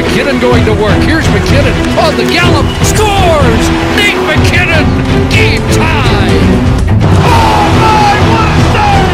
McKinnon 0.00 0.40
going 0.40 0.64
to 0.64 0.72
work. 0.72 0.96
Here's 1.04 1.26
McKinnon 1.26 1.76
on 2.00 2.16
the 2.16 2.24
gallop. 2.32 2.64
Scores! 2.82 3.64
Nate 4.00 4.16
McKinnon! 4.24 4.86
Game 5.28 5.60
tie! 5.76 6.32
Oh 7.20 7.64
my, 7.84 8.16
what 8.32 8.48
a 8.48 8.60
save! 8.72 9.12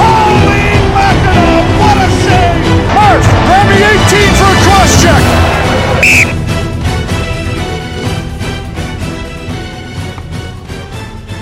Holy 0.00 0.64
mackerel, 0.96 1.60
what 1.76 1.96
a 2.00 2.08
save! 2.24 2.56
Murph, 2.96 3.28
Remy 3.52 3.76
18 3.84 4.32
for 4.40 4.48
a 4.48 4.58
cross 4.64 4.92
check. 5.02 5.22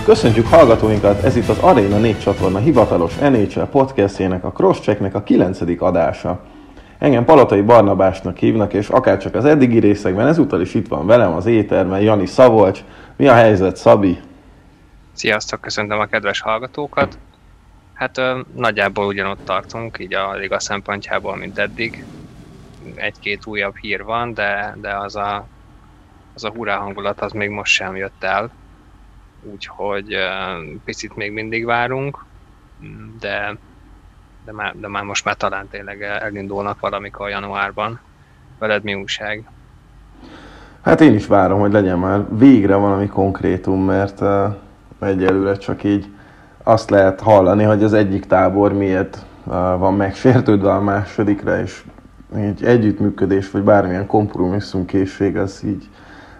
Köszöntjük 0.04 0.46
hallgatóinkat, 0.46 1.24
ez 1.24 1.36
itt 1.36 1.48
az 1.48 1.58
Arena 1.58 1.98
4 1.98 2.18
csatorna 2.18 2.58
hivatalos 2.58 3.14
NHL 3.14 3.62
podcastjének, 3.62 4.44
a 4.44 4.50
Crosschecknek 4.50 5.14
a 5.14 5.22
9. 5.22 5.60
adása. 5.78 6.40
Engem 7.02 7.24
Palatai 7.24 7.62
Barnabásnak 7.62 8.36
hívnak, 8.36 8.72
és 8.72 8.88
akárcsak 8.88 9.34
az 9.34 9.44
eddigi 9.44 9.78
részekben, 9.78 10.26
ezúttal 10.26 10.60
is 10.60 10.74
itt 10.74 10.88
van 10.88 11.06
velem 11.06 11.32
az 11.32 11.46
éterben 11.46 12.00
Jani 12.00 12.26
Szabolcs. 12.26 12.80
Mi 13.16 13.28
a 13.28 13.34
helyzet, 13.34 13.76
Szabi? 13.76 14.18
Sziasztok, 15.12 15.60
köszöntöm 15.60 15.98
a 15.98 16.06
kedves 16.06 16.40
hallgatókat. 16.40 17.18
Hát 17.92 18.18
ö, 18.18 18.40
nagyjából 18.54 19.06
ugyanott 19.06 19.44
tartunk, 19.44 19.98
így 19.98 20.14
a 20.14 20.34
liga 20.34 20.60
szempontjából, 20.60 21.36
mint 21.36 21.58
eddig. 21.58 22.04
Egy-két 22.94 23.46
újabb 23.46 23.76
hír 23.76 24.04
van, 24.04 24.34
de, 24.34 24.76
de 24.80 24.96
az 24.96 25.16
a, 25.16 25.46
az 26.34 26.44
a 26.44 26.50
hurrá 26.50 26.76
hangulat 26.76 27.20
az 27.20 27.32
még 27.32 27.48
most 27.48 27.72
sem 27.72 27.96
jött 27.96 28.24
el. 28.24 28.50
Úgyhogy 29.42 30.14
ö, 30.14 30.28
picit 30.84 31.16
még 31.16 31.32
mindig 31.32 31.64
várunk, 31.64 32.24
de, 33.20 33.56
de, 34.44 34.52
már, 34.52 34.74
de 34.80 34.88
már 34.88 35.02
most 35.02 35.24
már 35.24 35.34
talán 35.34 35.68
tényleg 35.68 36.02
elindulnak 36.02 36.80
valamikor 36.80 37.28
januárban. 37.28 38.00
Veled 38.58 38.82
mi 38.82 38.94
újság? 38.94 39.44
Hát 40.82 41.00
én 41.00 41.14
is 41.14 41.26
várom, 41.26 41.60
hogy 41.60 41.72
legyen 41.72 41.98
már 41.98 42.38
végre 42.38 42.74
valami 42.74 43.06
konkrétum, 43.06 43.84
mert 43.84 44.20
uh, 44.20 44.54
egyelőre 45.00 45.56
csak 45.56 45.84
így 45.84 46.06
azt 46.62 46.90
lehet 46.90 47.20
hallani, 47.20 47.64
hogy 47.64 47.82
az 47.82 47.92
egyik 47.92 48.26
tábor 48.26 48.72
miért 48.72 49.24
uh, 49.44 49.52
van 49.54 49.94
megsértődve 49.94 50.72
a 50.72 50.80
másodikra, 50.80 51.60
és 51.60 51.84
így 52.38 52.64
együttműködés, 52.64 53.50
vagy 53.50 53.62
bármilyen 53.62 54.06
kompromisszum 54.06 54.84
készség, 54.84 55.36
az 55.36 55.62
így 55.64 55.88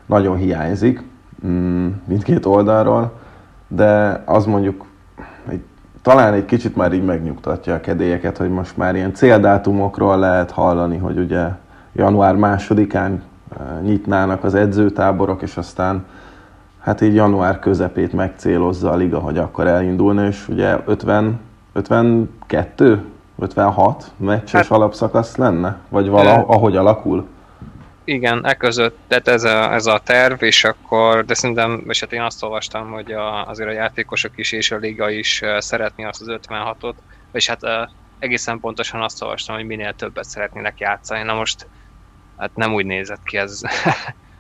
nagyon 0.07 0.37
hiányzik 0.37 1.03
mm, 1.47 1.89
mindkét 2.05 2.47
oldalról, 2.47 3.21
de 3.69 4.23
az 4.27 4.47
mondjuk 4.47 4.85
egy, 4.85 4.92
talán 6.03 6.33
egy 6.33 6.45
kicsit 6.45 6.77
már 6.77 6.93
így 6.93 7.05
megnyugtatja 7.05 7.75
a 7.75 7.81
kedélyeket, 7.81 8.37
hogy 8.37 8.51
most 8.51 8.77
már 8.77 8.95
ilyen 8.95 9.15
céldátumokról 9.15 10.19
lehet 10.19 10.51
hallani, 10.51 10.97
hogy 10.97 11.19
ugye 11.19 11.49
január 11.93 12.37
másodikán 12.37 13.23
nyitnának 13.83 14.45
az 14.45 14.55
edzőtáborok, 14.55 15.43
és 15.43 15.57
aztán 15.57 16.05
hát 16.81 17.01
így 17.01 17.15
január 17.15 17.59
közepét 17.59 18.13
megcélozza 18.13 18.91
a 18.91 18.97
liga, 18.97 19.19
hogy 19.19 19.39
akkor 19.39 19.67
elindulna, 19.67 20.27
és 20.27 20.49
ugye 20.49 20.79
50, 20.87 21.41
52, 21.73 23.05
56 23.39 24.11
meccses 24.17 24.69
hát, 24.69 24.79
alapszakasz 24.79 25.37
lenne? 25.37 25.77
Vagy 25.89 26.09
vala, 26.09 26.35
ahogy 26.35 26.77
alakul? 26.77 27.27
Igen, 28.05 28.47
e 28.47 28.55
között, 28.55 28.99
tehát 29.09 29.29
ez 29.29 29.45
a, 29.45 29.73
ez 29.73 29.87
a 29.87 30.01
terv, 30.05 30.43
és 30.43 30.65
akkor, 30.65 31.25
de 31.25 31.35
szerintem, 31.35 31.85
és 31.89 32.01
hát 32.01 32.13
én 32.13 32.21
azt 32.21 32.43
olvastam, 32.43 32.91
hogy 32.91 33.13
a, 33.13 33.47
azért 33.47 33.69
a 33.69 33.73
játékosok 33.73 34.33
is 34.35 34.53
és 34.53 34.71
a 34.71 34.77
liga 34.77 35.11
is 35.11 35.43
szeretné 35.59 36.05
azt 36.05 36.21
az 36.21 36.39
56-ot, 36.49 36.95
és 37.33 37.49
hát 37.49 37.61
egészen 38.19 38.61
pontosan 38.61 39.03
azt 39.03 39.23
olvastam, 39.23 39.55
hogy 39.55 39.65
minél 39.65 39.95
többet 39.95 40.25
szeretnének 40.25 40.79
játszani. 40.79 41.23
Na 41.23 41.35
most 41.35 41.67
hát 42.37 42.55
nem 42.55 42.75
úgy 42.75 42.87
nézett 42.87 43.23
ki 43.23 43.37
ez. 43.37 43.61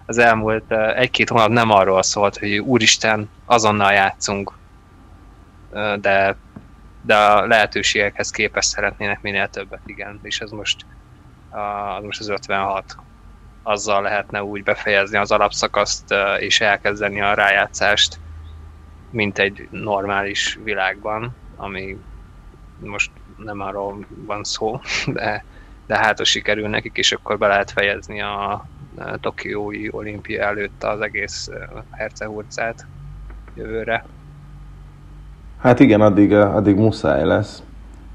Az 0.06 0.18
elmúlt 0.18 0.72
egy-két 0.72 1.28
hónap 1.28 1.48
nem 1.48 1.70
arról 1.70 2.02
szólt, 2.02 2.38
hogy 2.38 2.58
úristen, 2.58 3.30
azonnal 3.44 3.92
játszunk, 3.92 4.52
de, 6.00 6.36
de 7.02 7.16
a 7.16 7.46
lehetőségekhez 7.46 8.30
képest 8.30 8.68
szeretnének 8.68 9.20
minél 9.20 9.48
többet, 9.48 9.80
igen, 9.86 10.20
és 10.22 10.40
ez 10.40 10.50
most, 10.50 10.86
az 11.50 12.04
most 12.04 12.20
az 12.20 12.28
56 12.28 12.96
azzal 13.62 14.02
lehetne 14.02 14.42
úgy 14.42 14.62
befejezni 14.62 15.16
az 15.16 15.30
alapszakaszt 15.30 16.14
és 16.38 16.60
elkezdeni 16.60 17.20
a 17.20 17.34
rájátszást, 17.34 18.18
mint 19.10 19.38
egy 19.38 19.68
normális 19.70 20.58
világban, 20.64 21.36
ami 21.56 21.96
most 22.78 23.10
nem 23.36 23.60
arról 23.60 24.06
van 24.26 24.44
szó, 24.44 24.80
de 25.06 25.44
de 25.86 25.98
hát 25.98 26.18
ha 26.18 26.24
sikerül 26.24 26.68
nekik, 26.68 26.96
és 26.96 27.12
akkor 27.12 27.38
be 27.38 27.46
lehet 27.46 27.70
fejezni 27.70 28.20
a 28.20 28.66
Tokiói 29.20 29.88
olimpia 29.90 30.42
előtt 30.42 30.82
az 30.82 31.00
egész 31.00 31.48
hercehurcát 31.90 32.86
jövőre. 33.54 34.04
Hát 35.58 35.80
igen, 35.80 36.00
addig, 36.00 36.32
addig 36.32 36.76
muszáj 36.76 37.24
lesz. 37.24 37.62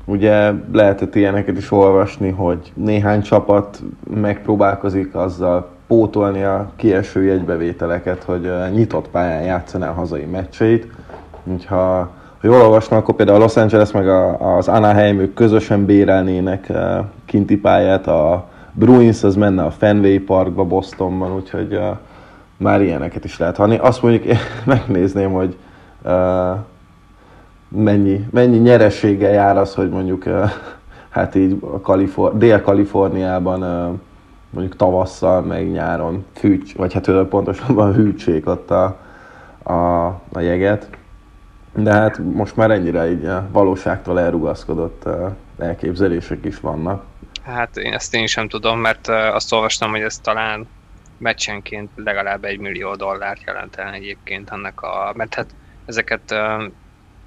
Ugye 0.09 0.51
lehetett 0.72 1.16
ilyeneket 1.16 1.57
is 1.57 1.72
olvasni, 1.72 2.29
hogy 2.29 2.72
néhány 2.73 3.22
csapat 3.22 3.81
megpróbálkozik 4.13 5.16
azzal 5.16 5.69
pótolni 5.88 6.44
a 6.44 6.72
kieső 6.75 7.23
jegybevételeket, 7.23 8.23
hogy 8.23 8.51
nyitott 8.73 9.09
pályán 9.09 9.44
játszaná 9.44 9.90
a 9.90 9.94
hazai 9.94 10.25
meccseit. 10.25 10.88
Úgyha 11.44 12.09
ha 12.41 12.47
jól 12.47 12.62
olvastam, 12.62 12.97
akkor 12.97 13.16
például 13.16 13.38
a 13.38 13.41
Los 13.41 13.56
Angeles 13.56 13.91
meg 13.91 14.07
a, 14.09 14.56
az 14.57 14.68
Anaheim 14.68 15.19
ők 15.19 15.34
közösen 15.34 15.85
bérelnének 15.85 16.72
kinti 17.25 17.57
pályát, 17.57 18.07
a 18.07 18.47
Bruins 18.72 19.24
az 19.24 19.35
menne 19.35 19.63
a 19.63 19.72
Fenway 19.72 20.19
Parkba 20.19 20.63
Bostonban, 20.63 21.35
úgyhogy 21.35 21.79
már 22.57 22.81
ilyeneket 22.81 23.24
is 23.25 23.38
lehet 23.38 23.56
hallani. 23.56 23.78
Azt 23.78 24.01
mondjuk 24.01 24.24
én 24.24 24.38
megnézném, 24.66 25.31
hogy 25.31 25.57
mennyi, 27.67 28.28
mennyi 28.31 28.57
nyerességgel 28.57 29.31
jár 29.31 29.57
az, 29.57 29.75
hogy 29.75 29.89
mondjuk 29.89 30.23
hát 31.09 31.35
így 31.35 31.57
a 31.61 31.81
Kalifor- 31.81 32.38
Dél-Kaliforniában 32.38 33.59
mondjuk 34.50 34.75
tavasszal, 34.75 35.41
meg 35.41 35.72
nyáron 35.72 36.25
fűts, 36.33 36.73
vagy 36.73 36.94
hát 36.94 37.27
pontosabban 37.29 37.94
hűtsék 37.94 38.47
ott 38.47 38.72
a, 38.72 39.00
a, 39.63 40.06
a 40.31 40.39
jeget 40.39 40.89
de 41.77 41.94
hát 41.94 42.17
most 42.17 42.56
már 42.56 42.72
ennyire 42.72 43.11
így 43.11 43.25
a 43.25 43.47
valóságtól 43.51 44.19
elrugaszkodott 44.19 45.03
elképzelések 45.59 46.45
is 46.45 46.59
vannak. 46.59 47.06
Hát 47.44 47.77
én 47.77 47.94
ezt 47.94 48.16
én 48.16 48.27
sem 48.27 48.47
tudom, 48.47 48.79
mert 48.79 49.07
azt 49.07 49.53
olvastam, 49.53 49.91
hogy 49.91 50.01
ez 50.01 50.19
talán 50.19 50.67
meccsenként 51.17 51.89
legalább 51.95 52.44
egy 52.44 52.59
millió 52.59 52.95
dollárt 52.95 53.44
jelentene 53.45 53.91
egyébként 53.91 54.50
annak 54.50 54.81
a... 54.81 55.13
Mert 55.16 55.33
hát 55.33 55.56
ezeket 55.85 56.35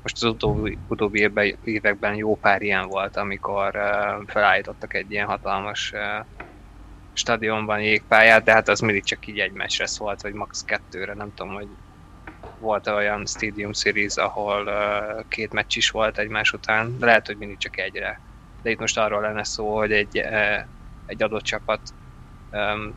most 0.02 0.16
az 0.16 0.22
utóbbi, 0.22 0.78
utóbbi 0.88 1.20
évben, 1.20 1.58
években 1.64 2.14
jó 2.14 2.36
pár 2.36 2.62
ilyen 2.62 2.88
volt, 2.88 3.16
amikor 3.16 3.78
felállítottak 4.26 4.94
egy 4.94 5.10
ilyen 5.10 5.26
hatalmas 5.26 5.92
stadionban 7.12 7.80
jégpályát, 7.80 8.44
de 8.44 8.52
hát 8.52 8.68
az 8.68 8.80
mindig 8.80 9.04
csak 9.04 9.26
így 9.26 9.38
egy 9.38 9.52
meccsre 9.52 9.86
szólt, 9.86 10.22
vagy 10.22 10.32
max. 10.32 10.64
kettőre, 10.64 11.14
nem 11.14 11.34
tudom, 11.34 11.54
hogy 11.54 11.68
volt 12.58 12.86
olyan 12.86 13.26
Stadium 13.26 13.72
Series, 13.72 14.16
ahol 14.16 14.66
uh, 14.66 15.28
két 15.28 15.52
meccs 15.52 15.76
is 15.76 15.90
volt 15.90 16.18
egymás 16.18 16.52
után, 16.52 16.98
de 16.98 17.06
lehet, 17.06 17.26
hogy 17.26 17.36
mindig 17.36 17.58
csak 17.58 17.78
egyre. 17.78 18.20
De 18.62 18.70
itt 18.70 18.78
most 18.78 18.98
arról 18.98 19.20
lenne 19.20 19.44
szó, 19.44 19.76
hogy 19.76 19.92
egy, 19.92 20.18
uh, 20.18 20.60
egy 21.06 21.22
adott 21.22 21.42
csapat 21.42 21.80
um, 22.50 22.94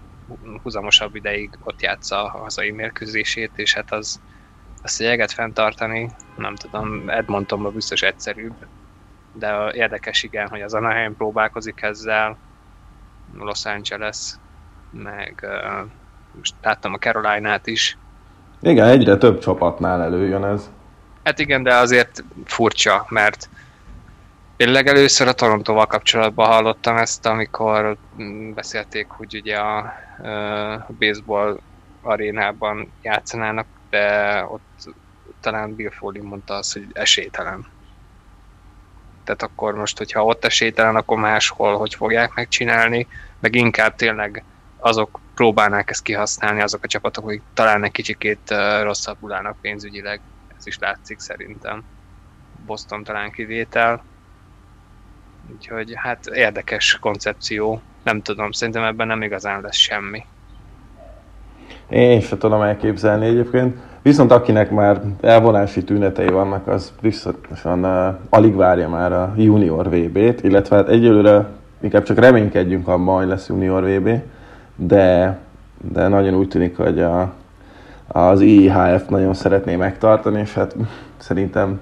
húzamosabb 0.62 1.16
ideig 1.16 1.58
ott 1.64 1.82
játsza 1.82 2.24
a 2.24 2.38
hazai 2.38 2.72
mérkőzését, 2.72 3.52
és 3.56 3.74
hát 3.74 3.92
az 3.92 4.22
a 4.84 5.04
jeget 5.04 5.32
fenntartani, 5.32 6.12
nem 6.38 6.56
tudom, 6.56 7.10
Edmontonban 7.10 7.74
biztos 7.74 8.02
egyszerűbb, 8.02 8.54
de 9.34 9.72
érdekes 9.74 10.24
igen, 10.24 10.48
hogy 10.48 10.62
az 10.62 10.74
Anaheim 10.74 11.16
próbálkozik 11.16 11.82
ezzel, 11.82 12.38
Los 13.38 13.66
Angeles, 13.66 14.34
meg 14.92 15.40
uh, 15.44 15.90
most 16.38 16.54
láttam 16.62 16.94
a 16.94 16.98
Caroline-át 16.98 17.68
is, 17.68 17.98
igen, 18.64 18.88
egyre 18.88 19.18
több 19.18 19.40
csapatnál 19.40 20.02
előjön 20.02 20.46
ez. 20.46 20.70
Hát 21.24 21.40
igen, 21.40 21.64
de 21.64 21.76
azért 21.76 22.24
furcsa, 22.46 23.06
mert 23.10 23.50
én 24.58 24.72
legelőször 24.72 25.28
a 25.28 25.34
Torontóval 25.34 25.86
kapcsolatban 25.86 26.48
hallottam 26.48 26.98
ezt, 26.98 27.26
amikor 27.26 27.98
beszélték, 28.54 29.08
hogy 29.08 29.36
ugye 29.36 29.58
a, 29.58 29.78
a 30.88 30.94
baseball 31.00 31.60
arénában 32.02 32.92
játszanának, 33.02 33.66
de 33.94 34.46
ott 34.50 34.90
talán 35.40 35.76
Bill 35.76 35.92
Foley 35.92 36.24
mondta 36.24 36.54
azt, 36.54 36.74
hogy 36.74 36.88
esélytelen. 36.94 37.66
Tehát 39.24 39.42
akkor 39.42 39.76
most, 39.76 39.98
hogyha 39.98 40.26
ott 40.26 40.46
esélytelen, 40.46 40.96
akkor 40.96 41.18
máshol 41.18 41.78
hogy 41.78 41.96
fogják 41.96 42.34
megcsinálni, 42.34 43.08
meg 43.40 43.56
inkább 43.56 43.96
tényleg 43.96 44.44
azok 44.78 45.20
próbálnák 45.36 45.90
ezt 45.90 46.04
kihasználni, 46.04 46.62
azok 46.62 46.84
a 46.84 46.88
csapatok, 46.88 47.26
akik 47.26 47.42
talán 47.54 47.84
egy 47.84 47.92
kicsikét 47.92 48.54
rosszabbul 48.82 49.34
állnak 49.34 49.62
pénzügyileg, 49.62 50.20
ez 50.58 50.68
is 50.68 50.80
látszik 50.80 51.20
szerintem. 51.20 51.84
Boston 52.66 53.04
talán 53.04 53.32
kivétel. 53.32 54.04
Úgyhogy 55.56 55.94
hát 55.96 56.26
érdekes 56.26 56.98
koncepció. 57.02 57.82
Nem 58.04 58.22
tudom, 58.22 58.52
szerintem 58.52 58.84
ebben 58.84 59.08
nem 59.08 59.22
igazán 59.22 59.62
lesz 59.62 59.76
semmi. 59.76 60.26
Én 61.90 62.20
sem 62.20 62.38
tudom 62.38 62.62
elképzelni 62.62 63.26
egyébként. 63.26 63.78
Viszont 64.02 64.32
akinek 64.32 64.72
már 64.72 65.02
elvonási 65.22 65.84
tünetei 65.84 66.28
vannak, 66.28 66.68
az 66.68 66.94
biztosan 67.02 67.84
uh, 67.84 68.16
alig 68.30 68.56
várja 68.56 68.90
már 68.90 69.14
a 69.14 69.34
junior 69.38 69.90
VB-t, 69.90 70.44
illetve 70.44 70.76
hát 70.76 70.90
egyelőre 70.90 71.46
inkább 71.82 72.04
csak 72.04 72.20
reménykedjünk 72.20 72.88
abban, 72.88 73.18
hogy 73.18 73.28
lesz 73.28 73.48
junior 73.48 73.84
VB, 73.84 74.10
de, 74.76 75.38
de 75.94 76.08
nagyon 76.08 76.34
úgy 76.34 76.48
tűnik, 76.48 76.78
hogy 76.78 77.00
a, 77.02 77.34
az 78.08 78.42
IIHF 78.42 79.08
nagyon 79.08 79.34
szeretné 79.34 79.76
megtartani, 79.76 80.40
és 80.40 80.54
hát 80.54 80.76
szerintem 81.18 81.80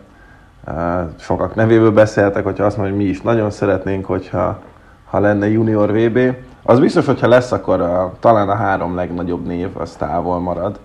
uh, 0.68 0.74
sokak 1.19 1.56
nevéből 1.56 1.92
beszéltek, 1.92 2.44
hogyha 2.44 2.65
azt 2.65 2.77
mondja, 2.77 2.95
hogy 2.95 3.03
mi 3.06 3.09
is 3.09 3.21
nagyon 3.21 3.51
szeretnénk, 3.51 4.06
hogyha 4.06 4.62
ha 5.06 5.19
lenne 5.19 5.50
junior 5.50 5.92
VB. 5.92 6.19
Az 6.63 6.80
biztos, 6.80 7.06
hogyha 7.06 7.28
lesz, 7.28 7.52
akkor 7.52 7.81
a, 7.81 8.13
talán 8.19 8.50
a 8.50 8.56
három 8.56 8.96
legnagyobb 8.96 9.46
név 9.46 9.69
az 9.78 9.92
távol 9.92 10.40
marad. 10.40 10.80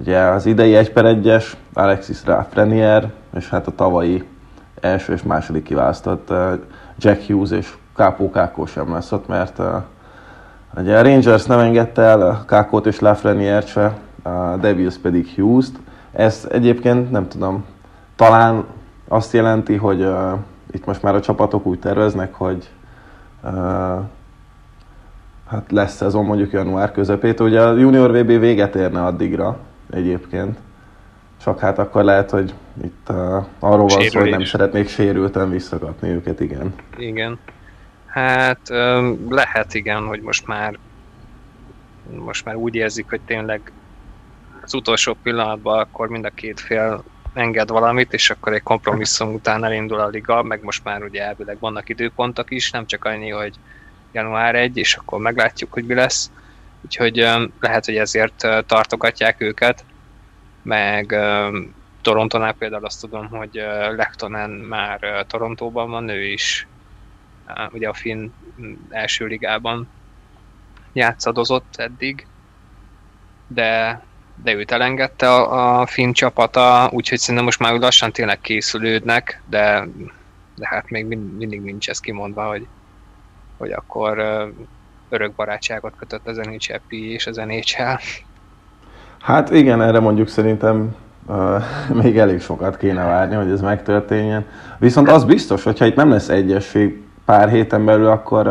Ugye 0.00 0.18
az 0.18 0.46
idei 0.46 0.76
1 0.76 0.92
per 0.92 1.04
1-es, 1.04 1.44
Alexis 1.72 2.24
Lafreniere, 2.24 3.12
és 3.36 3.48
hát 3.48 3.66
a 3.66 3.74
tavalyi 3.74 4.24
első 4.80 5.12
és 5.12 5.22
második 5.22 5.62
kiválasztott 5.62 6.30
uh, 6.30 6.52
Jack 6.98 7.26
Hughes 7.26 7.50
és 7.50 7.74
Kápó 7.96 8.30
Kákó 8.30 8.66
sem 8.66 8.92
lesz 8.92 9.12
ott, 9.12 9.26
mert 9.26 9.58
uh, 9.58 9.66
ugye 10.76 10.98
a 10.98 11.02
Rangers 11.02 11.44
nem 11.44 11.58
engedte 11.58 12.02
el 12.02 12.44
Kákót 12.46 12.86
és 12.86 13.00
Lafreniere 13.00 13.66
se, 13.66 13.96
a 14.22 14.56
Devils 14.60 14.98
pedig 14.98 15.32
Hughes-t. 15.36 15.78
Ez 16.12 16.48
egyébként 16.50 17.10
nem 17.10 17.28
tudom, 17.28 17.64
talán 18.16 18.64
azt 19.08 19.32
jelenti, 19.32 19.76
hogy 19.76 20.02
uh, 20.02 20.32
itt 20.72 20.86
most 20.86 21.02
már 21.02 21.14
a 21.14 21.20
csapatok 21.20 21.66
úgy 21.66 21.78
terveznek, 21.78 22.34
hogy 22.34 22.70
uh, 23.42 24.00
hát 25.48 25.72
lesz 25.72 25.94
szezon 25.94 26.24
mondjuk 26.24 26.52
január 26.52 26.92
közepét. 26.92 27.40
Ugye 27.40 27.62
a 27.62 27.76
Junior 27.76 28.10
VB 28.10 28.26
véget 28.26 28.74
érne 28.74 29.04
addigra 29.04 29.58
egyébként. 29.90 30.58
Csak 31.44 31.58
hát 31.58 31.78
akkor 31.78 32.04
lehet, 32.04 32.30
hogy 32.30 32.54
itt 32.84 33.06
uh, 33.08 33.16
arról 33.58 33.86
van 33.86 34.02
szó, 34.02 34.20
hogy 34.20 34.30
nem 34.30 34.44
szeretnék 34.44 34.88
sérülten 34.88 35.50
visszakapni 35.50 36.08
őket, 36.08 36.40
igen. 36.40 36.74
Igen. 36.96 37.38
Hát 38.06 38.68
lehet 39.28 39.74
igen, 39.74 40.06
hogy 40.06 40.20
most 40.20 40.46
már 40.46 40.78
most 42.10 42.44
már 42.44 42.54
úgy 42.54 42.74
érzik, 42.74 43.06
hogy 43.08 43.20
tényleg 43.20 43.72
az 44.62 44.74
utolsó 44.74 45.16
pillanatban 45.22 45.78
akkor 45.78 46.08
mind 46.08 46.24
a 46.24 46.30
két 46.30 46.60
fél 46.60 47.04
enged 47.32 47.68
valamit, 47.68 48.12
és 48.12 48.30
akkor 48.30 48.52
egy 48.52 48.62
kompromisszum 48.62 49.34
után 49.34 49.64
elindul 49.64 50.00
a 50.00 50.08
liga, 50.08 50.42
meg 50.42 50.62
most 50.62 50.84
már 50.84 51.02
ugye 51.02 51.22
elvileg 51.22 51.56
vannak 51.60 51.88
időpontok 51.88 52.50
is, 52.50 52.70
nem 52.70 52.86
csak 52.86 53.04
annyi, 53.04 53.30
hogy 53.30 53.54
január 54.14 54.54
1, 54.54 54.76
és 54.76 54.94
akkor 54.94 55.20
meglátjuk, 55.20 55.72
hogy 55.72 55.84
mi 55.84 55.94
lesz. 55.94 56.30
Úgyhogy 56.84 57.16
lehet, 57.60 57.84
hogy 57.84 57.96
ezért 57.96 58.46
tartogatják 58.66 59.40
őket, 59.40 59.84
meg 60.62 61.16
Torontonál 62.02 62.52
például 62.52 62.84
azt 62.84 63.00
tudom, 63.00 63.28
hogy 63.28 63.62
Lektonen 63.96 64.50
már 64.50 65.24
Torontóban 65.26 65.90
van, 65.90 66.08
ő 66.08 66.24
is 66.24 66.66
ugye 67.72 67.88
a 67.88 67.94
finn 67.94 68.30
első 68.90 69.26
ligában 69.26 69.88
játszadozott 70.92 71.74
eddig, 71.76 72.26
de, 73.46 74.02
de 74.42 74.54
őt 74.54 74.70
elengedte 74.70 75.30
a, 75.30 75.80
a 75.80 75.86
finn 75.86 76.12
csapata, 76.12 76.88
úgyhogy 76.92 77.18
szerintem 77.18 77.44
most 77.44 77.58
már 77.58 77.78
lassan 77.78 78.12
tényleg 78.12 78.40
készülődnek, 78.40 79.42
de, 79.48 79.88
de 80.54 80.68
hát 80.68 80.90
még 80.90 81.06
mindig 81.06 81.60
nincs 81.60 81.88
ez 81.88 82.00
kimondva, 82.00 82.48
hogy, 82.48 82.66
hogy 83.64 83.72
akkor 83.72 84.18
örök 85.08 85.32
barátságot 85.32 85.92
kötött 85.98 86.26
az 86.26 86.36
NHL 86.36 86.74
és 86.88 87.26
az 87.26 87.36
NHL. 87.36 87.96
Hát 89.20 89.50
igen, 89.50 89.82
erre 89.82 90.00
mondjuk 90.00 90.28
szerintem 90.28 90.94
még 92.02 92.18
elég 92.18 92.40
sokat 92.40 92.76
kéne 92.76 93.04
várni, 93.04 93.34
hogy 93.34 93.50
ez 93.50 93.60
megtörténjen. 93.60 94.44
Viszont 94.78 95.08
az 95.08 95.24
biztos, 95.24 95.62
hogyha 95.62 95.86
itt 95.86 95.96
nem 95.96 96.10
lesz 96.10 96.28
egyesség 96.28 97.02
pár 97.24 97.48
héten 97.48 97.84
belül, 97.84 98.06
akkor, 98.06 98.46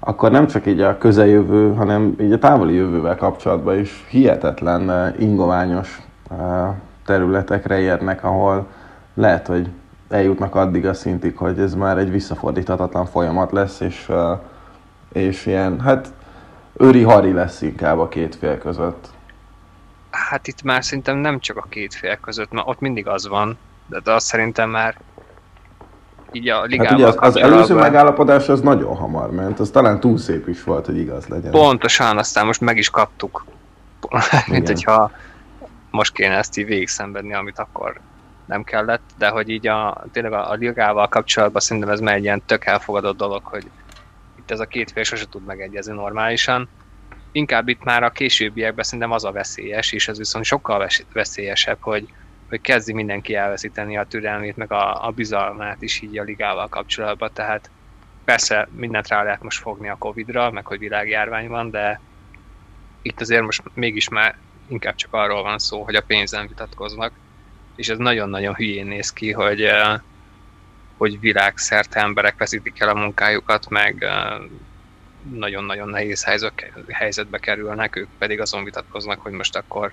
akkor 0.00 0.30
nem 0.30 0.46
csak 0.46 0.66
így 0.66 0.80
a 0.80 0.98
közeljövő, 0.98 1.74
hanem 1.74 2.14
így 2.20 2.32
a 2.32 2.38
távoli 2.38 2.74
jövővel 2.74 3.16
kapcsolatban 3.16 3.78
is 3.78 4.04
hihetetlen 4.08 5.14
ingoványos 5.18 6.00
uh, 6.30 6.38
területekre 7.04 7.78
érnek, 7.78 8.24
ahol 8.24 8.66
lehet, 9.14 9.46
hogy 9.46 9.68
eljutnak 10.08 10.54
addig 10.54 10.86
a 10.86 10.94
szintig, 10.94 11.36
hogy 11.36 11.58
ez 11.58 11.74
már 11.74 11.98
egy 11.98 12.10
visszafordíthatatlan 12.10 13.06
folyamat 13.06 13.52
lesz, 13.52 13.80
és, 13.80 14.10
és 15.12 15.46
ilyen, 15.46 15.80
hát 15.80 16.12
őri 16.76 17.02
hari 17.02 17.32
lesz 17.32 17.62
inkább 17.62 17.98
a 17.98 18.08
két 18.08 18.34
fél 18.34 18.58
között. 18.58 19.08
Hát 20.10 20.46
itt 20.46 20.62
már 20.62 20.84
szerintem 20.84 21.16
nem 21.16 21.38
csak 21.38 21.56
a 21.56 21.66
két 21.68 21.94
fél 21.94 22.16
között, 22.16 22.52
mert 22.52 22.68
ott 22.68 22.80
mindig 22.80 23.06
az 23.06 23.28
van, 23.28 23.58
de, 23.86 24.12
azt 24.12 24.26
szerintem 24.26 24.70
már 24.70 24.96
így 26.32 26.48
a 26.48 26.62
ligával 26.62 26.88
hát 26.88 26.98
ugye 26.98 27.06
az, 27.06 27.16
az 27.18 27.36
előző 27.36 27.74
megállapodás 27.74 28.48
az 28.48 28.60
nagyon 28.60 28.96
hamar 28.96 29.30
ment, 29.30 29.60
az 29.60 29.70
talán 29.70 30.00
túl 30.00 30.18
szép 30.18 30.48
is 30.48 30.64
volt, 30.64 30.86
hogy 30.86 30.98
igaz 30.98 31.26
legyen. 31.26 31.50
Pontosan, 31.50 32.18
aztán 32.18 32.46
most 32.46 32.60
meg 32.60 32.76
is 32.76 32.90
kaptuk. 32.90 33.44
Mint 34.46 34.66
hogyha 34.66 35.10
most 35.90 36.12
kéne 36.12 36.36
ezt 36.36 36.58
így 36.58 36.66
végig 36.66 36.88
szenvedni, 36.88 37.34
amit 37.34 37.58
akkor 37.58 38.00
nem 38.46 38.64
kellett, 38.64 39.02
de 39.18 39.28
hogy 39.28 39.48
így 39.48 39.66
a, 39.66 40.04
tényleg 40.12 40.32
a, 40.32 40.50
a 40.50 40.54
ligával 40.54 41.08
kapcsolatban 41.08 41.60
szerintem 41.60 41.92
ez 41.92 42.00
már 42.00 42.14
egy 42.14 42.22
ilyen 42.22 42.42
tök 42.46 42.64
elfogadott 42.64 43.16
dolog, 43.16 43.44
hogy 43.44 43.70
itt 44.38 44.50
ez 44.50 44.60
a 44.60 44.66
két 44.66 44.90
fél 44.90 45.02
sose 45.02 45.28
tud 45.28 45.44
megegyezni 45.44 45.94
normálisan. 45.94 46.68
Inkább 47.32 47.68
itt 47.68 47.84
már 47.84 48.02
a 48.02 48.10
későbbiekben 48.10 48.84
szerintem 48.84 49.12
az 49.12 49.24
a 49.24 49.32
veszélyes, 49.32 49.92
és 49.92 50.08
ez 50.08 50.18
viszont 50.18 50.44
sokkal 50.44 50.88
veszélyesebb, 51.12 51.78
hogy, 51.80 52.08
hogy 52.48 52.60
kezdi 52.60 52.92
mindenki 52.92 53.34
elveszíteni 53.34 53.96
a 53.96 54.04
türelmét, 54.04 54.56
meg 54.56 54.72
a, 54.72 55.06
a 55.06 55.10
bizalmát 55.10 55.82
is 55.82 56.00
így 56.00 56.18
a 56.18 56.22
ligával 56.22 56.68
kapcsolatban, 56.68 57.30
tehát 57.32 57.70
persze 58.24 58.68
mindent 58.76 59.08
rá 59.08 59.22
lehet 59.22 59.42
most 59.42 59.60
fogni 59.60 59.88
a 59.88 59.96
Covid-ra, 59.98 60.50
meg 60.50 60.66
hogy 60.66 60.78
világjárvány 60.78 61.48
van, 61.48 61.70
de 61.70 62.00
itt 63.02 63.20
azért 63.20 63.42
most 63.42 63.62
mégis 63.74 64.08
már 64.08 64.36
inkább 64.68 64.94
csak 64.94 65.12
arról 65.14 65.42
van 65.42 65.58
szó, 65.58 65.82
hogy 65.82 65.94
a 65.94 66.02
pénzen 66.06 66.46
vitatkoznak, 66.46 67.12
és 67.76 67.88
ez 67.88 67.98
nagyon-nagyon 67.98 68.54
hülyén 68.54 68.86
néz 68.86 69.12
ki, 69.12 69.32
hogy, 69.32 69.62
eh, 69.62 70.00
hogy 70.96 71.20
világszerte 71.20 72.00
emberek 72.00 72.38
veszítik 72.38 72.80
el 72.80 72.88
a 72.88 72.94
munkájukat, 72.94 73.68
meg 73.68 74.02
eh, 74.02 74.38
nagyon-nagyon 75.32 75.88
nehéz 75.88 76.26
helyzetbe 76.88 77.38
kerülnek, 77.38 77.96
ők 77.96 78.08
pedig 78.18 78.40
azon 78.40 78.64
vitatkoznak, 78.64 79.20
hogy 79.20 79.32
most 79.32 79.56
akkor 79.56 79.92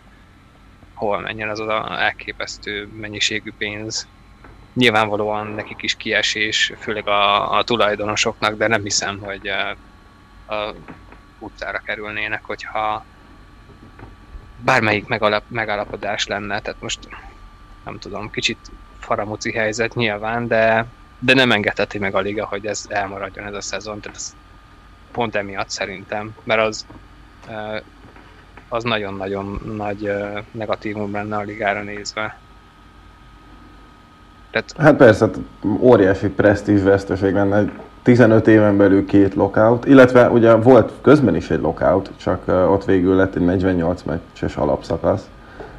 hol 0.94 1.20
menjen 1.20 1.50
az 1.50 1.60
az 1.60 1.70
elképesztő 2.00 2.88
mennyiségű 2.88 3.52
pénz. 3.58 4.08
Nyilvánvalóan 4.74 5.48
nekik 5.48 5.82
is 5.82 5.96
kiesés, 5.96 6.74
főleg 6.80 7.08
a, 7.08 7.52
a 7.58 7.64
tulajdonosoknak, 7.64 8.58
de 8.58 8.68
nem 8.68 8.84
hiszem, 8.84 9.20
hogy 9.20 9.48
eh, 9.48 9.72
a 10.48 10.74
utcára 11.40 11.80
kerülnének, 11.80 12.44
hogyha 12.44 13.06
bármelyik 14.64 15.08
megalap, 15.08 15.44
megállapodás 15.48 16.28
lenne. 16.28 16.62
Tehát 16.62 16.82
most 16.82 17.00
nem 17.86 18.00
tudom, 18.00 18.32
kicsit 18.32 18.58
faramuci 19.00 19.52
helyzet 19.52 19.96
nyilván, 19.96 20.48
de, 20.48 20.86
de 21.20 21.34
nem 21.34 21.52
engedheti 21.52 21.98
meg 21.98 22.16
a 22.16 22.20
liga, 22.20 22.46
hogy 22.46 22.66
ez 22.66 22.86
elmaradjon 22.90 23.46
ez 23.46 23.54
a 23.54 23.62
szezon, 23.62 24.00
tehát 24.00 24.18
ez 24.18 24.36
pont 25.12 25.36
emiatt 25.36 25.70
szerintem, 25.70 26.36
mert 26.44 26.62
az 26.62 26.86
az 28.74 28.84
nagyon-nagyon 28.84 29.74
nagy 29.76 30.12
negatívum 30.52 31.12
lenne 31.12 31.36
a 31.36 31.42
ligára 31.42 31.84
nézve. 31.84 32.38
Tehát... 34.52 34.74
Hát 34.78 34.96
persze, 34.96 35.30
óriási 35.80 36.28
presztízs 36.28 36.82
veszteség 36.82 37.34
lenne, 37.34 37.72
15 38.02 38.48
éven 38.48 38.78
belül 38.78 39.06
két 39.06 39.34
lockout, 39.34 39.86
illetve 39.86 40.30
ugye 40.30 40.54
volt 40.54 40.92
közben 41.02 41.36
is 41.36 41.50
egy 41.50 41.60
lockout, 41.60 42.12
csak 42.18 42.48
ott 42.48 42.86
végül 42.86 43.16
lett 43.16 43.36
egy 43.36 43.42
48 43.42 44.04
meccses 44.04 44.56
alapszakasz. 44.56 45.30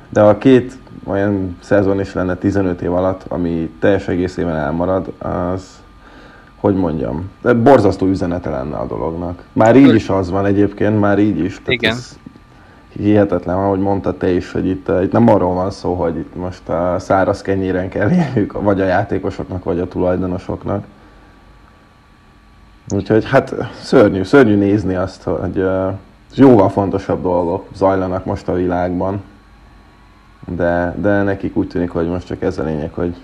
De 0.09 0.21
a 0.21 0.39
két 0.39 0.79
olyan 1.05 1.57
szezon 1.61 2.01
is 2.01 2.15
lenne 2.15 2.35
15 2.35 2.83
év 2.83 2.93
alatt, 2.93 3.25
ami 3.29 3.71
teljes 3.79 4.09
egészében 4.09 4.57
elmarad, 4.57 5.13
az, 5.19 5.83
hogy 6.57 6.75
mondjam, 6.75 7.31
de 7.43 7.53
borzasztó 7.53 8.07
üzenete 8.07 8.51
lenne 8.51 8.77
a 8.77 8.87
dolognak. 8.87 9.43
Már 9.53 9.77
így 9.77 9.95
is 9.95 10.09
az 10.09 10.31
van 10.31 10.47
egyébként, 10.47 11.01
már 11.01 11.19
így 11.19 11.39
is. 11.39 11.63
Tehát 11.65 11.83
Igen. 11.83 11.97
hihetetlen, 12.97 13.57
ahogy 13.57 13.79
mondta 13.79 14.17
te 14.17 14.31
is, 14.31 14.53
hogy 14.53 14.67
itt, 14.67 14.89
itt 15.03 15.13
nem 15.13 15.29
arról 15.29 15.55
van 15.55 15.71
szó, 15.71 15.95
hogy 15.95 16.17
itt 16.17 16.35
most 16.35 16.69
a 16.69 16.97
száraz 16.99 17.43
kenyéren 17.43 17.89
kell 17.89 18.11
élniük, 18.11 18.63
vagy 18.63 18.81
a 18.81 18.85
játékosoknak, 18.85 19.65
vagy 19.65 19.79
a 19.79 19.89
tulajdonosoknak. 19.89 20.85
Úgyhogy 22.89 23.25
hát 23.25 23.55
szörnyű, 23.81 24.23
szörnyű 24.23 24.57
nézni 24.57 24.95
azt, 24.95 25.23
hogy 25.23 25.59
uh, 25.59 25.93
jóval 26.35 26.69
fontosabb 26.69 27.23
dolgok 27.23 27.69
zajlanak 27.75 28.25
most 28.25 28.49
a 28.49 28.53
világban, 28.53 29.23
de, 30.47 30.95
de 31.01 31.23
nekik 31.23 31.57
úgy 31.57 31.69
tűnik, 31.69 31.91
hogy 31.91 32.09
most 32.09 32.27
csak 32.27 32.43
ez 32.43 32.59
a 32.59 32.63
lényeg, 32.63 32.93
hogy 32.93 33.15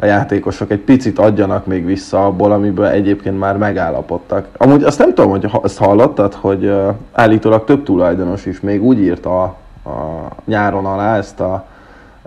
a 0.00 0.06
játékosok 0.06 0.70
egy 0.70 0.80
picit 0.80 1.18
adjanak 1.18 1.66
még 1.66 1.84
vissza 1.84 2.26
abból, 2.26 2.52
amiből 2.52 2.86
egyébként 2.86 3.38
már 3.38 3.56
megállapodtak. 3.56 4.48
Amúgy 4.56 4.82
azt 4.82 4.98
nem 4.98 5.14
tudom, 5.14 5.30
hogy 5.30 5.50
ezt 5.62 5.78
hallottad, 5.78 6.34
hogy 6.34 6.74
állítólag 7.12 7.64
több 7.64 7.82
tulajdonos 7.82 8.46
is 8.46 8.60
még 8.60 8.82
úgy 8.82 8.98
írta 8.98 9.42
a, 9.42 9.56
a 9.88 10.28
nyáron 10.44 10.86
alá 10.86 11.16
ezt 11.16 11.40
a, 11.40 11.66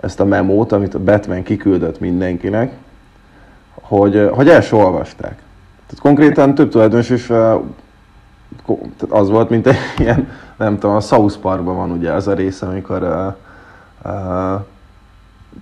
ezt 0.00 0.20
a 0.20 0.24
memót, 0.24 0.72
amit 0.72 0.94
a 0.94 0.98
Batman 0.98 1.42
kiküldött 1.42 2.00
mindenkinek, 2.00 2.72
hogy, 3.74 4.30
hogy 4.32 4.48
el 4.48 4.60
se 4.60 4.76
olvasták. 4.76 5.34
Tehát 5.86 6.02
konkrétan 6.02 6.54
több 6.54 6.70
tulajdonos 6.70 7.10
is 7.10 7.26
tehát 8.66 9.08
az 9.08 9.28
volt, 9.30 9.48
mint 9.50 9.66
egy 9.66 9.76
ilyen, 9.98 10.28
nem 10.56 10.78
tudom, 10.78 10.96
a 10.96 11.00
South 11.00 11.38
Parkban 11.38 11.76
van 11.76 11.90
ugye 11.90 12.12
az 12.12 12.28
a 12.28 12.34
része, 12.34 12.66
amikor 12.66 13.02
uh, 13.02 13.34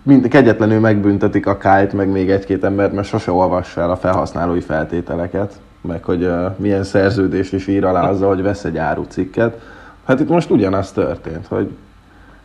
mind, 0.02 0.28
kegyetlenül 0.28 0.80
megbüntetik 0.80 1.47
a 1.47 1.56
kájt, 1.56 1.92
meg 1.92 2.09
még 2.09 2.30
egy-két 2.30 2.64
embert, 2.64 2.92
mert 2.92 3.06
sose 3.09 3.32
olvassa 3.32 3.80
el 3.80 3.90
a 3.90 3.97
felhasználói 3.97 4.61
feltételeket, 4.61 5.61
meg 5.80 6.04
hogy 6.04 6.23
uh, 6.25 6.56
milyen 6.56 6.85
szerződést 6.85 7.52
is 7.52 7.66
ír 7.66 7.85
alá 7.85 8.09
azzal, 8.09 8.28
hogy 8.28 8.42
vesz 8.42 8.64
egy 8.64 8.76
árucikket. 8.76 9.61
Hát 10.04 10.20
itt 10.20 10.28
most 10.28 10.50
ugyanaz 10.50 10.92
történt, 10.92 11.47
hogy 11.47 11.70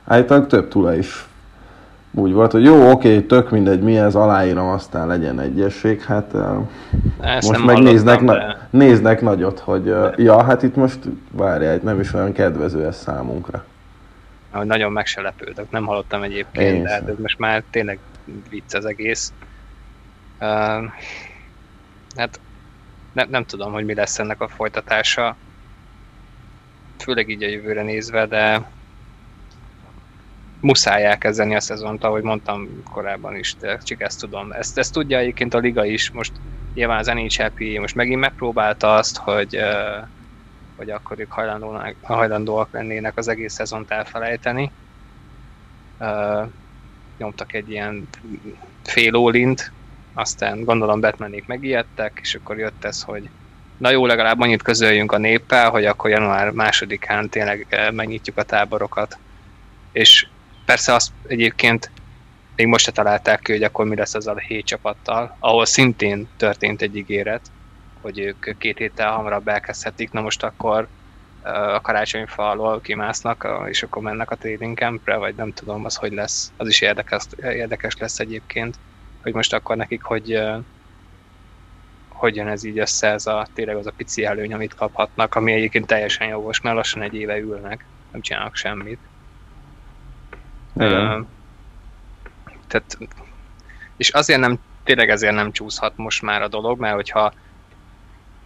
állítólag 0.06 0.48
több 0.48 0.68
tulaj 0.68 0.98
is 0.98 1.28
úgy 2.12 2.34
volt, 2.34 2.52
hogy 2.52 2.64
jó, 2.64 2.92
oké, 2.92 3.22
tök 3.22 3.50
mindegy, 3.50 3.82
mi 3.82 3.98
ez, 3.98 4.16
aláírom, 4.16 4.68
aztán 4.68 5.08
legyen 5.08 5.40
egyesség. 5.40 6.02
Hát 6.02 6.34
Ezt 7.22 7.48
most 7.48 7.66
meg 7.66 7.78
néznek, 7.78 8.22
na- 8.22 8.58
néznek 8.70 9.22
nagyot, 9.22 9.60
hogy 9.60 9.96
ja, 10.16 10.44
hát 10.44 10.64
itt 10.64 10.76
most 10.76 11.00
várjál, 11.32 11.80
nem 11.84 12.00
is 12.00 12.14
olyan 12.14 12.32
kedvező 12.32 12.86
ez 12.86 12.96
számunkra. 12.96 13.64
Ahogy 14.56 14.68
nagyon 14.68 14.92
meg 14.92 15.06
se 15.06 15.22
lepődök, 15.22 15.72
nem 15.72 15.86
hallottam 15.86 16.24
egyébként, 16.24 16.76
Én 16.76 16.84
de 16.84 16.90
hát 16.90 17.08
ez 17.08 17.18
most 17.18 17.38
már 17.38 17.64
tényleg 17.70 18.00
vicc 18.50 18.74
az 18.74 18.86
egész. 18.86 19.34
Uh, 20.40 20.92
hát 22.16 22.40
ne, 23.14 23.24
nem 23.24 23.46
tudom, 23.46 23.72
hogy 23.72 23.86
mi 23.86 23.94
lesz 23.94 24.20
ennek 24.20 24.42
a 24.42 24.48
folytatása, 24.48 25.36
főleg 26.98 27.30
így 27.30 27.44
a 27.44 27.48
jövőre 27.48 27.82
nézve, 27.82 28.26
de 28.26 28.70
muszáj 30.60 31.06
elkezdeni 31.06 31.56
a 31.56 31.60
szezont, 31.60 32.04
ahogy 32.04 32.24
mondtam 32.24 32.84
korábban 32.92 33.36
is, 33.36 33.56
de 33.60 33.78
csak 33.78 34.02
ezt 34.02 34.20
tudom. 34.20 34.52
Ezt, 34.52 34.78
ezt 34.78 34.94
tudja 34.94 35.18
egyébként 35.18 35.54
a 35.54 35.58
liga 35.60 35.86
is, 35.86 36.12
most 36.12 36.32
nyilván 36.74 37.00
az 37.00 37.08
NHLP 37.08 37.80
most 37.80 37.96
megint 37.96 38.20
megpróbálta 38.20 38.94
azt, 38.94 39.18
hogy, 39.18 39.60
hogy 40.76 40.90
akkor 40.90 41.20
ők 41.20 41.32
hajlandóak, 41.32 41.96
hajlandóak 42.02 42.72
lennének 42.72 43.18
az 43.18 43.28
egész 43.28 43.54
szezont 43.54 43.92
elfelejteni. 43.92 44.72
Nyomtak 47.18 47.54
egy 47.54 47.70
ilyen 47.70 48.08
fél 48.84 49.16
ólint, 49.16 49.72
aztán 50.14 50.64
gondolom 50.64 51.00
Batmanék 51.00 51.46
megijedtek, 51.48 52.20
és 52.22 52.36
akkor 52.36 52.58
jött 52.58 52.86
ez, 52.86 53.02
hogy 53.02 53.30
na 53.78 53.90
jó, 53.90 54.06
legalább 54.06 54.40
annyit 54.40 54.62
közöljünk 54.62 55.12
a 55.12 55.18
néppel, 55.18 55.70
hogy 55.70 55.86
akkor 55.86 56.10
január 56.10 56.50
másodikán 56.50 57.30
tényleg 57.30 57.92
megnyitjuk 57.94 58.38
a 58.38 58.44
táborokat. 58.44 59.18
És 59.92 60.28
Persze 60.66 60.94
azt 60.94 61.12
egyébként 61.28 61.92
még 62.56 62.68
most 62.68 62.86
se 62.86 62.92
találták 62.92 63.40
ki, 63.40 63.52
hogy 63.52 63.64
akkor 63.64 63.86
mi 63.86 63.96
lesz 63.96 64.14
az 64.14 64.28
a 64.28 64.38
hét 64.38 64.66
csapattal, 64.66 65.36
ahol 65.40 65.66
szintén 65.66 66.28
történt 66.38 66.82
egy 66.82 66.96
ígéret, 66.96 67.52
hogy 68.06 68.20
ők 68.20 68.58
két 68.58 68.78
héttel 68.78 69.12
hamarabb 69.12 69.48
elkezdhetik, 69.48 70.12
na 70.12 70.22
most 70.22 70.44
akkor 70.44 70.88
a 71.74 71.82
karácsonyfa 71.82 72.50
alól 72.50 72.82
kimásznak, 72.82 73.48
és 73.70 73.84
akkor 73.84 74.02
mennek 74.02 74.32
a 74.32 74.36
trading 74.36 74.78
campre, 74.78 75.16
vagy 75.16 75.36
nem 75.36 75.54
tudom, 75.54 75.86
az 75.86 75.96
hogy 75.96 76.14
lesz. 76.14 76.52
Az 76.58 76.68
is 76.68 76.82
érdekes, 76.82 77.24
érdekes 77.38 77.98
lesz 77.98 78.20
egyébként, 78.20 78.78
hogy 79.22 79.34
most 79.34 79.54
akkor 79.54 79.76
nekik, 79.76 80.04
hogy 80.04 80.42
hogy 82.08 82.36
jön 82.36 82.48
ez 82.48 82.64
így 82.64 82.80
össze, 82.80 83.08
ez 83.08 83.26
a, 83.26 83.48
tényleg 83.54 83.76
az 83.76 83.88
a 83.88 83.94
pici 83.98 84.26
előny, 84.26 84.54
amit 84.54 84.76
kaphatnak, 84.76 85.36
ami 85.36 85.52
egyébként 85.52 85.86
teljesen 85.86 86.28
jogos, 86.28 86.62
mert 86.62 86.76
lassan 86.76 87.02
egy 87.02 87.14
éve 87.14 87.38
ülnek, 87.38 87.86
nem 88.12 88.22
csinálnak 88.22 88.56
semmit. 88.56 89.00
Igen. 90.76 91.28
tehát, 92.68 92.98
és 93.98 94.10
azért 94.10 94.40
nem, 94.40 94.60
tényleg 94.84 95.10
ezért 95.10 95.36
nem 95.36 95.52
csúszhat 95.52 95.98
most 95.98 96.22
már 96.22 96.42
a 96.42 96.48
dolog, 96.48 96.80
mert 96.80 96.96
hogyha 96.96 97.34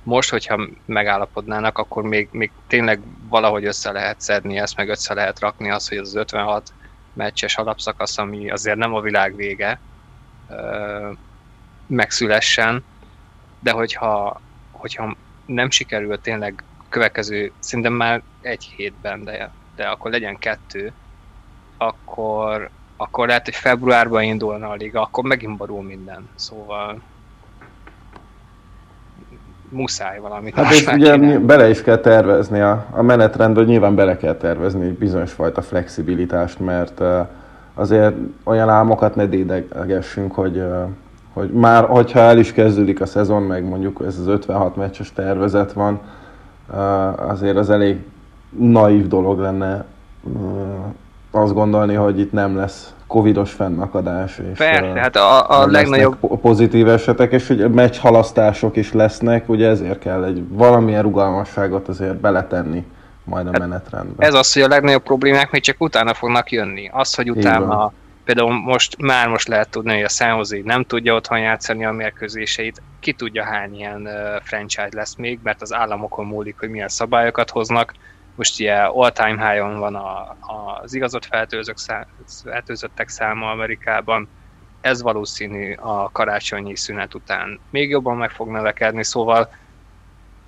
most, 0.04 0.30
hogyha 0.30 0.68
megállapodnának, 0.86 1.78
akkor 1.78 2.04
még, 2.04 2.28
még 2.32 2.52
tényleg 2.68 3.00
valahogy 3.30 3.66
össze 3.66 3.92
lehet 3.92 4.22
szedni 4.22 4.58
ezt, 4.60 4.76
meg 4.76 4.90
össze 4.90 5.14
lehet 5.14 5.40
rakni 5.40 5.70
azt, 5.72 5.90
hogy 5.90 5.98
az 5.98 6.16
56 6.16 6.74
meccses 7.14 7.58
alapszakasz, 7.58 8.18
ami 8.18 8.50
azért 8.50 8.78
nem 8.78 8.94
a 8.94 9.02
világ 9.02 9.36
vége, 9.36 9.80
megszülessen, 11.88 12.84
de 13.60 13.72
hogyha, 13.72 14.42
hogyha 14.72 15.16
nem 15.46 15.70
sikerül 15.70 16.22
tényleg 16.22 16.64
következő, 16.90 17.52
szerintem 17.60 17.94
már 17.94 18.22
egy 18.42 18.74
hétben, 18.76 19.24
de, 19.24 19.52
de 19.76 19.88
akkor 19.88 20.12
legyen 20.12 20.38
kettő, 20.38 20.94
akkor, 21.78 22.70
akkor 22.98 23.28
lehet, 23.28 23.46
hogy 23.46 23.56
februárban 23.56 24.24
indulna 24.24 24.70
a 24.70 24.74
liga, 24.74 25.02
akkor 25.02 25.24
megint 25.24 25.58
borul 25.58 25.84
minden. 25.84 26.30
Szóval 26.36 27.02
muszáj 29.70 30.20
valamit. 30.20 30.56
Hát 30.56 30.72
és 30.72 30.88
ugye 30.88 31.12
kéne. 31.12 31.40
bele 31.40 31.70
is 31.70 31.82
kell 31.82 31.98
tervezni 31.98 32.60
a, 32.60 32.86
a 32.92 33.02
menetrendben, 33.02 33.66
nyilván 33.66 33.96
bele 33.96 34.18
kell 34.18 34.36
tervezni 34.36 34.90
bizonyos 34.92 35.32
fajta 35.32 35.62
flexibilitást, 35.62 36.60
mert 36.60 37.00
uh, 37.00 37.28
azért 37.74 38.16
olyan 38.44 38.70
álmokat 38.70 39.16
ne 39.16 39.26
dédegessünk, 39.26 40.34
hogy, 40.34 40.58
uh, 40.58 40.84
hogy 41.34 41.50
már, 41.52 41.86
hogyha 41.86 42.20
el 42.20 42.38
is 42.38 42.54
kezdődik 42.54 43.02
a 43.02 43.06
szezon, 43.06 43.44
meg 43.44 43.64
mondjuk 43.64 44.04
ez 44.06 44.18
az 44.20 44.28
56 44.28 44.76
meccses 44.76 45.14
tervezet 45.14 45.74
van, 45.74 46.00
uh, 46.70 47.30
azért 47.30 47.58
az 47.58 47.70
elég 47.70 47.98
naív 48.58 49.08
dolog 49.08 49.40
lenne 49.40 49.86
azt 51.32 51.54
gondolni, 51.54 51.94
hogy 51.94 52.20
itt 52.20 52.32
nem 52.32 52.56
lesz 52.56 52.94
covidos 53.10 53.52
fennakadás. 53.52 54.40
És 54.52 54.58
Persze, 54.58 55.00
hát 55.00 55.16
a, 55.16 55.62
a 55.62 55.68
legnagyobb... 55.68 56.18
pozitív 56.42 56.88
esetek, 56.88 57.32
és 57.32 57.48
hogy 57.48 57.72
meccs 57.72 57.98
halasztások 57.98 58.76
is 58.76 58.94
lesznek, 58.94 59.50
ugye 59.50 59.68
ezért 59.68 60.00
kell 60.00 60.24
egy 60.24 60.44
valamilyen 60.48 61.02
rugalmasságot 61.02 61.88
azért 61.88 62.16
beletenni 62.16 62.86
majd 63.24 63.48
a 63.48 63.50
hát 63.52 63.60
menetrendbe. 63.60 64.26
Ez 64.26 64.34
az, 64.34 64.54
hogy 64.54 64.62
a 64.62 64.68
legnagyobb 64.68 65.04
problémák 65.04 65.52
még 65.52 65.62
csak 65.62 65.76
utána 65.82 66.14
fognak 66.14 66.52
jönni. 66.52 66.90
Az, 66.94 67.16
hogy 67.16 67.30
utána 67.30 67.92
például 68.24 68.54
most, 68.54 69.02
már 69.02 69.28
most 69.28 69.48
lehet 69.48 69.70
tudni, 69.70 69.94
hogy 69.94 70.04
a 70.04 70.10
San 70.10 70.46
nem 70.64 70.84
tudja 70.84 71.16
otthon 71.16 71.40
játszani 71.40 71.86
a 71.86 71.92
mérkőzéseit, 71.92 72.82
ki 73.00 73.14
tudja 73.14 73.44
hány 73.44 73.76
ilyen 73.76 74.02
uh, 74.02 74.12
franchise 74.44 74.90
lesz 74.92 75.16
még, 75.16 75.40
mert 75.44 75.62
az 75.62 75.74
államokon 75.74 76.26
múlik, 76.26 76.56
hogy 76.60 76.70
milyen 76.70 76.88
szabályokat 76.88 77.50
hoznak, 77.50 77.94
most 78.40 78.60
ugye 78.60 78.76
all-time 78.76 79.50
high-on 79.50 79.80
van 79.80 79.96
a, 79.96 80.20
a, 80.40 80.80
az 80.82 80.94
igazott 80.94 81.26
fertőzöttek 82.44 83.10
száma 83.10 83.52
Amerikában, 83.52 84.28
ez 84.82 85.02
valószínű 85.02 85.74
a 85.74 86.12
karácsonyi 86.12 86.76
szünet 86.76 87.14
után 87.14 87.60
még 87.70 87.90
jobban 87.90 88.18
meg 88.18 88.32
fog 88.32 88.50
növekedni, 88.50 89.04
szóval 89.04 89.54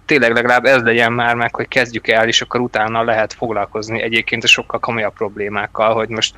tényleg 0.05 0.33
legalább 0.33 0.65
ez 0.65 0.81
legyen 0.81 1.13
már 1.13 1.35
meg, 1.35 1.55
hogy 1.55 1.67
kezdjük 1.67 2.07
el, 2.07 2.27
és 2.27 2.41
akkor 2.41 2.59
utána 2.59 3.03
lehet 3.03 3.33
foglalkozni 3.33 4.01
egyébként 4.01 4.43
a 4.43 4.47
sokkal 4.47 4.79
komolyabb 4.79 5.13
problémákkal, 5.13 5.93
hogy 5.93 6.09
most 6.09 6.35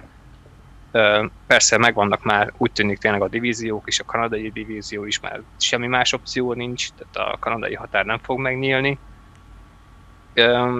persze 1.47 1.77
megvannak 1.77 2.23
már, 2.23 2.53
úgy 2.57 2.71
tűnik 2.71 2.97
tényleg 2.97 3.21
a 3.21 3.27
divíziók 3.27 3.87
és 3.87 3.99
a 3.99 4.05
kanadai 4.05 4.49
divízió 4.49 5.05
is, 5.05 5.19
már 5.19 5.41
semmi 5.59 5.87
más 5.87 6.13
opció 6.13 6.53
nincs, 6.53 6.87
tehát 6.91 7.33
a 7.33 7.37
kanadai 7.39 7.73
határ 7.73 8.05
nem 8.05 8.19
fog 8.23 8.39
megnyílni, 8.39 8.99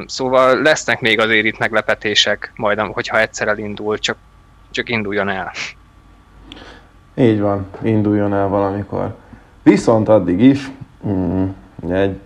Szóval 0.05 0.61
lesznek 0.61 1.01
még 1.01 1.19
azért 1.19 1.45
itt 1.45 1.57
meglepetések, 1.57 2.51
majd, 2.55 2.79
hogyha 2.79 3.19
egyszer 3.19 3.47
elindul, 3.47 3.97
csak, 3.97 4.17
csak 4.71 4.89
induljon 4.89 5.29
el. 5.29 5.51
Így 7.15 7.39
van, 7.39 7.65
induljon 7.81 8.33
el 8.33 8.47
valamikor. 8.47 9.15
Viszont 9.63 10.09
addig 10.09 10.41
is, 10.41 10.71
mm, 11.07 11.45
egy, 11.89 12.19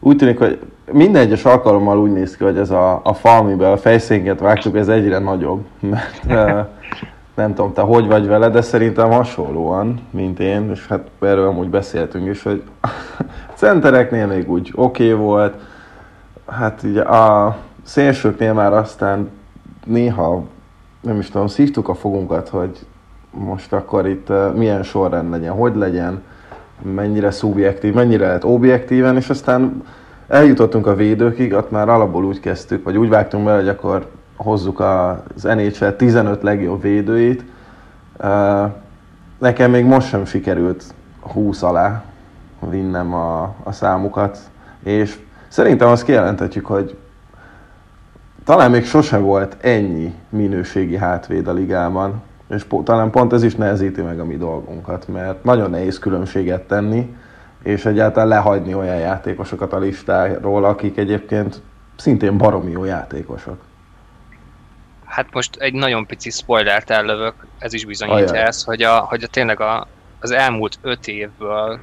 úgy 0.00 0.16
tűnik, 0.16 0.38
hogy 0.38 0.58
minden 0.92 1.22
egyes 1.22 1.44
alkalommal 1.44 1.98
úgy 1.98 2.12
néz 2.12 2.36
ki, 2.36 2.44
hogy 2.44 2.58
ez 2.58 2.70
a, 2.70 3.00
a 3.04 3.14
fal, 3.14 3.38
amiben 3.38 3.72
a 3.72 3.76
fejszénket 3.76 4.40
vágtuk, 4.40 4.76
ez 4.76 4.88
egyre 4.88 5.18
nagyobb. 5.18 5.64
Mert 6.26 6.68
nem 7.34 7.54
tudom, 7.54 7.72
te 7.72 7.80
hogy 7.80 8.06
vagy 8.06 8.26
vele, 8.26 8.48
de 8.48 8.60
szerintem 8.60 9.10
hasonlóan, 9.10 10.00
mint 10.10 10.40
én, 10.40 10.70
és 10.70 10.86
hát 10.86 11.08
erről 11.20 11.48
amúgy 11.48 11.68
beszéltünk 11.68 12.28
is, 12.28 12.42
hogy 12.42 12.62
a 12.80 12.88
centereknél 13.54 14.26
még 14.26 14.50
úgy 14.50 14.72
oké 14.74 15.12
okay 15.12 15.24
volt, 15.24 15.54
hát 16.46 16.82
ugye 16.82 17.02
a 17.02 17.56
szélsőknél 17.82 18.52
már 18.52 18.72
aztán 18.72 19.30
néha, 19.84 20.44
nem 21.00 21.18
is 21.18 21.30
tudom, 21.30 21.46
szívtuk 21.46 21.88
a 21.88 21.94
fogunkat, 21.94 22.48
hogy 22.48 22.86
most 23.30 23.72
akkor 23.72 24.06
itt 24.06 24.32
milyen 24.54 24.82
sorrend 24.82 25.30
legyen, 25.30 25.52
hogy 25.52 25.76
legyen, 25.76 26.22
mennyire 26.82 27.30
szubjektív, 27.30 27.94
mennyire 27.94 28.26
lehet 28.26 28.44
objektíven, 28.44 29.16
és 29.16 29.30
aztán 29.30 29.82
eljutottunk 30.28 30.86
a 30.86 30.94
védőkig, 30.94 31.52
ott 31.52 31.70
már 31.70 31.88
alapból 31.88 32.24
úgy 32.24 32.40
kezdtük, 32.40 32.84
vagy 32.84 32.96
úgy 32.96 33.08
vágtunk 33.08 33.44
be, 33.44 33.54
hogy 33.54 33.68
akkor 33.68 34.10
hozzuk 34.36 34.80
az 34.80 35.42
NHL 35.42 35.88
15 35.88 36.42
legjobb 36.42 36.82
védőit. 36.82 37.44
nekem 39.38 39.70
még 39.70 39.84
most 39.84 40.08
sem 40.08 40.24
sikerült 40.24 40.84
20 41.20 41.62
alá 41.62 42.04
vinnem 42.70 43.14
a, 43.14 43.54
a 43.62 43.72
számukat, 43.72 44.38
és 44.82 45.18
szerintem 45.54 45.88
azt 45.88 46.04
kijelenthetjük, 46.04 46.66
hogy 46.66 46.96
talán 48.44 48.70
még 48.70 48.84
sose 48.84 49.18
volt 49.18 49.56
ennyi 49.60 50.14
minőségi 50.28 50.96
hátvéd 50.96 51.48
a 51.48 51.52
ligában, 51.52 52.22
és 52.48 52.64
po- 52.64 52.84
talán 52.84 53.10
pont 53.10 53.32
ez 53.32 53.42
is 53.42 53.54
nehezíti 53.54 54.02
meg 54.02 54.20
a 54.20 54.24
mi 54.24 54.36
dolgunkat, 54.36 55.08
mert 55.08 55.44
nagyon 55.44 55.70
nehéz 55.70 55.98
különbséget 55.98 56.62
tenni, 56.62 57.16
és 57.62 57.84
egyáltalán 57.84 58.28
lehagyni 58.28 58.74
olyan 58.74 58.98
játékosokat 58.98 59.72
a 59.72 59.78
listáról, 59.78 60.64
akik 60.64 60.96
egyébként 60.96 61.62
szintén 61.96 62.36
baromi 62.36 62.70
jó 62.70 62.84
játékosok. 62.84 63.58
Hát 65.04 65.26
most 65.32 65.56
egy 65.56 65.74
nagyon 65.74 66.06
pici 66.06 66.30
spoilert 66.30 66.90
ellövök, 66.90 67.34
ez 67.58 67.72
is 67.72 67.84
bizonyítja 67.84 68.32
Ajaj. 68.32 68.46
ezt, 68.46 68.64
hogy, 68.64 68.82
a, 68.82 68.98
hogy 68.98 69.22
a, 69.22 69.26
tényleg 69.26 69.60
a, 69.60 69.86
az 70.20 70.30
elmúlt 70.30 70.78
öt 70.82 71.08
évből, 71.08 71.78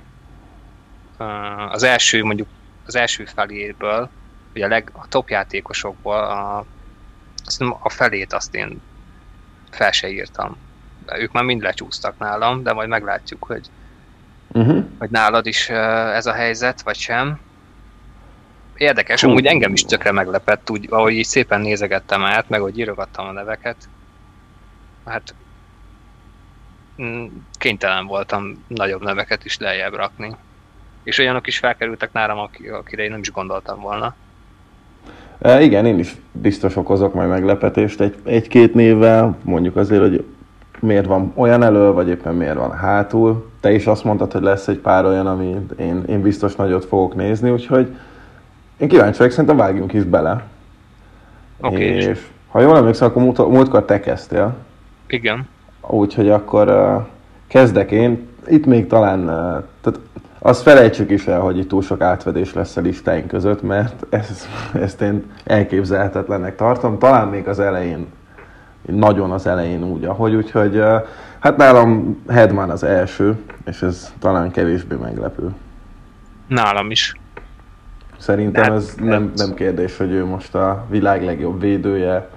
az 1.72 1.84
első 1.84 2.24
mondjuk 2.24 2.48
az 2.96 3.02
első 3.02 3.26
feléből, 3.26 4.10
hogy 4.52 4.62
a, 4.62 4.68
leg, 4.68 4.92
a 4.94 5.08
top 5.08 5.30
játékosokból 5.30 6.16
a, 6.16 6.66
a 7.80 7.90
felét 7.90 8.34
azt 8.34 8.56
én 8.56 8.82
fel 9.70 9.92
se 9.92 10.10
írtam. 10.10 10.58
Ők 11.18 11.32
már 11.32 11.44
mind 11.44 11.62
lecsúsztak 11.62 12.18
nálam, 12.18 12.64
de 12.64 12.74
majd 12.74 12.90
meglátjuk, 12.90 13.44
hogy, 13.44 13.68
uh-huh. 14.48 14.86
hogy 14.98 15.10
nálad 15.10 15.46
is 15.46 15.70
ez 15.70 16.26
a 16.26 16.34
helyzet, 16.34 16.82
vagy 16.82 16.96
sem. 16.96 17.40
Érdekes, 18.76 19.24
amúgy 19.24 19.46
engem 19.46 19.74
is 19.74 19.84
tökre 19.84 20.12
meglepett, 20.12 20.70
úgy, 20.70 20.88
ahogy 20.90 21.14
így 21.14 21.26
szépen 21.26 21.62
nézegettem 21.62 22.24
át, 22.24 22.50
meg 22.50 22.60
hogy 22.60 22.80
írogattam 22.80 23.28
a 23.28 23.32
neveket. 23.32 23.90
Hát 25.06 25.36
mm, 27.02 27.26
kénytelen 27.52 28.06
voltam 28.06 28.66
nagyobb 28.68 29.04
neveket 29.04 29.46
is 29.46 29.58
lejjebb 29.58 29.94
rakni. 29.94 30.36
És 31.04 31.18
olyanok 31.18 31.48
is 31.48 31.58
felkerültek 31.58 32.14
nálam, 32.14 32.38
akire 32.80 33.04
én 33.04 33.10
nem 33.10 33.20
is 33.20 33.32
gondoltam 33.32 33.80
volna. 33.80 34.16
E, 35.42 35.62
igen, 35.62 35.86
én 35.86 36.00
is 36.00 36.16
biztos 36.32 36.76
okozok 36.76 37.14
majd 37.14 37.30
meglepetést 37.30 38.02
egy, 38.02 38.16
egy-két 38.24 38.74
névvel, 38.74 39.38
mondjuk 39.44 39.76
azért, 39.76 40.02
hogy 40.02 40.26
miért 40.80 41.06
van 41.06 41.34
olyan 41.36 41.64
elő, 41.64 41.92
vagy 41.92 42.08
éppen 42.08 42.36
miért 42.36 42.56
van 42.56 42.72
hátul. 42.72 43.52
Te 43.60 43.72
is 43.72 43.88
azt 43.88 44.04
mondtad, 44.04 44.32
hogy 44.32 44.42
lesz 44.42 44.68
egy 44.68 44.78
pár 44.78 45.06
olyan, 45.06 45.28
ami 45.28 45.56
én, 45.80 46.04
én 46.08 46.22
biztos 46.22 46.56
nagyot 46.56 46.86
fogok 46.86 47.16
nézni, 47.16 47.50
úgyhogy 47.50 47.96
én 48.78 48.88
kíváncsi 48.88 49.18
vagyok, 49.18 49.32
szerintem 49.32 49.58
vágjunk 49.58 49.94
is 49.94 50.04
bele. 50.04 50.44
Okay, 51.62 51.82
és, 51.82 52.06
és 52.06 52.28
ha 52.48 52.62
jól 52.62 52.78
emlékszem, 52.78 53.08
akkor 53.08 53.22
múlt, 53.22 53.38
múltkor 53.38 53.86
te 53.86 54.00
kezdtél. 54.00 54.56
Igen. 55.08 55.48
Úgyhogy 55.82 56.30
akkor 56.30 56.70
uh, 56.70 57.06
kezdek 57.48 57.92
én. 57.92 58.28
Itt 58.48 58.66
még 58.66 58.88
talán, 58.88 59.20
uh, 59.20 59.64
tehát 59.82 60.00
azt 60.44 60.62
felejtsük 60.62 61.10
is 61.10 61.28
el, 61.28 61.40
hogy 61.40 61.58
itt 61.58 61.68
túl 61.68 61.82
sok 61.82 62.02
átvedés 62.02 62.54
lesz 62.54 62.78
a 62.78 62.82
listáink 62.82 63.28
között, 63.28 63.62
mert 63.62 64.06
ez, 64.10 64.48
ezt 64.74 65.02
én 65.02 65.32
elképzelhetetlennek 65.44 66.56
tartom. 66.56 67.00
Talán 67.00 67.28
még 67.28 67.48
az 67.48 67.60
elején, 67.60 68.08
nagyon 68.86 69.32
az 69.32 69.48
elején 69.48 69.84
úgy, 69.84 70.06
ahogy, 70.06 70.36
úgyhogy 70.36 70.84
hát 71.40 71.58
nálam 71.58 72.22
Hedman 72.30 72.70
az 72.70 72.84
első, 72.84 73.38
és 73.66 73.82
ez 73.82 74.14
talán 74.20 74.52
kevésbé 74.52 74.96
meglepő. 74.96 75.50
Nálam 76.48 76.92
is. 76.92 77.16
Szerintem 78.18 78.74
ez 78.74 78.96
nem, 79.00 79.32
nem 79.36 79.54
kérdés, 79.54 79.98
hogy 79.98 80.12
ő 80.12 80.26
most 80.26 80.56
a 80.56 80.86
világ 80.90 81.24
legjobb 81.24 81.60
védője. 81.60 82.30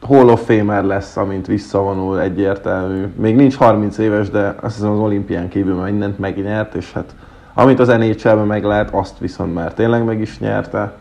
Hall 0.00 0.28
of 0.28 0.44
Famer 0.44 0.84
lesz, 0.84 1.16
amint 1.16 1.46
visszavonul, 1.46 2.20
egyértelmű. 2.20 3.06
Még 3.16 3.36
nincs 3.36 3.56
30 3.56 3.98
éves, 3.98 4.30
de 4.30 4.54
azt 4.60 4.74
hiszem 4.74 4.90
az 4.90 4.98
olimpián 4.98 5.48
kívül 5.48 5.74
már 5.74 5.90
mindent 5.90 6.18
megnyert, 6.18 6.74
és 6.74 6.92
hát 6.92 7.14
amit 7.54 7.78
az 7.78 7.88
nhl 7.88 8.34
meg 8.34 8.64
lehet, 8.64 8.90
azt 8.90 9.18
viszont 9.18 9.54
már 9.54 9.74
tényleg 9.74 10.04
meg 10.04 10.20
is 10.20 10.38
nyerte. 10.38 10.96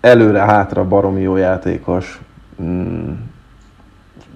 Előre-hátra 0.00 0.88
baromi 0.88 1.20
jó 1.20 1.36
játékos. 1.36 2.20
Mm, 2.62 3.12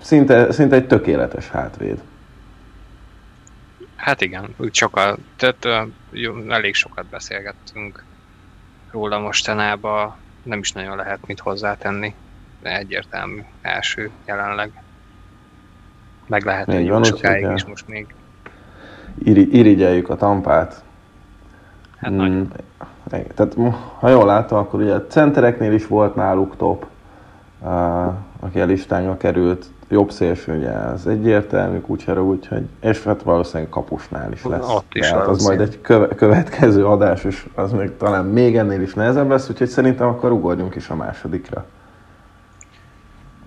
szinte, 0.01 0.53
szinte 0.53 0.77
egy 0.77 0.87
tökéletes 0.87 1.49
hátvéd. 1.49 2.01
Hát 3.97 4.21
igen, 4.21 4.55
úgy 4.57 4.75
sokkal, 4.75 5.17
tehát 5.37 5.91
jó, 6.11 6.35
elég 6.49 6.75
sokat 6.75 7.07
beszélgettünk 7.07 8.05
róla 8.91 9.19
mostanában, 9.19 10.15
nem 10.43 10.59
is 10.59 10.73
nagyon 10.73 10.97
lehet 10.97 11.27
mit 11.27 11.41
hozzátenni, 11.41 12.15
egyértelmű 12.63 13.43
első 13.63 14.11
jelenleg. 14.27 14.83
Meg 16.27 16.45
lehet, 16.45 16.67
hogy 16.67 16.85
jó 16.85 17.03
sokáig 17.03 17.51
is 17.55 17.65
most 17.65 17.89
még. 17.89 18.15
Iri, 19.25 19.59
irigyeljük 19.59 20.09
a 20.09 20.17
tampát. 20.17 20.83
Hát 21.97 22.11
mm, 22.11 22.43
Tehát 23.09 23.57
ha 23.99 24.09
jól 24.09 24.25
látom, 24.25 24.59
akkor 24.59 24.81
ugye 24.81 24.95
a 24.95 25.07
centereknél 25.07 25.73
is 25.73 25.87
volt 25.87 26.15
náluk 26.15 26.57
top, 26.57 26.87
uh, 27.61 28.13
aki 28.41 28.61
a 28.61 28.65
listánkra 28.65 29.17
került 29.17 29.67
jobb 29.89 30.11
szélső, 30.11 30.57
ugye 30.57 30.71
ez 30.71 31.07
egyértelmű 31.07 31.81
kucsera, 31.81 32.25
úgyhogy, 32.25 32.69
és 32.81 33.03
hát 33.03 33.23
valószínűleg 33.23 33.69
kapusnál 33.69 34.33
is 34.33 34.45
lesz. 34.45 34.69
Ott 34.69 34.95
is 34.95 35.09
Tehát 35.09 35.27
az 35.27 35.45
majd 35.47 35.61
egy 35.61 35.81
köve, 35.81 36.09
következő 36.09 36.87
adás, 36.87 37.25
és 37.25 37.47
az 37.55 37.73
még 37.73 37.97
talán 37.97 38.25
még 38.25 38.57
ennél 38.57 38.81
is 38.81 38.95
nehezebb 38.95 39.29
lesz, 39.29 39.51
úgyhogy 39.51 39.69
szerintem 39.69 40.09
akkor 40.09 40.33
ugorjunk 40.33 40.75
is 40.75 40.89
a 40.89 40.95
másodikra. 40.95 41.65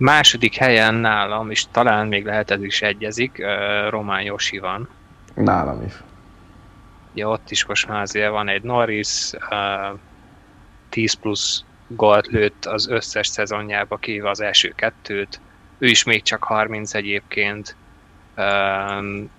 Második 0.01 0.55
helyen 0.55 0.93
nálam, 0.93 1.51
és 1.51 1.65
talán 1.71 2.07
még 2.07 2.25
lehet 2.25 2.51
ez 2.51 2.63
is 2.63 2.81
egyezik, 2.81 3.43
Román 3.89 4.21
Josi 4.21 4.57
van. 4.57 4.89
Nálam 5.33 5.83
is. 5.85 5.93
Ja, 7.13 7.29
ott 7.29 7.51
is 7.51 7.65
most 7.65 7.87
már 7.87 8.01
azért 8.01 8.29
van 8.29 8.47
egy 8.47 8.61
Norris, 8.61 9.31
10 10.89 11.13
plusz 11.13 11.63
gólt 11.87 12.27
lőtt 12.27 12.65
az 12.65 12.87
összes 12.87 13.27
szezonjába, 13.27 13.97
kivéve 13.97 14.29
az 14.29 14.41
első 14.41 14.73
kettőt, 14.75 15.39
ő 15.77 15.87
is 15.87 16.03
még 16.03 16.23
csak 16.23 16.43
30 16.43 16.93
egyébként, 16.93 17.75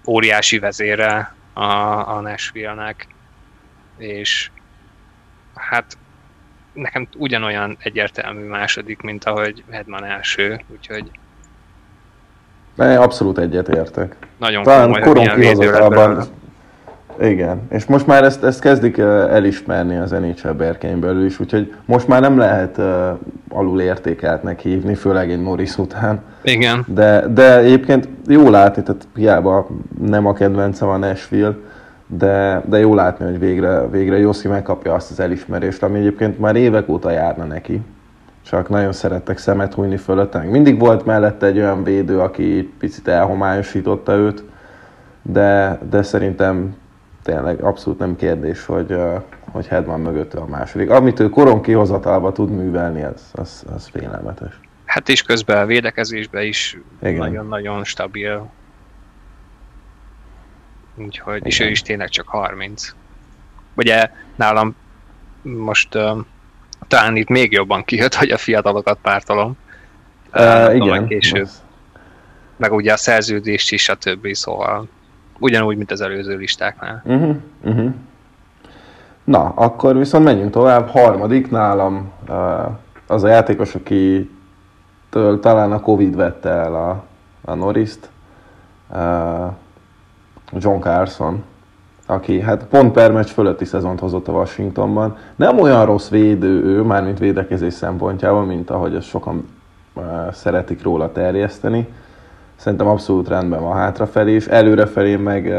óriási 0.07 0.59
vezére 0.59 1.35
a, 1.53 1.63
a 2.09 2.21
Nashville-nek, 2.21 3.07
és 3.97 4.51
hát 5.55 5.99
nekem 6.73 7.09
ugyanolyan 7.17 7.77
egyértelmű 7.83 8.49
második, 8.49 9.01
mint 9.01 9.25
ahogy 9.25 9.65
Hedman 9.71 10.05
első, 10.05 10.61
úgyhogy 10.73 11.11
Ne, 12.75 12.99
abszolút 12.99 13.39
egyetértek. 13.39 14.17
Nagyon 14.39 14.63
Talán 14.63 14.83
komoly, 14.83 15.01
korom 15.01 15.25
igen, 17.21 17.63
és 17.71 17.85
most 17.85 18.07
már 18.07 18.25
ezt, 18.25 18.45
ezt 18.45 18.61
kezdik 18.61 18.99
elismerni 19.31 19.97
az 19.97 20.11
NHL 20.11 20.51
berkein 20.51 21.01
belül 21.01 21.25
is, 21.25 21.41
úgyhogy 21.41 21.75
most 21.85 22.09
már 22.09 22.21
nem 22.21 22.39
lehet 22.39 22.79
uh, 22.79 22.85
alul 23.49 23.81
értékeltnek 23.81 24.61
hívni, 24.61 24.95
főleg 24.95 25.31
egy 25.31 25.43
Norris 25.43 25.79
után. 25.79 26.23
Igen. 26.43 26.85
De, 26.87 27.27
de 27.29 27.59
egyébként 27.59 28.09
jó 28.27 28.51
látni, 28.51 28.83
tehát 28.83 29.07
hiába 29.15 29.67
nem 30.07 30.27
a 30.27 30.33
kedvencem 30.33 30.89
a 30.89 30.97
Nashville, 30.97 31.55
de, 32.17 32.63
de 32.67 32.79
jó 32.79 32.95
látni, 32.95 33.25
hogy 33.25 33.39
végre, 33.39 33.89
végre 33.89 34.19
Jossi 34.19 34.49
megkapja 34.49 34.95
azt 34.95 35.11
az 35.11 35.21
elismerést, 35.21 35.83
ami 35.83 35.99
egyébként 35.99 36.39
már 36.39 36.57
évek 36.57 36.89
óta 36.89 37.11
járna 37.11 37.45
neki. 37.45 37.81
Csak 38.43 38.69
nagyon 38.69 38.93
szerettek 38.93 39.39
szemet 39.39 39.75
hújni 39.75 39.97
fölötte. 39.97 40.39
Mindig 40.39 40.79
volt 40.79 41.05
mellette 41.05 41.47
egy 41.47 41.59
olyan 41.59 41.85
védő, 41.85 42.21
aki 42.21 42.73
picit 42.79 43.09
elhomályosította 43.09 44.15
őt, 44.15 44.45
de, 45.23 45.79
de 45.91 46.03
szerintem 46.03 46.77
tényleg 47.23 47.63
abszolút 47.63 47.99
nem 47.99 48.17
kérdés, 48.17 48.67
hogy, 48.67 48.97
hogy 49.51 49.67
Hedman 49.67 50.01
mögött 50.01 50.35
a 50.35 50.47
második. 50.47 50.91
Amit 50.91 51.21
ő 51.21 51.29
koron 51.29 51.63
kihozatalba 51.63 52.33
tud 52.33 52.51
művelni, 52.51 53.03
az, 53.03 53.31
az, 53.33 53.65
az 53.75 53.87
félelmetes. 53.87 54.61
Hát 54.85 55.09
és 55.09 55.23
közben 55.23 55.63
a 55.63 55.67
védekezésben 55.67 56.43
is 56.43 56.79
nagyon-nagyon 57.01 57.85
stabil. 57.85 58.51
Úgyhogy, 60.95 61.47
és 61.47 61.61
ő 61.61 61.69
is 61.69 61.83
tényleg 61.83 62.09
csak 62.09 62.29
30. 62.29 62.95
Ugye 63.75 64.11
nálam 64.37 64.77
most 65.43 65.95
uh, 65.95 66.19
talán 66.89 67.17
itt 67.17 67.29
még 67.29 67.53
jobban 67.53 67.85
kijött, 67.85 68.15
hogy 68.15 68.31
a 68.31 68.37
fiatalokat 68.37 68.99
pártolom. 69.03 69.57
Uh, 70.35 70.75
igen. 70.75 71.07
Később. 71.07 71.49
Meg 72.57 72.73
ugye 72.73 72.93
a 72.93 72.97
szerződést 72.97 73.73
is, 73.73 73.89
a 73.89 73.95
többi, 73.95 74.35
szóval 74.35 74.89
ugyanúgy, 75.39 75.77
mint 75.77 75.91
az 75.91 76.01
előző 76.01 76.37
listáknál. 76.37 77.03
Uh-huh, 77.05 77.37
uh-huh. 77.63 77.95
Na, 79.25 79.53
akkor 79.55 79.97
viszont 79.97 80.25
menjünk 80.25 80.51
tovább. 80.51 80.89
Harmadik 80.89 81.51
nálam 81.51 82.13
uh, 82.29 82.71
az 83.07 83.25
a 83.25 83.29
játékos, 83.29 83.75
aki 83.75 84.31
talán 85.41 85.73
a 85.73 85.81
Covid 85.81 86.17
vette 86.17 86.49
el 86.49 86.75
a, 86.75 87.05
a 87.51 87.55
Norris-t, 87.55 88.11
uh, 88.89 89.53
John 90.59 90.81
Carson, 90.81 91.45
aki 92.07 92.41
hát 92.41 92.65
pont 92.65 92.93
per 92.93 93.13
meccs 93.13 93.29
fölötti 93.29 93.65
szezont 93.65 94.01
hozott 94.01 94.29
a 94.29 94.33
Washingtonban. 94.33 95.17
Nem 95.37 95.59
olyan 95.59 95.85
rossz 95.85 96.09
védő 96.09 96.65
ő, 96.65 96.83
mármint 96.83 97.19
védekezés 97.19 97.75
szempontjából, 97.75 98.45
mint 98.45 98.71
ahogy 98.71 98.95
ezt 98.95 99.07
sokan 99.07 99.49
uh, 99.93 100.33
szeretik 100.33 100.83
róla 100.83 101.13
terjeszteni 101.13 101.89
szerintem 102.63 102.87
abszolút 102.87 103.29
rendben 103.29 103.61
van 103.61 103.77
hátrafelé, 103.77 104.33
és 104.33 104.47
előrefelé 104.47 105.17
meg, 105.17 105.55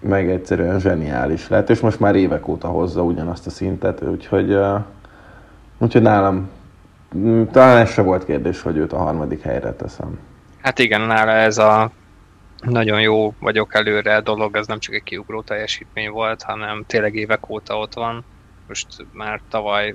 meg 0.00 0.30
egyszerűen 0.30 0.78
zseniális 0.78 1.48
lett, 1.48 1.70
és 1.70 1.80
most 1.80 2.00
már 2.00 2.14
évek 2.14 2.48
óta 2.48 2.68
hozza 2.68 3.02
ugyanazt 3.02 3.46
a 3.46 3.50
szintet, 3.50 4.02
úgyhogy, 4.02 4.58
úgyhogy 5.78 6.02
nálam 6.02 6.50
mm, 7.16 7.42
talán 7.42 7.76
ez 7.76 7.90
se 7.90 8.02
volt 8.02 8.24
kérdés, 8.24 8.62
hogy 8.62 8.76
őt 8.76 8.92
a 8.92 8.96
harmadik 8.96 9.42
helyre 9.42 9.72
teszem. 9.72 10.18
Hát 10.62 10.78
igen, 10.78 11.00
nála 11.00 11.30
ez 11.30 11.58
a 11.58 11.90
nagyon 12.62 13.00
jó 13.00 13.34
vagyok 13.38 13.74
előre 13.74 14.20
dolog, 14.20 14.56
ez 14.56 14.66
nem 14.66 14.78
csak 14.78 14.94
egy 14.94 15.02
kiugró 15.02 15.42
teljesítmény 15.42 16.10
volt, 16.10 16.42
hanem 16.42 16.84
tényleg 16.86 17.14
évek 17.14 17.50
óta 17.50 17.78
ott 17.78 17.94
van. 17.94 18.24
Most 18.68 18.86
már 19.12 19.40
tavaly 19.48 19.94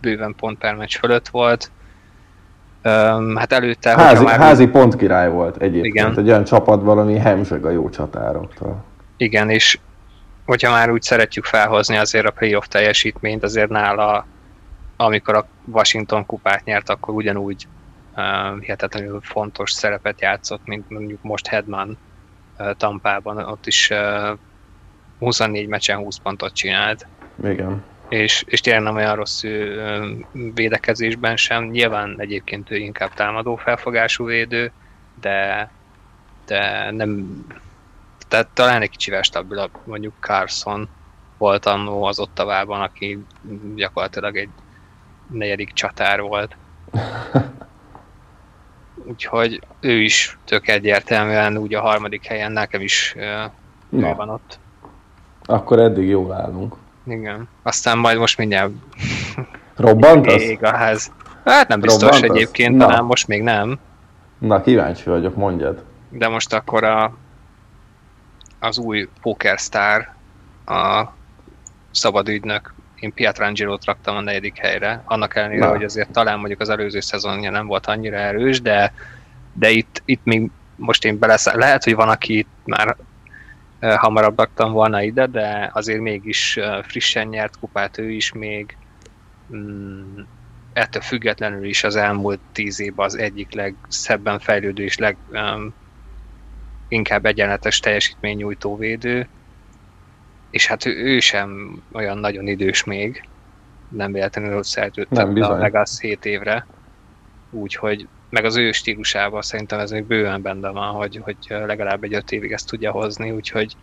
bőven 0.00 0.34
pont 0.34 0.58
per 0.58 0.74
meccs 0.74 0.96
fölött 0.96 1.28
volt. 1.28 1.70
Um, 2.84 3.36
hát 3.36 3.52
előtte... 3.52 3.90
Házi, 3.90 4.24
már... 4.24 4.38
házi 4.38 4.66
pont 4.66 4.96
király 4.96 5.30
volt 5.30 5.56
egyébként. 5.56 5.94
Igen. 5.94 6.18
Egy 6.18 6.28
olyan 6.28 6.44
csapat 6.44 6.82
valami 6.82 7.18
hemzseg 7.18 7.64
a 7.64 7.70
jó 7.70 7.90
csatároktól. 7.90 8.84
Igen, 9.16 9.50
és 9.50 9.78
hogyha 10.46 10.70
már 10.70 10.90
úgy 10.90 11.02
szeretjük 11.02 11.44
felhozni 11.44 11.96
azért 11.96 12.26
a 12.26 12.30
playoff 12.30 12.66
teljesítményt, 12.66 13.42
azért 13.42 13.68
nála, 13.68 14.26
amikor 14.96 15.34
a 15.34 15.46
Washington 15.64 16.26
kupát 16.26 16.64
nyert, 16.64 16.88
akkor 16.88 17.14
ugyanúgy 17.14 17.66
uh, 18.16 18.60
hihetetlenül 18.60 19.20
fontos 19.20 19.70
szerepet 19.72 20.20
játszott, 20.20 20.64
mint 20.64 20.90
mondjuk 20.90 21.22
most 21.22 21.46
Hedman 21.46 21.98
uh, 22.58 22.70
Tampában, 22.76 23.38
ott 23.38 23.66
is 23.66 23.90
uh, 23.90 24.38
24 25.18 25.68
meccsen 25.68 25.96
20 25.96 26.16
pontot 26.16 26.52
csinált. 26.52 27.06
Igen. 27.44 27.84
És, 28.08 28.44
és 28.46 28.60
tényleg 28.60 28.82
nem 28.82 28.96
olyan 28.96 29.14
rossz 29.14 29.42
védekezésben 30.54 31.36
sem. 31.36 31.64
Nyilván 31.64 32.14
egyébként 32.18 32.70
ő 32.70 32.76
inkább 32.76 33.14
támadó 33.14 33.56
felfogású 33.56 34.24
védő, 34.24 34.72
de, 35.20 35.70
de 36.46 36.90
nem, 36.90 37.40
tehát 38.28 38.48
talán 38.54 38.82
egy 38.82 38.90
kicsivel 38.90 39.22
stabilabb, 39.22 39.70
mondjuk 39.84 40.14
Carson 40.20 40.88
volt 41.38 41.66
annó 41.66 42.02
az 42.02 42.18
Ottavában, 42.18 42.80
aki 42.80 43.18
gyakorlatilag 43.74 44.36
egy 44.36 44.50
negyedik 45.30 45.72
csatár 45.72 46.20
volt. 46.20 46.56
Úgyhogy 49.10 49.60
ő 49.80 50.00
is 50.00 50.38
tök 50.44 50.68
egyértelműen 50.68 51.56
úgy 51.56 51.74
a 51.74 51.80
harmadik 51.80 52.26
helyen 52.26 52.52
nekem 52.52 52.80
is 52.80 53.14
uh, 53.90 54.16
van 54.16 54.28
ott. 54.28 54.58
Akkor 55.44 55.78
eddig 55.80 56.08
jól 56.08 56.32
állunk. 56.32 56.74
Igen. 57.06 57.48
Aztán 57.62 57.98
majd 57.98 58.18
most 58.18 58.38
mindjárt 58.38 58.70
Robbant 59.76 60.26
az? 60.26 60.42
Ég 60.42 60.64
a 60.64 60.76
ház. 60.76 61.12
Hát 61.44 61.68
nem 61.68 61.80
biztos 61.80 62.10
Robbant 62.10 62.24
egyébként, 62.24 62.76
Na. 62.76 62.86
talán 62.86 63.04
most 63.04 63.26
még 63.26 63.42
nem. 63.42 63.78
Na, 64.38 64.60
kíváncsi 64.60 65.10
vagyok, 65.10 65.36
mondjad. 65.36 65.84
De 66.08 66.28
most 66.28 66.52
akkor 66.52 66.84
a, 66.84 67.16
az 68.58 68.78
új 68.78 69.08
Pokerstar, 69.22 70.08
a 70.66 71.04
szabad 71.90 72.28
ügynök 72.28 72.74
én 73.00 73.14
Pietrangelo-t 73.14 73.84
raktam 73.84 74.16
a 74.16 74.20
negyedik 74.20 74.58
helyre, 74.58 75.02
annak 75.04 75.36
ellenére, 75.36 75.64
Na. 75.64 75.70
hogy 75.70 75.84
azért 75.84 76.10
talán 76.10 76.38
mondjuk 76.38 76.60
az 76.60 76.68
előző 76.68 77.00
szezonja 77.00 77.50
nem 77.50 77.66
volt 77.66 77.86
annyira 77.86 78.16
erős, 78.16 78.60
de, 78.60 78.92
de 79.52 79.70
itt, 79.70 80.02
itt 80.04 80.24
még 80.24 80.50
most 80.76 81.04
én 81.04 81.18
belesz, 81.18 81.52
lehet, 81.52 81.84
hogy 81.84 81.94
van, 81.94 82.08
aki 82.08 82.38
itt 82.38 82.48
már 82.64 82.96
hamarabb 83.80 84.38
raktam 84.38 84.72
volna 84.72 85.02
ide, 85.02 85.26
de 85.26 85.70
azért 85.72 86.00
mégis 86.00 86.58
frissen 86.82 87.26
nyert 87.26 87.58
kupát 87.58 87.98
ő 87.98 88.10
is 88.10 88.32
még, 88.32 88.76
mm, 89.54 90.18
ettől 90.72 91.02
függetlenül 91.02 91.64
is 91.64 91.84
az 91.84 91.96
elmúlt 91.96 92.40
tíz 92.52 92.80
évben 92.80 93.06
az 93.06 93.18
egyik 93.18 93.52
legszebben 93.52 94.38
fejlődő 94.38 94.82
és 94.82 94.98
leg 94.98 95.16
um, 95.30 95.74
inkább 96.88 97.26
egyenletes 97.26 97.80
teljesítmény 97.80 98.36
nyújtó 98.36 98.76
védő, 98.76 99.28
és 100.50 100.66
hát 100.66 100.86
ő, 100.86 100.90
ő 100.90 101.20
sem 101.20 101.82
olyan 101.92 102.18
nagyon 102.18 102.46
idős 102.46 102.84
még, 102.84 103.28
nem 103.88 104.12
véletlenül 104.12 104.62
szerződtem 104.62 105.42
a 105.42 105.56
Vegas 105.56 106.00
7 106.00 106.24
évre, 106.24 106.66
úgyhogy 107.50 108.08
meg 108.30 108.44
az 108.44 108.56
ő 108.56 108.72
stílusában 108.72 109.42
szerintem 109.42 109.78
ez 109.78 109.90
még 109.90 110.04
bőven 110.04 110.42
benne 110.42 110.68
van, 110.68 110.94
hogy, 110.94 111.20
hogy 111.22 111.36
legalább 111.48 112.04
egy 112.04 112.14
5 112.14 112.32
évig 112.32 112.52
ezt 112.52 112.68
tudja 112.68 112.90
hozni, 112.90 113.30
úgyhogy, 113.30 113.76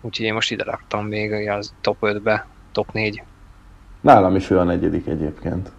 úgyhogy 0.00 0.26
én 0.26 0.34
most 0.34 0.50
ide 0.50 0.64
raktam 0.64 1.06
még 1.06 1.48
az 1.48 1.74
top 1.80 1.96
5-be, 2.00 2.46
top 2.72 2.92
4. 2.92 3.22
Nálam 4.00 4.36
is 4.36 4.50
ő 4.50 4.58
a 4.58 4.62
negyedik 4.62 5.06
egyébként. 5.06 5.70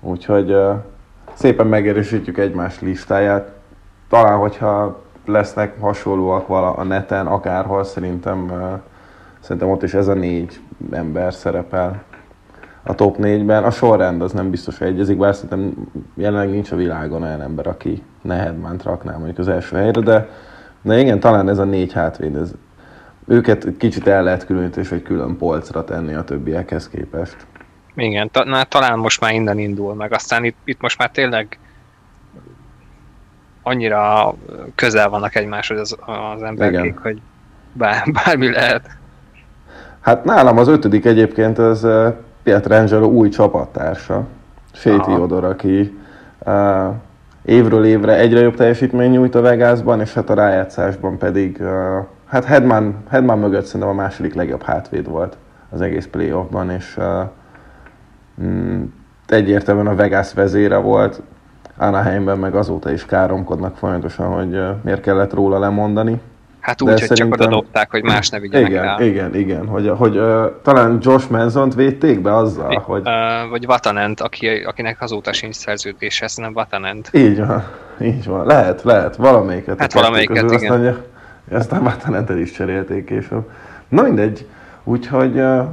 Úgyhogy 0.00 0.52
uh, 0.52 0.74
szépen 1.34 1.66
megerősítjük 1.66 2.38
egymás 2.38 2.80
listáját. 2.80 3.52
Talán, 4.08 4.38
hogyha 4.38 5.02
lesznek 5.24 5.80
hasonlóak 5.80 6.46
vala 6.46 6.72
a 6.72 6.82
neten, 6.82 7.26
akárhol, 7.26 7.84
szerintem 7.84 8.50
uh, 8.50 8.80
Szerintem 9.44 9.70
ott 9.70 9.82
is 9.82 9.94
ez 9.94 10.08
a 10.08 10.14
négy 10.14 10.60
ember 10.90 11.34
szerepel 11.34 12.02
a 12.82 12.94
top 12.94 13.16
négyben. 13.16 13.64
A 13.64 13.70
sorrend 13.70 14.22
az 14.22 14.32
nem 14.32 14.50
biztos, 14.50 14.78
hogy 14.78 14.86
egyezik, 14.86 15.18
bár 15.18 15.34
szerintem 15.34 15.88
jelenleg 16.14 16.50
nincs 16.50 16.70
a 16.70 16.76
világon 16.76 17.22
olyan 17.22 17.40
ember, 17.40 17.66
aki 17.66 18.02
Nehedmánt 18.22 18.82
rakná 18.82 19.16
mondjuk 19.16 19.38
az 19.38 19.48
első 19.48 19.76
helyre, 19.76 20.00
de, 20.00 20.28
de 20.82 20.98
igen, 20.98 21.20
talán 21.20 21.48
ez 21.48 21.58
a 21.58 21.64
négy 21.64 21.92
hátvéd, 21.92 22.36
ez, 22.36 22.54
őket 23.26 23.66
kicsit 23.78 24.06
el 24.06 24.22
lehet 24.22 24.46
különíteni, 24.46 24.86
és 24.86 24.92
egy 24.92 25.02
külön 25.02 25.36
polcra 25.36 25.84
tenni 25.84 26.14
a 26.14 26.24
többiekhez 26.24 26.88
képest. 26.88 27.36
Igen, 27.94 28.30
ta, 28.30 28.44
na, 28.44 28.64
talán 28.64 28.98
most 28.98 29.20
már 29.20 29.32
innen 29.32 29.58
indul 29.58 29.94
meg, 29.94 30.12
aztán 30.12 30.44
itt, 30.44 30.56
itt 30.64 30.80
most 30.80 30.98
már 30.98 31.10
tényleg 31.10 31.58
annyira 33.62 34.34
közel 34.74 35.08
vannak 35.08 35.34
egymáshoz 35.34 35.78
az, 35.78 35.96
az 36.34 36.42
emberkék, 36.42 36.98
hogy 36.98 37.20
bár, 37.72 38.02
bármi 38.12 38.50
lehet. 38.50 39.02
Hát 40.04 40.24
nálam 40.24 40.58
az 40.58 40.68
ötödik 40.68 41.04
egyébként 41.04 41.58
az 41.58 41.84
uh, 41.84 42.14
Pietrangelo 42.42 43.06
új 43.06 43.28
csapattársa, 43.28 44.24
Séti 44.72 45.12
Odor, 45.12 45.44
aki 45.44 45.98
uh, 46.46 46.94
évről 47.44 47.84
évre 47.84 48.16
egyre 48.16 48.40
jobb 48.40 48.54
teljesítmény 48.54 49.10
nyújt 49.10 49.34
a 49.34 49.40
Vegasban, 49.40 50.00
és 50.00 50.14
hát 50.14 50.30
a 50.30 50.34
rájátszásban 50.34 51.18
pedig, 51.18 51.56
uh, 51.60 52.04
hát 52.26 52.44
Hedman, 52.44 52.96
Hedman 53.08 53.38
mögött 53.38 53.64
szerintem 53.64 53.88
a 53.88 53.92
második 53.92 54.34
legjobb 54.34 54.62
hátvéd 54.62 55.08
volt 55.08 55.36
az 55.70 55.80
egész 55.80 56.06
playoffban, 56.06 56.70
és 56.70 56.96
uh, 56.96 57.04
mm, 58.42 58.82
egyértelműen 59.26 59.86
a 59.86 59.94
Vegas 59.94 60.32
vezére 60.32 60.76
volt, 60.76 61.22
Anaheimben 61.76 62.38
meg 62.38 62.54
azóta 62.54 62.92
is 62.92 63.06
káromkodnak 63.06 63.76
folyamatosan, 63.76 64.26
hogy 64.26 64.54
uh, 64.54 64.68
miért 64.82 65.00
kellett 65.00 65.32
róla 65.32 65.58
lemondani. 65.58 66.20
Hát 66.64 66.82
úgy, 66.82 66.88
hogy 66.88 66.98
szerintem... 66.98 67.30
csak 67.30 67.40
oda 67.40 67.50
dobták, 67.50 67.90
hogy 67.90 68.02
más 68.02 68.28
ne 68.28 68.38
vigyenek 68.38 68.68
igen, 68.68 68.82
rá. 68.82 69.00
Igen, 69.00 69.34
igen, 69.34 69.66
hogy, 69.66 69.92
hogy 69.96 70.16
uh, 70.16 70.44
talán 70.62 70.98
Josh 71.00 71.30
Manson-t 71.30 71.74
védték 71.74 72.20
be 72.20 72.36
azzal, 72.36 72.72
I, 72.72 72.76
hogy... 72.82 73.02
Uh, 73.06 73.50
vagy 73.50 73.66
Vatanent, 73.66 74.20
aki, 74.20 74.48
akinek 74.48 75.00
azóta 75.00 75.32
sincs 75.32 75.54
szerződése, 75.54 76.24
ez 76.24 76.34
nem 76.36 76.52
Vatanent. 76.52 77.08
Így 77.12 77.46
van, 77.46 77.64
így 78.00 78.26
van. 78.26 78.46
Lehet, 78.46 78.82
lehet, 78.82 79.16
valamelyiket. 79.16 79.78
Hát 79.78 79.92
valamelyiket, 79.92 80.42
közül, 80.42 80.58
igen. 80.58 80.72
Aztán, 80.72 81.04
aztán 81.50 81.82
Vatanentet 81.82 82.38
is 82.38 82.52
cserélték 82.52 83.04
később. 83.04 83.50
Na 83.88 84.02
mindegy, 84.02 84.46
úgyhogy 84.84 85.38
uh, 85.38 85.64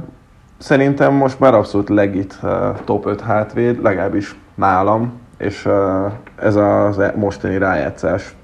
szerintem 0.58 1.12
most 1.12 1.40
már 1.40 1.54
abszolút 1.54 1.88
legit 1.88 2.38
uh, 2.42 2.76
top 2.84 3.06
5 3.06 3.20
hátvéd, 3.20 3.82
legalábbis 3.82 4.36
nálam, 4.54 5.20
és 5.38 5.64
uh, 5.64 6.12
ez 6.36 6.56
az 6.56 6.98
e- 6.98 7.14
mostani 7.16 7.58
rájátszás 7.58 8.34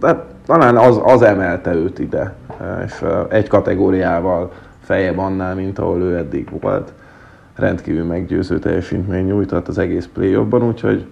tehát 0.00 0.24
talán 0.52 0.76
az, 0.76 1.00
az 1.02 1.22
emelte 1.22 1.74
őt 1.74 1.98
ide, 1.98 2.34
és 2.86 3.04
egy 3.28 3.48
kategóriával 3.48 4.52
fejebb 4.84 5.18
annál, 5.18 5.54
mint 5.54 5.78
ahol 5.78 6.00
ő 6.00 6.16
eddig 6.16 6.60
volt. 6.60 6.92
Rendkívül 7.54 8.04
meggyőző 8.04 8.58
teljesítmény 8.58 9.24
nyújtott 9.24 9.68
az 9.68 9.78
egész 9.78 10.08
play 10.12 10.34
úgyhogy 10.36 11.06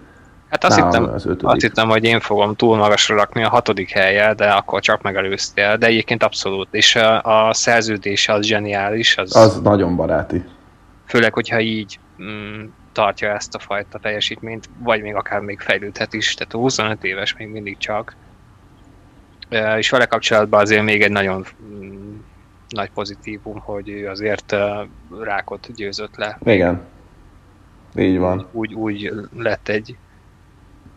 Hát 0.50 0.64
azt 0.64 0.76
hittem, 0.76 1.04
az 1.04 1.28
azt 1.42 1.60
hittem, 1.60 1.88
hogy 1.88 2.04
én 2.04 2.20
fogom 2.20 2.54
túl 2.54 2.76
magasra 2.76 3.16
rakni 3.16 3.44
a 3.44 3.48
hatodik 3.48 3.90
helye, 3.90 4.34
de 4.34 4.50
akkor 4.50 4.80
csak 4.80 5.02
megelőztél. 5.02 5.76
De 5.76 5.86
egyébként 5.86 6.22
abszolút. 6.22 6.68
És 6.70 6.96
a, 6.96 7.22
a 7.48 7.52
szerződés 7.52 8.28
az 8.28 8.46
zseniális. 8.46 9.16
Az, 9.16 9.36
az 9.36 9.60
nagyon 9.60 9.96
baráti. 9.96 10.44
Főleg, 11.06 11.32
hogyha 11.34 11.60
így 11.60 11.98
mm, 12.22 12.64
tartja 12.92 13.34
ezt 13.34 13.54
a 13.54 13.58
fajta 13.58 13.98
teljesítményt, 13.98 14.68
vagy 14.78 15.02
még 15.02 15.14
akár 15.14 15.40
még 15.40 15.60
fejlődhet 15.60 16.12
is. 16.12 16.34
Tehát 16.34 16.52
25 16.52 17.04
éves 17.04 17.36
még 17.36 17.48
mindig 17.48 17.76
csak 17.78 18.16
és 19.78 19.90
vele 19.90 20.06
kapcsolatban 20.06 20.60
azért 20.60 20.82
még 20.82 21.02
egy 21.02 21.10
nagyon 21.10 21.44
mm, 21.62 22.14
nagy 22.68 22.90
pozitívum, 22.90 23.58
hogy 23.58 23.88
ő 23.88 24.08
azért 24.08 24.56
rákot 25.22 25.74
győzött 25.74 26.16
le. 26.16 26.38
Igen. 26.44 26.80
Így 27.96 28.18
van. 28.18 28.46
Úgy, 28.52 28.74
úgy 28.74 29.12
lett 29.36 29.68
egy 29.68 29.96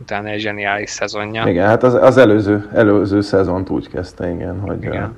utána 0.02 0.28
egy 0.28 0.40
zseniális 0.40 0.90
szezonja. 0.90 1.48
Igen, 1.48 1.68
hát 1.68 1.84
az, 1.84 1.94
az 1.94 2.18
előző, 2.18 2.70
előző 2.74 3.22
szezont 3.22 3.70
úgy 3.70 3.90
kezdte, 3.90 4.30
igen, 4.32 4.60
hogy 4.60 4.84
igen. 4.84 5.16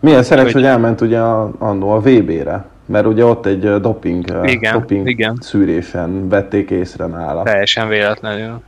milyen 0.00 0.22
szerencsé, 0.22 0.52
hogy, 0.52 0.62
hogy 0.62 0.70
elment 0.70 1.00
ugye 1.00 1.20
annó 1.58 1.90
a 1.90 2.00
VB-re, 2.00 2.64
mert 2.86 3.06
ugye 3.06 3.24
ott 3.24 3.46
egy 3.46 3.80
doping, 3.80 4.40
igen, 4.44 4.72
doping 4.78 5.08
igen. 5.08 5.38
szűrésen 5.40 6.28
vették 6.28 6.70
észre 6.70 7.06
nála. 7.06 7.42
Teljesen 7.42 7.88
véletlenül. 7.88 8.62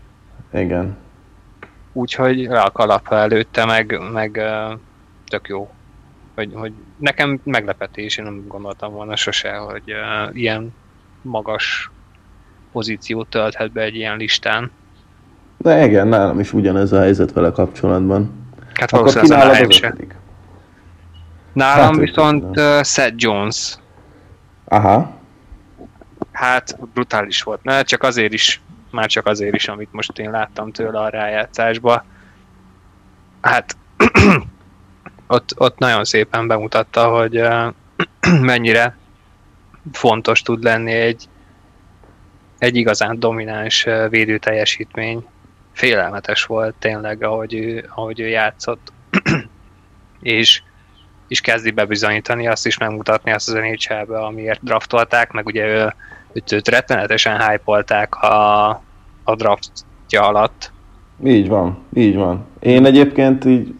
Igen 0.52 0.96
úgyhogy 1.98 2.38
le 2.38 2.60
a 2.60 2.70
kalap 2.70 3.12
előtte, 3.12 3.64
meg, 3.64 4.00
meg 4.12 4.40
tök 5.26 5.48
jó. 5.48 5.70
Hogy, 6.34 6.52
hogy 6.54 6.72
nekem 6.96 7.40
meglepetés, 7.44 8.16
én 8.16 8.24
nem 8.24 8.44
gondoltam 8.48 8.92
volna 8.92 9.16
sose, 9.16 9.56
hogy 9.56 9.82
uh, 9.86 10.36
ilyen 10.36 10.74
magas 11.22 11.90
pozíciót 12.72 13.26
tölthet 13.28 13.72
be 13.72 13.82
egy 13.82 13.94
ilyen 13.94 14.16
listán. 14.16 14.70
De 15.56 15.86
igen, 15.86 16.08
nálam 16.08 16.40
is 16.40 16.52
ugyanez 16.52 16.92
a 16.92 17.00
helyzet 17.00 17.32
vele 17.32 17.50
kapcsolatban. 17.50 18.46
Hát 18.74 18.92
Akkor 18.92 19.12
valószínűleg 19.12 19.46
a 19.46 19.50
az 19.50 19.74
se. 19.74 19.86
ötödik. 19.86 20.14
Nálam 21.52 21.94
Hát, 21.94 21.96
viszont 21.96 22.44
uh, 22.58 22.82
Seth 22.82 23.14
Jones, 23.16 23.76
Aha. 24.64 25.10
hát 26.32 26.78
brutális 26.94 27.42
volt. 27.42 27.62
Ne, 27.62 27.82
csak 27.82 28.02
azért 28.02 28.32
is, 28.32 28.60
már 28.90 29.06
csak 29.06 29.26
azért 29.26 29.54
is, 29.54 29.68
amit 29.68 29.92
most 29.92 30.18
én 30.18 30.30
láttam 30.30 30.72
tőle 30.72 31.00
a 31.00 31.08
rájátszásba. 31.08 32.04
Hát 33.40 33.76
ott, 35.26 35.54
ott 35.56 35.78
nagyon 35.78 36.04
szépen 36.04 36.46
bemutatta, 36.46 37.08
hogy 37.08 37.42
mennyire 38.40 38.96
fontos 39.92 40.42
tud 40.42 40.62
lenni 40.62 40.92
egy, 40.92 41.28
egy 42.58 42.76
igazán 42.76 43.18
domináns 43.18 43.86
védő 44.08 44.38
teljesítmény. 44.38 45.26
Félelmetes 45.72 46.44
volt 46.44 46.74
tényleg, 46.78 47.22
ahogy 47.22 47.54
ő, 47.54 47.90
ahogy 47.94 48.20
ő 48.20 48.28
játszott. 48.28 48.92
és 50.20 50.62
és 51.28 51.40
kezdi 51.40 51.70
bebizonyítani, 51.70 52.48
azt 52.48 52.66
is 52.66 52.78
megmutatni 52.78 53.32
azt 53.32 53.48
az 53.48 53.54
NHL-be, 53.54 54.18
amiért 54.18 54.64
draftolták, 54.64 55.30
meg 55.32 55.46
ugye 55.46 55.66
ő, 55.66 55.94
őt, 56.32 56.52
őt 56.52 56.68
rettenetesen 56.68 57.40
hype 57.40 58.06
a, 58.10 58.68
a 59.24 59.34
draftja 59.36 60.22
alatt. 60.22 60.72
Így 61.24 61.48
van, 61.48 61.78
így 61.94 62.16
van. 62.16 62.44
Én 62.60 62.84
egyébként 62.84 63.44
így 63.44 63.74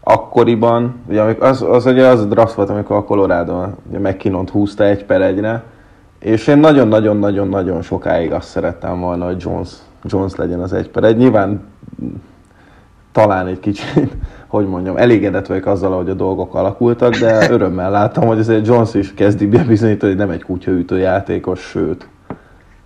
akkoriban, 0.00 1.02
ugye 1.08 1.22
az, 1.22 1.62
az 1.62 1.86
ugye 1.86 2.06
az 2.06 2.20
a 2.20 2.24
draft 2.24 2.54
volt, 2.54 2.70
amikor 2.70 2.96
a 2.96 3.04
Colorado 3.04 3.66
ugye 3.88 3.98
McKinnont 3.98 4.50
húzta 4.50 4.84
egy 4.84 5.04
per 5.04 5.22
egyre, 5.22 5.64
és 6.18 6.46
én 6.46 6.58
nagyon-nagyon-nagyon-nagyon 6.58 7.82
sokáig 7.82 8.32
azt 8.32 8.48
szerettem 8.48 9.00
volna, 9.00 9.24
hogy 9.24 9.42
Jones, 9.42 9.70
Jones 10.02 10.34
legyen 10.34 10.60
az 10.60 10.72
egy 10.72 10.88
per 10.88 11.04
egy. 11.04 11.16
Nyilván 11.16 11.66
talán 13.12 13.46
egy 13.46 13.60
kicsit, 13.60 14.16
hogy 14.56 14.66
mondjam, 14.68 14.96
elégedett 14.96 15.46
vagyok 15.46 15.66
azzal, 15.66 15.96
hogy 15.96 16.10
a 16.10 16.14
dolgok 16.14 16.54
alakultak, 16.54 17.14
de 17.14 17.50
örömmel 17.50 17.90
láttam, 17.90 18.26
hogy 18.26 18.38
azért 18.38 18.66
Jones 18.66 18.94
is 18.94 19.14
kezdi 19.14 19.46
bizonyítani, 19.46 20.12
hogy 20.12 20.20
nem 20.20 20.30
egy 20.30 20.42
kutyaütő 20.42 20.98
játékos, 20.98 21.60
sőt. 21.60 22.08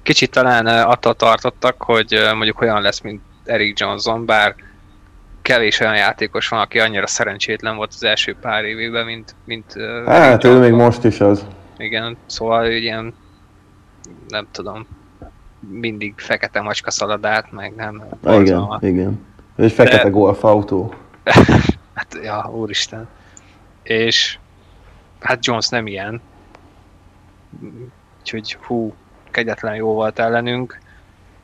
Kicsit 0.03 0.31
talán 0.31 0.67
ö, 0.67 0.71
attól 0.71 1.15
tartottak, 1.15 1.83
hogy 1.83 2.15
ö, 2.15 2.35
mondjuk 2.35 2.61
olyan 2.61 2.83
lesz, 2.83 3.01
mint 3.01 3.21
Eric 3.45 3.81
Johnson, 3.81 4.27
bár 4.27 4.55
kevés 5.43 5.81
olyan 5.81 5.97
játékos 5.97 6.49
van, 6.49 6.61
aki 6.61 6.79
annyira 6.79 7.07
szerencsétlen 7.07 7.77
volt 7.77 7.93
az 7.95 8.05
első 8.05 8.37
pár 8.41 8.65
évében, 8.65 9.05
mint, 9.05 9.35
mint 9.45 9.77
ö, 9.77 10.03
Hát 10.07 10.45
ő 10.45 10.59
még 10.59 10.73
most 10.73 11.05
is 11.05 11.21
az. 11.21 11.47
Igen, 11.77 12.17
szóval 12.27 12.67
ő 12.67 12.77
ilyen, 12.77 13.15
nem 14.29 14.47
tudom, 14.53 14.87
mindig 15.71 16.15
fekete 16.17 16.61
macska 16.61 16.91
szaladált, 16.91 17.53
meg 17.53 17.75
nem. 17.77 18.03
Igen, 18.29 18.79
igen. 18.81 19.27
Egy 19.57 19.73
fekete 19.73 20.03
De- 20.03 20.09
golfautó. 20.09 20.95
Hát, 21.95 22.19
ja, 22.23 22.51
úristen. 22.53 23.09
És 23.83 24.39
hát 25.21 25.47
Jones 25.47 25.69
nem 25.69 25.87
ilyen. 25.87 26.21
Úgyhogy 28.21 28.59
hú, 28.61 28.95
kegyetlen 29.31 29.75
jó 29.75 29.93
volt 29.93 30.19
ellenünk, 30.19 30.79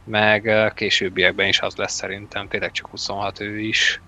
meg 0.04 0.72
későbbiekben 0.74 1.48
is 1.48 1.60
az 1.60 1.76
lesz 1.76 1.94
szerintem, 1.94 2.48
tényleg 2.48 2.70
csak 2.72 2.86
26 2.86 3.40
ő 3.40 3.58
is. 3.58 4.00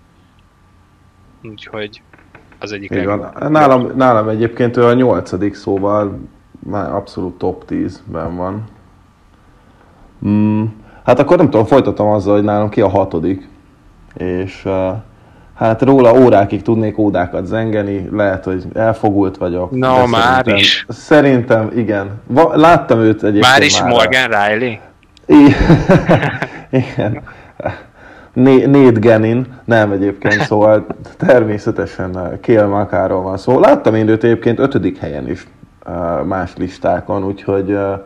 Úgyhogy 1.43 2.03
az 2.59 2.73
egyik 2.73 2.91
legjobb. 2.91 3.49
Nálam, 3.49 3.97
nálam 3.97 4.29
egyébként 4.29 4.77
ő 4.77 4.85
a 4.85 4.95
nyolcadik, 4.95 5.55
szóval 5.55 6.19
már 6.59 6.93
abszolút 6.95 7.39
top 7.39 7.65
10-ben 7.69 8.37
van. 8.37 8.65
Mm, 10.27 10.65
hát 11.05 11.19
akkor 11.19 11.37
nem 11.37 11.51
tudom, 11.51 11.67
folytatom 11.67 12.09
azzal, 12.09 12.35
hogy 12.35 12.45
nálam 12.45 12.69
ki 12.69 12.81
a 12.81 12.89
hatodik. 12.89 13.49
És 14.15 14.65
uh, 14.65 14.97
hát 15.59 15.83
róla 15.83 16.21
órákig 16.21 16.63
tudnék 16.63 16.99
ódákat 16.99 17.47
zengeni, 17.47 18.09
lehet, 18.13 18.45
hogy 18.45 18.65
elfogult 18.75 19.37
vagyok. 19.37 19.71
No, 19.71 19.95
de 19.95 20.07
már 20.07 20.23
szerintem, 20.23 20.57
is. 20.57 20.87
Szerintem 20.89 21.71
igen. 21.77 22.21
Va- 22.27 22.57
láttam 22.57 22.99
őt 22.99 23.23
egyébként 23.23 23.45
Már 23.53 23.63
is 23.63 23.81
a- 23.81 23.87
Morgan 23.87 24.27
Riley? 24.29 24.79
I- 25.27 25.55
Igen. 26.95 27.21
Né- 28.33 28.67
Nate 28.67 28.99
Genin, 28.99 29.47
nem 29.65 29.93
egyébként, 29.93 30.41
szóval 30.41 30.87
természetesen 31.17 32.17
uh, 32.17 32.41
Kiel 32.41 32.67
Makáról 32.67 33.23
van 33.23 33.37
szó. 33.37 33.61
Láttam 33.61 33.95
én 33.95 34.09
őt 34.09 34.25
egyébként 34.25 34.59
ötödik 34.59 34.99
helyen 34.99 35.29
is 35.31 35.47
uh, 35.87 36.25
más 36.25 36.53
listákon, 36.57 37.25
úgyhogy 37.25 37.71
uh, 37.71 38.01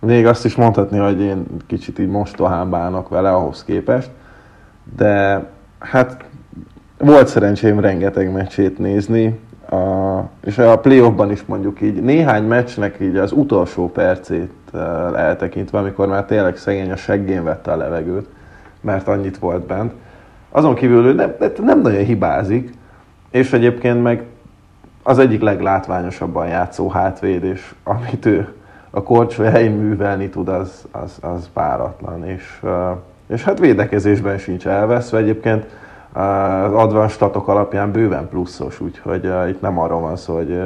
még 0.00 0.26
azt 0.26 0.44
is 0.44 0.54
mondhatni, 0.54 0.98
hogy 0.98 1.20
én 1.20 1.44
kicsit 1.66 1.98
így 1.98 2.08
mostohán 2.08 2.70
bánok 2.70 3.08
vele 3.08 3.30
ahhoz 3.32 3.64
képest, 3.64 4.10
de 4.96 5.42
hát 5.78 6.24
volt 7.04 7.26
szerencsém 7.26 7.80
rengeteg 7.80 8.32
meccsét 8.32 8.78
nézni, 8.78 9.40
a, 9.70 10.20
és 10.44 10.58
a 10.58 10.78
playoffban 10.78 11.30
is 11.30 11.44
mondjuk 11.44 11.80
így 11.80 12.02
néhány 12.02 12.44
meccsnek 12.44 12.96
így 13.00 13.16
az 13.16 13.32
utolsó 13.32 13.90
percét 13.90 14.52
eltekintve, 15.14 15.78
amikor 15.78 16.08
már 16.08 16.24
tényleg 16.24 16.56
szegény 16.56 16.90
a 16.90 16.96
seggén 16.96 17.44
vette 17.44 17.72
a 17.72 17.76
levegőt, 17.76 18.28
mert 18.80 19.08
annyit 19.08 19.38
volt 19.38 19.66
bent. 19.66 19.92
Azon 20.50 20.74
kívül 20.74 21.06
ő 21.06 21.12
nem, 21.12 21.34
nem 21.62 21.80
nagyon 21.80 22.04
hibázik, 22.04 22.72
és 23.30 23.52
egyébként 23.52 24.02
meg 24.02 24.22
az 25.02 25.18
egyik 25.18 25.40
leglátványosabban 25.40 26.46
játszó 26.46 26.88
hátvéd, 26.88 27.44
és 27.44 27.74
amit 27.82 28.26
ő 28.26 28.54
a 28.90 29.02
korcsó 29.02 29.42
helyén 29.42 29.72
művelni 29.72 30.28
tud, 30.28 30.48
az, 30.48 30.84
az, 30.90 31.18
az 31.20 31.48
páratlan. 31.52 32.24
És, 32.28 32.60
és 33.26 33.44
hát 33.44 33.58
védekezésben 33.58 34.38
sincs 34.38 34.66
elveszve. 34.66 35.18
Egyébként 35.18 35.66
az 36.14 36.72
advanced 36.72 37.10
statok 37.16 37.48
alapján 37.48 37.92
bőven 37.92 38.28
pluszos, 38.28 38.80
úgyhogy 38.80 39.24
itt 39.48 39.60
nem 39.60 39.78
arról 39.78 40.00
van 40.00 40.16
szó, 40.16 40.34
hogy 40.34 40.60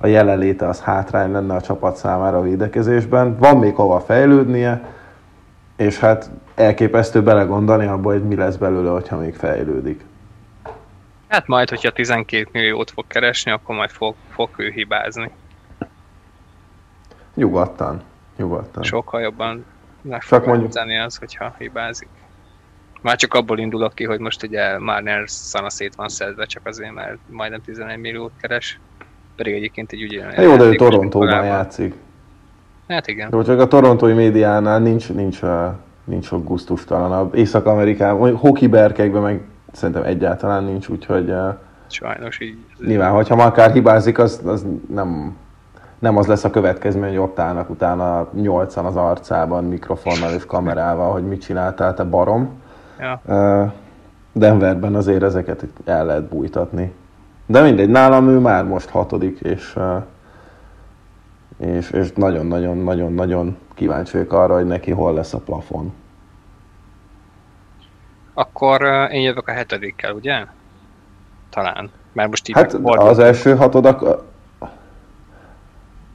a 0.00 0.06
jelenléte 0.06 0.68
az 0.68 0.80
hátrány 0.80 1.32
lenne 1.32 1.54
a 1.54 1.60
csapat 1.60 1.96
számára 1.96 2.38
a 2.38 2.42
védekezésben. 2.42 3.36
Van 3.38 3.56
még 3.58 3.74
hova 3.74 4.00
fejlődnie, 4.00 4.84
és 5.76 5.98
hát 5.98 6.30
elképesztő 6.54 7.22
belegondolni 7.22 7.86
abba, 7.86 8.10
hogy 8.12 8.22
mi 8.24 8.34
lesz 8.34 8.56
belőle, 8.56 8.90
hogyha 8.90 9.16
még 9.16 9.34
fejlődik. 9.34 10.04
Hát 11.28 11.46
majd, 11.46 11.68
hogyha 11.68 11.90
12 11.90 12.48
milliót 12.52 12.90
fog 12.90 13.06
keresni, 13.06 13.50
akkor 13.50 13.74
majd 13.76 13.90
fog, 13.90 14.14
fog 14.30 14.48
ő 14.56 14.68
hibázni. 14.70 15.30
Nyugodtan. 17.34 18.02
Nyugodtan. 18.36 18.82
Sokkal 18.82 19.20
jobban 19.20 19.64
meg 20.02 20.20
Csak 20.22 20.46
mondjuk- 20.46 20.76
az, 21.06 21.16
hogyha 21.16 21.54
hibázik. 21.58 22.08
Már 23.00 23.16
csak 23.16 23.34
abból 23.34 23.58
indulok 23.58 23.94
ki, 23.94 24.04
hogy 24.04 24.18
most 24.18 24.42
ugye 24.42 24.78
Marner 24.78 25.22
szana 25.26 25.70
szét 25.70 25.94
van 25.94 26.08
szedve, 26.08 26.44
csak 26.44 26.66
azért, 26.66 26.94
mert 26.94 27.18
majdnem 27.30 27.60
11 27.64 27.98
milliót 27.98 28.32
keres. 28.40 28.80
Pedig 29.36 29.54
egyébként 29.54 29.92
egy 29.92 30.02
ugyanolyan 30.02 30.32
Hát 30.34 30.44
jó, 30.44 30.56
de 30.56 30.64
ő 30.64 30.74
Torontóban 30.74 31.44
játszik. 31.44 31.94
Hát 32.88 33.06
igen. 33.06 33.28
Jó, 33.32 33.42
csak 33.42 33.60
a 33.60 33.66
torontói 33.66 34.12
médiánál 34.12 34.78
nincs, 34.78 35.12
nincs, 35.12 35.40
nincs 36.04 36.24
sok 36.24 36.44
gusztustalanabb. 36.44 37.34
Észak-Amerikában, 37.34 38.36
hokiberkekben 38.36 39.22
meg 39.22 39.40
szerintem 39.72 40.02
egyáltalán 40.02 40.64
nincs, 40.64 40.88
úgyhogy 40.88 41.32
Sajnos 41.86 42.40
így. 42.40 42.58
nyilván, 42.86 43.12
hogyha 43.12 43.36
ma 43.36 43.44
akár 43.44 43.72
hibázik, 43.72 44.18
az, 44.18 44.40
az 44.44 44.66
nem, 44.88 45.36
nem 45.98 46.16
az 46.16 46.26
lesz 46.26 46.44
a 46.44 46.50
következmény, 46.50 47.08
hogy 47.08 47.18
ott 47.18 47.38
állnak 47.38 47.70
utána 47.70 48.28
nyolcan 48.34 48.84
az 48.84 48.96
arcában, 48.96 49.64
mikrofonnal 49.64 50.32
és 50.32 50.46
kamerával, 50.46 51.12
hogy 51.12 51.24
mit 51.24 51.42
csináltál, 51.42 51.94
te 51.94 52.04
barom. 52.04 52.59
Ja. 53.00 53.72
Denverben 54.32 54.94
azért 54.94 55.22
ezeket 55.22 55.66
el 55.84 56.06
lehet 56.06 56.24
bújtatni. 56.24 56.92
De 57.46 57.62
mindegy, 57.62 57.88
nálam 57.88 58.28
ő 58.28 58.38
már 58.38 58.64
most 58.64 58.88
hatodik, 58.88 59.40
és 59.40 59.76
és, 61.60 61.90
és 61.90 62.12
nagyon-nagyon-nagyon-nagyon 62.14 63.56
kíváncsi 63.74 64.12
vagyok 64.12 64.32
arra, 64.32 64.54
hogy 64.54 64.66
neki 64.66 64.90
hol 64.90 65.14
lesz 65.14 65.34
a 65.34 65.38
plafon. 65.38 65.92
Akkor 68.34 68.82
én 69.10 69.20
jövök 69.20 69.48
a 69.48 69.52
hetedikkel, 69.52 70.12
ugye? 70.12 70.44
Talán. 71.50 71.90
Mert 72.12 72.28
most 72.28 72.48
így 72.48 72.54
Hát 72.54 72.74
az 72.82 73.18
első 73.18 73.56
hatodak, 73.56 74.02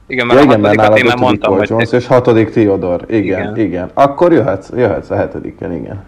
Igen, 0.06 0.26
ja, 0.26 0.34
mert 0.34 0.44
igen, 0.44 0.58
a 0.58 0.62
mert 0.62 0.76
nálad 0.76 0.96
én 0.96 1.04
már 1.04 1.18
mondtam, 1.18 1.56
hogy 1.56 1.92
és 1.92 2.06
hatodik 2.06 2.50
Theodor. 2.50 3.04
Igen, 3.06 3.22
Igen. 3.22 3.40
igen, 3.40 3.66
igen. 3.66 3.90
Akkor 3.94 4.32
jöhetsz, 4.32 4.70
jöhetsz 4.70 5.10
a 5.10 5.16
hetedikkel, 5.16 5.72
igen. 5.72 6.04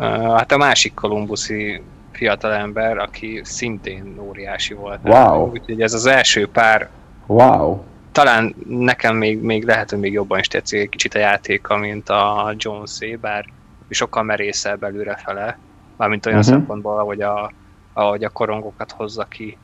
Uh, 0.00 0.36
hát 0.36 0.52
a 0.52 0.56
másik 0.56 0.94
kolumbuszi 0.94 1.82
fiatalember, 2.12 2.98
aki 2.98 3.40
szintén 3.44 4.18
óriási 4.20 4.74
volt. 4.74 5.00
Wow. 5.02 5.50
Úgyhogy 5.50 5.82
ez 5.82 5.94
az 5.94 6.06
első 6.06 6.48
pár, 6.48 6.88
Wow. 7.26 7.82
talán 8.12 8.54
nekem 8.68 9.16
még, 9.16 9.40
még 9.40 9.64
lehet, 9.64 9.90
hogy 9.90 9.98
még 9.98 10.12
jobban 10.12 10.38
is 10.38 10.46
tetszik 10.48 10.80
egy 10.80 10.88
kicsit 10.88 11.14
a 11.14 11.18
játéka, 11.18 11.76
mint 11.76 12.08
a 12.08 12.54
Jonesé, 12.56 13.16
bár 13.16 13.44
sokkal 13.90 14.22
merészebb 14.22 14.82
előrefele. 14.82 15.58
Mármint 15.96 16.26
olyan 16.26 16.38
uh-huh. 16.38 16.54
szempontból, 16.54 16.98
ahogy 16.98 17.20
a, 17.22 17.52
ahogy 17.92 18.24
a 18.24 18.28
korongokat 18.28 18.92
hozza 18.92 19.24
ki. 19.24 19.58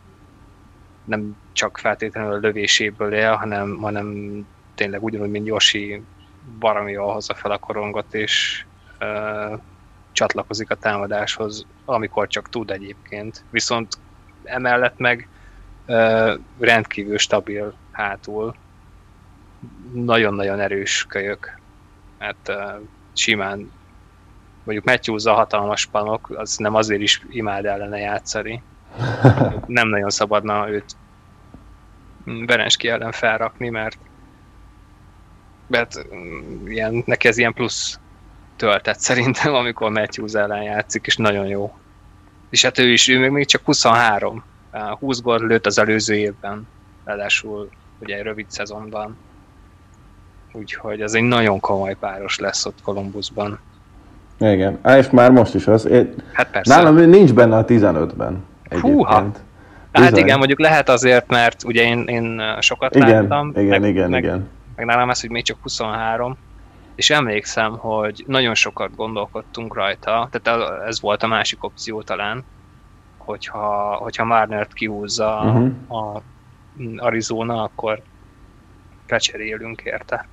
Nem 1.04 1.36
csak 1.52 1.78
feltétlenül 1.78 2.32
a 2.32 2.38
lövéséből 2.38 3.14
él, 3.14 3.32
hanem, 3.32 3.76
hanem 3.76 4.38
tényleg 4.74 5.02
ugyanúgy, 5.02 5.30
mint 5.30 5.46
Yoshi 5.46 6.02
baromi 6.58 6.92
jól 6.92 7.12
hozza 7.12 7.34
fel 7.34 7.50
a 7.50 7.58
korongot, 7.58 8.14
és 8.14 8.64
ö, 8.98 9.54
csatlakozik 10.16 10.70
a 10.70 10.74
támadáshoz, 10.74 11.66
amikor 11.84 12.26
csak 12.28 12.48
tud 12.48 12.70
egyébként. 12.70 13.44
Viszont 13.50 13.98
emellett 14.44 14.98
meg 14.98 15.28
ö, 15.86 16.34
rendkívül 16.58 17.18
stabil 17.18 17.74
hátul. 17.92 18.54
Nagyon-nagyon 19.92 20.60
erős 20.60 21.06
kölyök. 21.08 21.60
Hát 22.18 22.48
ö, 22.48 22.72
simán 23.12 23.72
mondjuk 24.64 24.86
Matthews 24.86 25.24
a 25.24 25.34
hatalmas 25.34 25.86
panok, 25.86 26.30
az 26.30 26.56
nem 26.56 26.74
azért 26.74 27.00
is 27.00 27.22
imád 27.30 27.64
ellene 27.64 27.98
játszani. 27.98 28.62
Nem 29.66 29.88
nagyon 29.88 30.10
szabadna 30.10 30.70
őt 30.70 30.96
Berenski 32.24 32.88
ellen 32.88 33.12
felrakni, 33.12 33.68
mert 33.68 33.98
mert 35.66 36.14
mm, 36.14 36.66
ilyen, 36.66 37.02
neki 37.06 37.28
ez 37.28 37.38
ilyen 37.38 37.52
plusz 37.52 38.00
töltet 38.56 39.00
szerintem, 39.00 39.54
amikor 39.60 39.90
Matthews 39.90 40.32
ellen 40.32 40.62
játszik, 40.62 41.06
és 41.06 41.16
nagyon 41.16 41.46
jó. 41.46 41.74
És 42.50 42.62
hát 42.62 42.78
ő 42.78 42.92
is, 42.92 43.08
ő 43.08 43.18
még, 43.18 43.30
még 43.30 43.46
csak 43.46 43.64
23. 43.64 44.44
20 44.98 45.20
gól 45.20 45.46
lőtt 45.46 45.66
az 45.66 45.78
előző 45.78 46.14
évben, 46.14 46.68
ráadásul 47.04 47.68
ugye 47.98 48.16
egy 48.16 48.22
rövid 48.22 48.46
szezonban. 48.48 49.16
Úgyhogy 50.52 51.00
ez 51.00 51.14
egy 51.14 51.22
nagyon 51.22 51.60
komoly 51.60 51.96
páros 52.00 52.38
lesz 52.38 52.66
ott 52.66 52.78
Columbusban. 52.82 53.58
Igen, 54.38 54.78
Á, 54.82 54.98
és 54.98 55.10
már 55.10 55.30
most 55.30 55.54
is 55.54 55.66
az. 55.66 55.86
Én, 55.86 56.14
hát 56.32 56.50
persze. 56.50 56.74
Nálam 56.74 56.98
ő 56.98 57.06
nincs 57.06 57.32
benne 57.32 57.56
a 57.56 57.64
15-ben. 57.64 58.44
Húha! 58.80 59.30
Hát 59.92 60.16
igen, 60.16 60.38
mondjuk 60.38 60.60
lehet 60.60 60.88
azért, 60.88 61.28
mert 61.28 61.64
ugye 61.64 61.82
én, 61.82 62.04
én 62.06 62.42
sokat 62.60 62.94
igen, 62.94 63.08
láttam. 63.08 63.52
Igen, 63.56 63.80
meg, 63.80 63.90
igen, 63.90 64.10
meg, 64.10 64.22
igen. 64.22 64.48
Meg 64.76 64.86
nálam 64.86 65.10
ez, 65.10 65.20
hogy 65.20 65.30
még 65.30 65.44
csak 65.44 65.56
23, 65.62 66.36
és 66.96 67.10
emlékszem, 67.10 67.78
hogy 67.78 68.24
nagyon 68.26 68.54
sokat 68.54 68.96
gondolkodtunk 68.96 69.74
rajta, 69.74 70.28
tehát 70.30 70.70
ez 70.86 71.00
volt 71.00 71.22
a 71.22 71.26
másik 71.26 71.64
opció 71.64 72.02
talán, 72.02 72.44
hogyha, 73.16 73.94
hogyha 73.94 74.24
Marnert 74.24 74.72
kihúzza 74.72 75.42
uh-huh. 75.44 76.14
a 76.14 76.22
Arizona, 76.96 77.62
akkor 77.62 78.02
lecserélünk 79.08 79.80
érte. 79.80 80.26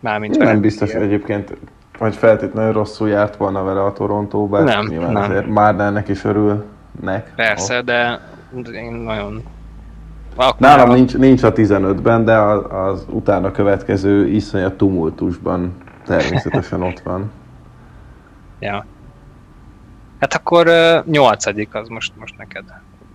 Mármint 0.00 0.38
nem 0.38 0.60
biztos 0.60 0.90
ér. 0.90 1.02
egyébként, 1.02 1.56
hogy 1.98 2.14
feltétlenül 2.14 2.72
rosszul 2.72 3.08
járt 3.08 3.36
volna 3.36 3.62
vele 3.62 3.84
a 3.84 3.92
Toronto, 3.92 4.46
bár 4.46 4.62
nem, 4.62 4.86
nyilván 4.86 5.12
nem. 5.12 5.22
azért 5.22 5.46
Marnernek 5.46 6.08
is 6.08 6.24
örülnek. 6.24 7.32
Persze, 7.34 7.82
de 7.82 8.20
én 8.72 8.92
nagyon 8.92 9.42
akkor 10.36 10.60
Nálam 10.60 10.90
nincs, 10.90 11.16
nincs 11.16 11.42
a 11.42 11.52
15-ben, 11.52 12.24
de 12.24 12.36
az, 12.36 12.64
az 12.70 13.06
utána 13.10 13.50
következő 13.50 14.28
iszonyat 14.28 14.76
tumultusban 14.76 15.76
természetesen 16.04 16.82
ott 16.82 17.00
van. 17.00 17.30
Ja. 18.58 18.86
Hát 20.20 20.34
akkor 20.34 20.70
nyolcadik 21.06 21.74
az 21.74 21.88
most, 21.88 22.12
most 22.18 22.36
neked. 22.36 22.64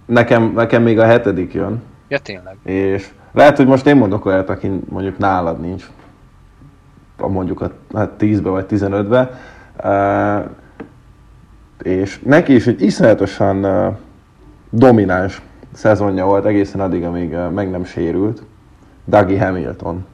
Nekem, 0.06 0.52
nekem 0.56 0.84
még 0.84 1.00
a 1.00 1.06
hetedik 1.06 1.54
jön. 1.54 1.82
Ja, 2.08 2.20
tényleg. 2.20 2.58
És 2.64 3.10
lehet, 3.32 3.58
hogy 3.58 3.68
most 3.68 3.86
én 3.86 3.96
mondok 3.96 4.26
olyat, 4.26 4.50
aki 4.50 4.72
mondjuk 4.90 5.18
nálad 5.18 5.60
nincs. 5.60 5.90
Mondjuk 7.18 7.62
a 7.62 7.72
hát 7.94 8.12
10-be 8.20 8.50
vagy 8.50 8.66
15-be. 8.70 9.40
Uh, 9.84 10.50
és 11.82 12.20
neki 12.24 12.56
is 12.56 12.68
egy 12.68 12.82
iszonyatosan 12.82 13.66
uh, 13.66 13.96
domináns 14.70 15.42
szezonja 15.74 16.26
volt 16.26 16.46
egészen 16.46 16.80
addig, 16.82 17.04
amíg 17.04 17.36
meg 17.54 17.70
nem 17.70 17.84
sérült. 17.84 18.42
Dougie 19.06 19.46
Hamilton. 19.46 20.06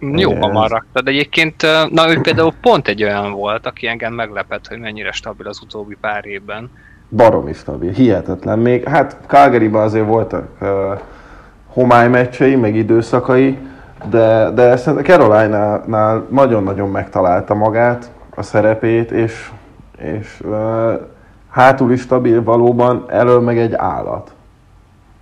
Jobban 0.00 0.52
van 0.52 0.68
rakta, 0.68 1.02
de 1.02 1.10
egyébként, 1.10 1.62
na 1.90 2.10
ő 2.10 2.20
például 2.20 2.52
pont 2.60 2.88
egy 2.88 3.02
olyan 3.02 3.32
volt, 3.32 3.66
aki 3.66 3.86
engem 3.86 4.12
meglepett, 4.12 4.66
hogy 4.66 4.78
mennyire 4.78 5.12
stabil 5.12 5.46
az 5.46 5.60
utóbbi 5.62 5.96
pár 6.00 6.26
évben. 6.26 6.70
Baromi 7.08 7.52
stabil, 7.52 7.90
hihetetlen. 7.90 8.58
Még, 8.58 8.88
hát 8.88 9.16
calgary 9.26 9.70
azért 9.72 10.06
voltak 10.06 10.48
uh, 10.60 10.68
homály 11.66 12.08
meccsei, 12.08 12.54
meg 12.54 12.76
időszakai, 12.76 13.58
de, 14.10 14.50
de 14.50 14.76
szerintem 14.76 15.18
Caroline-nál 15.18 16.26
nagyon-nagyon 16.30 16.90
megtalálta 16.90 17.54
magát, 17.54 18.10
a 18.34 18.42
szerepét, 18.42 19.10
és, 19.10 19.50
és 19.98 20.40
uh, 20.44 20.92
hátul 21.56 21.92
is 21.92 22.00
stabil 22.00 22.42
valóban, 22.42 23.04
elől 23.08 23.40
meg 23.40 23.58
egy 23.58 23.74
állat. 23.74 24.34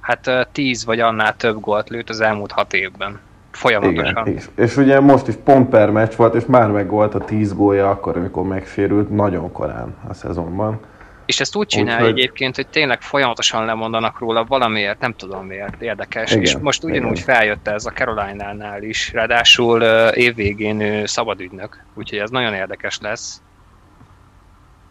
Hát 0.00 0.48
tíz 0.52 0.84
vagy 0.84 1.00
annál 1.00 1.36
több 1.36 1.60
gólt 1.60 1.88
lőtt 1.88 2.08
az 2.08 2.20
elmúlt 2.20 2.52
hat 2.52 2.72
évben. 2.72 3.20
Folyamatosan. 3.50 4.26
Igen, 4.26 4.36
és, 4.36 4.48
és 4.54 4.76
ugye 4.76 5.00
most 5.00 5.28
is 5.28 5.34
pont 5.44 5.68
per 5.68 5.90
meccs 5.90 6.12
volt, 6.12 6.34
és 6.34 6.44
már 6.46 6.70
meg 6.70 6.88
volt 6.88 7.14
a 7.14 7.18
tíz 7.18 7.54
gólja 7.54 7.90
akkor, 7.90 8.16
amikor 8.16 8.44
megsérült, 8.44 9.10
nagyon 9.10 9.52
korán 9.52 9.94
a 10.08 10.14
szezonban. 10.14 10.80
És 11.26 11.40
ezt 11.40 11.56
úgy 11.56 11.66
csinálja 11.66 12.04
úgy, 12.04 12.18
egyébként, 12.18 12.56
hogy 12.56 12.66
tényleg 12.66 13.00
folyamatosan 13.00 13.64
lemondanak 13.64 14.18
róla 14.18 14.44
valamiért, 14.44 15.00
nem 15.00 15.14
tudom 15.16 15.46
miért, 15.46 15.82
érdekes. 15.82 16.30
Igen, 16.30 16.42
és 16.42 16.56
most 16.56 16.84
ugyanúgy 16.84 17.18
igen. 17.18 17.34
feljött 17.34 17.68
ez 17.68 17.84
a 17.86 17.90
Caroline-nál 17.90 18.82
is, 18.82 19.12
ráadásul 19.12 19.82
évvégén 20.12 20.80
ő 20.80 21.06
szabadügynök, 21.06 21.82
úgyhogy 21.94 22.18
ez 22.18 22.30
nagyon 22.30 22.54
érdekes 22.54 22.98
lesz 23.00 23.42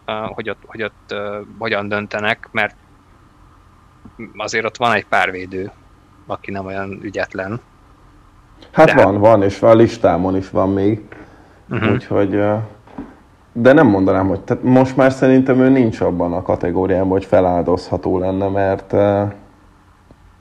hogy 0.05 0.49
ott, 0.49 0.61
hogy 0.65 0.83
ott 0.83 1.15
hogyan 1.57 1.87
döntenek, 1.87 2.49
mert 2.51 2.75
azért 4.37 4.65
ott 4.65 4.77
van 4.77 4.93
egy 4.93 5.05
pár 5.05 5.31
védő, 5.31 5.71
aki 6.27 6.51
nem 6.51 6.65
olyan 6.65 6.99
ügyetlen. 7.01 7.61
Hát 8.71 8.93
de 8.93 9.03
van, 9.03 9.17
van, 9.17 9.43
és 9.43 9.61
a 9.61 9.73
listámon 9.73 10.35
is 10.35 10.49
van 10.49 10.73
még. 10.73 11.01
Uh-huh. 11.69 11.91
Úgyhogy, 11.91 12.29
de 13.51 13.73
nem 13.73 13.87
mondanám, 13.87 14.27
hogy 14.27 14.41
tehát 14.41 14.63
most 14.63 14.95
már 14.95 15.11
szerintem 15.11 15.59
ő 15.59 15.69
nincs 15.69 16.01
abban 16.01 16.33
a 16.33 16.41
kategóriában, 16.41 17.09
hogy 17.09 17.25
feláldozható 17.25 18.19
lenne, 18.19 18.47
mert 18.47 18.93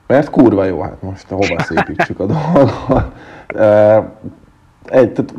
mert 0.07 0.29
kurva 0.29 0.63
jó, 0.63 0.81
hát 0.81 1.01
most 1.01 1.27
hova 1.27 1.59
szépítsük 1.69 2.19
a 2.19 2.25
dolgot. 2.25 3.13
Egy, 4.85 5.11
tehát 5.11 5.33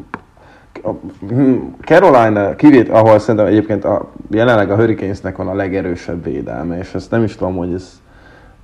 Carolina 1.85 2.57
kivét, 2.57 2.89
ahol 2.89 3.19
szerintem 3.19 3.47
egyébként 3.47 3.85
a, 3.85 4.11
jelenleg 4.31 4.71
a 4.71 4.77
Hurricanesnek 4.77 5.37
van 5.37 5.49
a 5.49 5.55
legerősebb 5.55 6.25
védelme, 6.25 6.79
és 6.79 6.95
ezt 6.95 7.11
nem 7.11 7.23
is 7.23 7.37
tudom, 7.37 7.57
hogy 7.57 7.73
ez 7.73 8.03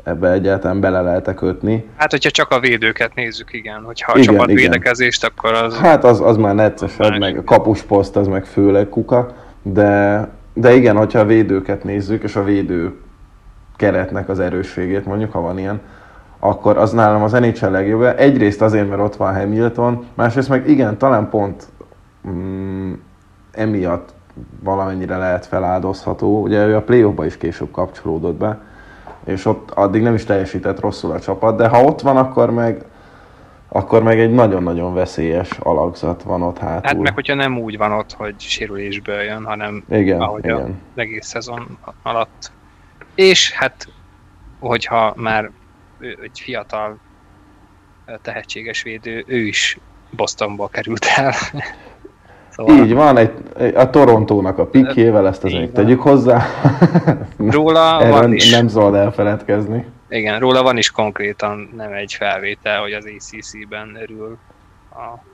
ebbe 0.04 0.30
egyáltalán 0.30 0.80
bele 0.80 1.00
lehet 1.00 1.34
kötni. 1.34 1.84
Hát, 1.96 2.10
hogyha 2.10 2.30
csak 2.30 2.50
a 2.50 2.60
védőket 2.60 3.14
nézzük, 3.14 3.52
igen. 3.52 3.82
Hogyha 3.82 4.12
a 4.12 4.18
igen, 4.18 4.32
csapat 4.32 4.50
igen. 4.50 4.62
védekezést, 4.62 5.24
akkor 5.24 5.52
az... 5.52 5.76
Hát 5.76 6.04
az, 6.04 6.20
az 6.20 6.36
már 6.36 6.54
neccesebb, 6.54 7.18
meg 7.18 7.36
a 7.36 7.44
kapusposzt 7.44 8.16
az 8.16 8.26
meg 8.26 8.44
főleg 8.44 8.88
kuka, 8.88 9.34
de, 9.62 10.28
de 10.54 10.74
igen, 10.74 10.96
hogyha 10.96 11.18
a 11.18 11.24
védőket 11.24 11.84
nézzük, 11.84 12.22
és 12.22 12.36
a 12.36 12.44
védő 12.44 12.92
keretnek 13.76 14.28
az 14.28 14.40
erősségét, 14.40 15.06
mondjuk, 15.06 15.32
ha 15.32 15.40
van 15.40 15.58
ilyen, 15.58 15.80
akkor 16.38 16.78
az 16.78 16.92
nálam 16.92 17.22
az 17.22 17.32
NHL 17.32 17.70
legjobb. 17.70 18.02
Egyrészt 18.02 18.62
azért, 18.62 18.88
mert 18.88 19.02
ott 19.02 19.16
van 19.16 19.34
Hamilton, 19.34 20.06
másrészt 20.14 20.48
meg 20.48 20.68
igen, 20.68 20.98
talán 20.98 21.28
pont 21.28 21.64
mm, 22.28 22.92
emiatt 23.50 24.14
valamennyire 24.60 25.16
lehet 25.16 25.46
feláldozható. 25.46 26.42
Ugye 26.42 26.66
ő 26.66 26.76
a 26.76 26.82
play 26.82 27.26
is 27.26 27.36
később 27.36 27.70
kapcsolódott 27.70 28.36
be, 28.36 28.60
és 29.24 29.44
ott 29.44 29.70
addig 29.70 30.02
nem 30.02 30.14
is 30.14 30.24
teljesített 30.24 30.80
rosszul 30.80 31.10
a 31.10 31.20
csapat, 31.20 31.56
de 31.56 31.68
ha 31.68 31.82
ott 31.82 32.00
van, 32.00 32.16
akkor 32.16 32.50
meg 32.50 32.84
akkor 33.72 34.02
meg 34.02 34.20
egy 34.20 34.32
nagyon-nagyon 34.32 34.94
veszélyes 34.94 35.50
alakzat 35.58 36.22
van 36.22 36.42
ott 36.42 36.58
hátul. 36.58 36.86
Hát 36.86 36.98
meg 36.98 37.14
hogyha 37.14 37.34
nem 37.34 37.58
úgy 37.58 37.76
van 37.76 37.92
ott, 37.92 38.12
hogy 38.12 38.34
sérülésből 38.38 39.20
jön, 39.20 39.44
hanem 39.44 39.84
igen, 39.90 40.20
ahogy 40.20 40.44
igen. 40.44 40.56
az 40.56 40.70
egész 40.94 41.26
szezon 41.26 41.78
alatt. 42.02 42.52
És 43.14 43.52
hát, 43.52 43.88
hogyha 44.58 45.12
már 45.16 45.50
egy 46.00 46.40
fiatal 46.40 46.98
tehetséges 48.22 48.82
védő, 48.82 49.24
ő 49.26 49.38
is 49.38 49.78
Bostonból 50.10 50.68
került 50.68 51.04
el. 51.16 51.34
Szóval... 52.66 52.84
Így 52.84 52.94
van, 52.94 53.16
egy, 53.16 53.32
a 53.74 53.90
Torontónak 53.90 54.58
a 54.58 54.66
pikével, 54.66 55.26
ezt 55.26 55.44
azért 55.44 55.72
tegyük 55.72 56.00
hozzá. 56.00 56.46
Róla 57.38 57.98
van 58.10 58.32
is. 58.32 58.50
Nem 58.50 58.68
szabad 58.68 58.94
elfeledkezni. 58.94 59.84
Igen, 60.08 60.38
róla 60.38 60.62
van 60.62 60.76
is 60.76 60.90
konkrétan 60.90 61.68
nem 61.76 61.92
egy 61.92 62.12
felvétel, 62.12 62.80
hogy 62.80 62.92
az 62.92 63.04
ACC-ben 63.04 63.98
örül 64.02 64.38
a 64.90 65.24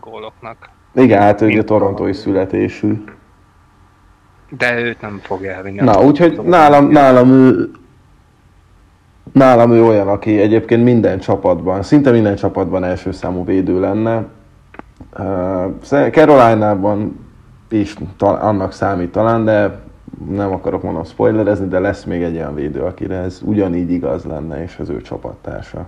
góloknak. 0.00 0.70
Igen, 0.94 1.20
hát 1.20 1.40
ő 1.40 1.58
a 1.58 1.64
torontói 1.64 2.12
születésű. 2.12 3.04
De 4.48 4.80
őt 4.80 5.00
nem 5.00 5.20
fogja 5.22 5.52
elvinni. 5.52 5.80
Na, 5.80 6.02
úgyhogy 6.02 6.40
nálam, 6.42 6.90
nálam 6.90 7.30
ő 7.30 7.70
Nálam 9.32 9.72
ő 9.72 9.84
olyan, 9.84 10.08
aki 10.08 10.40
egyébként 10.40 10.84
minden 10.84 11.18
csapatban, 11.18 11.82
szinte 11.82 12.10
minden 12.10 12.36
csapatban 12.36 12.84
első 12.84 13.12
számú 13.12 13.44
védő 13.44 13.80
lenne, 13.80 14.24
Caroline-ban 16.10 17.24
és 17.68 17.96
tal- 18.16 18.42
annak 18.42 18.72
számít 18.72 19.12
talán, 19.12 19.44
de 19.44 19.82
nem 20.28 20.52
akarok 20.52 20.82
mondom 20.82 21.04
spoilerezni, 21.04 21.68
de 21.68 21.78
lesz 21.78 22.04
még 22.04 22.22
egy 22.22 22.36
olyan 22.36 22.54
védő, 22.54 22.80
akire 22.80 23.16
ez 23.16 23.40
ugyanígy 23.42 23.90
igaz 23.90 24.24
lenne, 24.24 24.62
és 24.62 24.76
az 24.78 24.88
ő 24.88 25.00
csapattársa. 25.00 25.86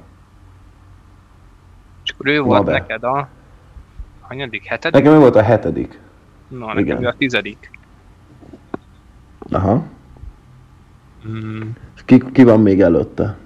És 2.04 2.11
akkor 2.11 2.26
ő 2.26 2.40
volt 2.40 2.66
neked 2.66 3.02
a 3.02 3.28
hanyadik, 4.20 4.64
hetedik? 4.64 5.02
Nekem 5.02 5.16
ő 5.16 5.20
volt 5.20 5.36
a 5.36 5.42
hetedik. 5.42 6.00
Na, 6.48 6.66
nekem 6.66 6.82
igen. 6.82 7.02
ő 7.02 7.07
a 7.07 7.14
tizedik. 7.18 7.70
Aha. 9.50 9.82
Mm. 11.28 11.61
Ki, 12.04 12.22
ki 12.32 12.44
van 12.44 12.61
még 12.61 12.80
előtte? 12.80 13.36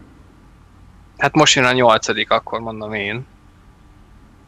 Hát 1.18 1.34
most 1.34 1.54
jön 1.54 1.64
a 1.64 1.72
nyolcadik, 1.72 2.30
akkor 2.30 2.60
mondom 2.60 2.92
én. 2.92 3.26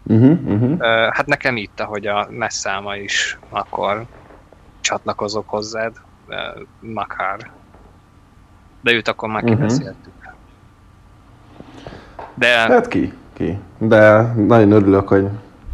Uh-huh, 0.06 0.38
uh-huh. 0.44 0.76
Ö, 0.78 1.08
Hát 1.12 1.26
nekem 1.26 1.56
itt, 1.56 1.80
ahogy 1.80 2.06
a 2.06 2.26
messzáma 2.30 2.96
is, 2.96 3.38
akkor 3.48 4.04
csatlakozok 4.80 5.48
hozzád. 5.48 5.92
Makár. 6.80 7.50
De 8.80 8.92
őt 8.92 9.08
akkor 9.08 9.28
már 9.28 9.42
Mhm. 9.42 9.52
kibeszéltük. 9.52 10.12
De 12.34 12.46
Hát 12.46 12.88
ki, 12.88 13.12
ki. 13.32 13.58
De 13.78 14.20
nagyon 14.46 14.70
örülök, 14.72 15.08
hogy 15.08 15.28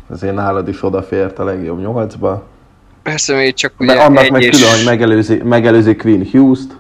azért 0.09 0.35
nálad 0.35 0.69
is 0.69 0.83
odafért 0.83 1.39
a 1.39 1.45
legjobb 1.45 1.81
nyolcba. 1.81 2.47
persze 3.03 3.35
még 3.35 3.55
csak 3.55 3.73
De 3.79 3.85
ugye 3.93 4.03
annak 4.03 4.25
egy 4.25 4.31
meg 4.33 4.43
és... 4.43 4.57
külön, 4.57 4.75
hogy 4.77 4.85
megelőzi, 4.85 5.43
megelőzi 5.43 5.97
Queen 5.97 6.27
Hughes-t. 6.31 6.77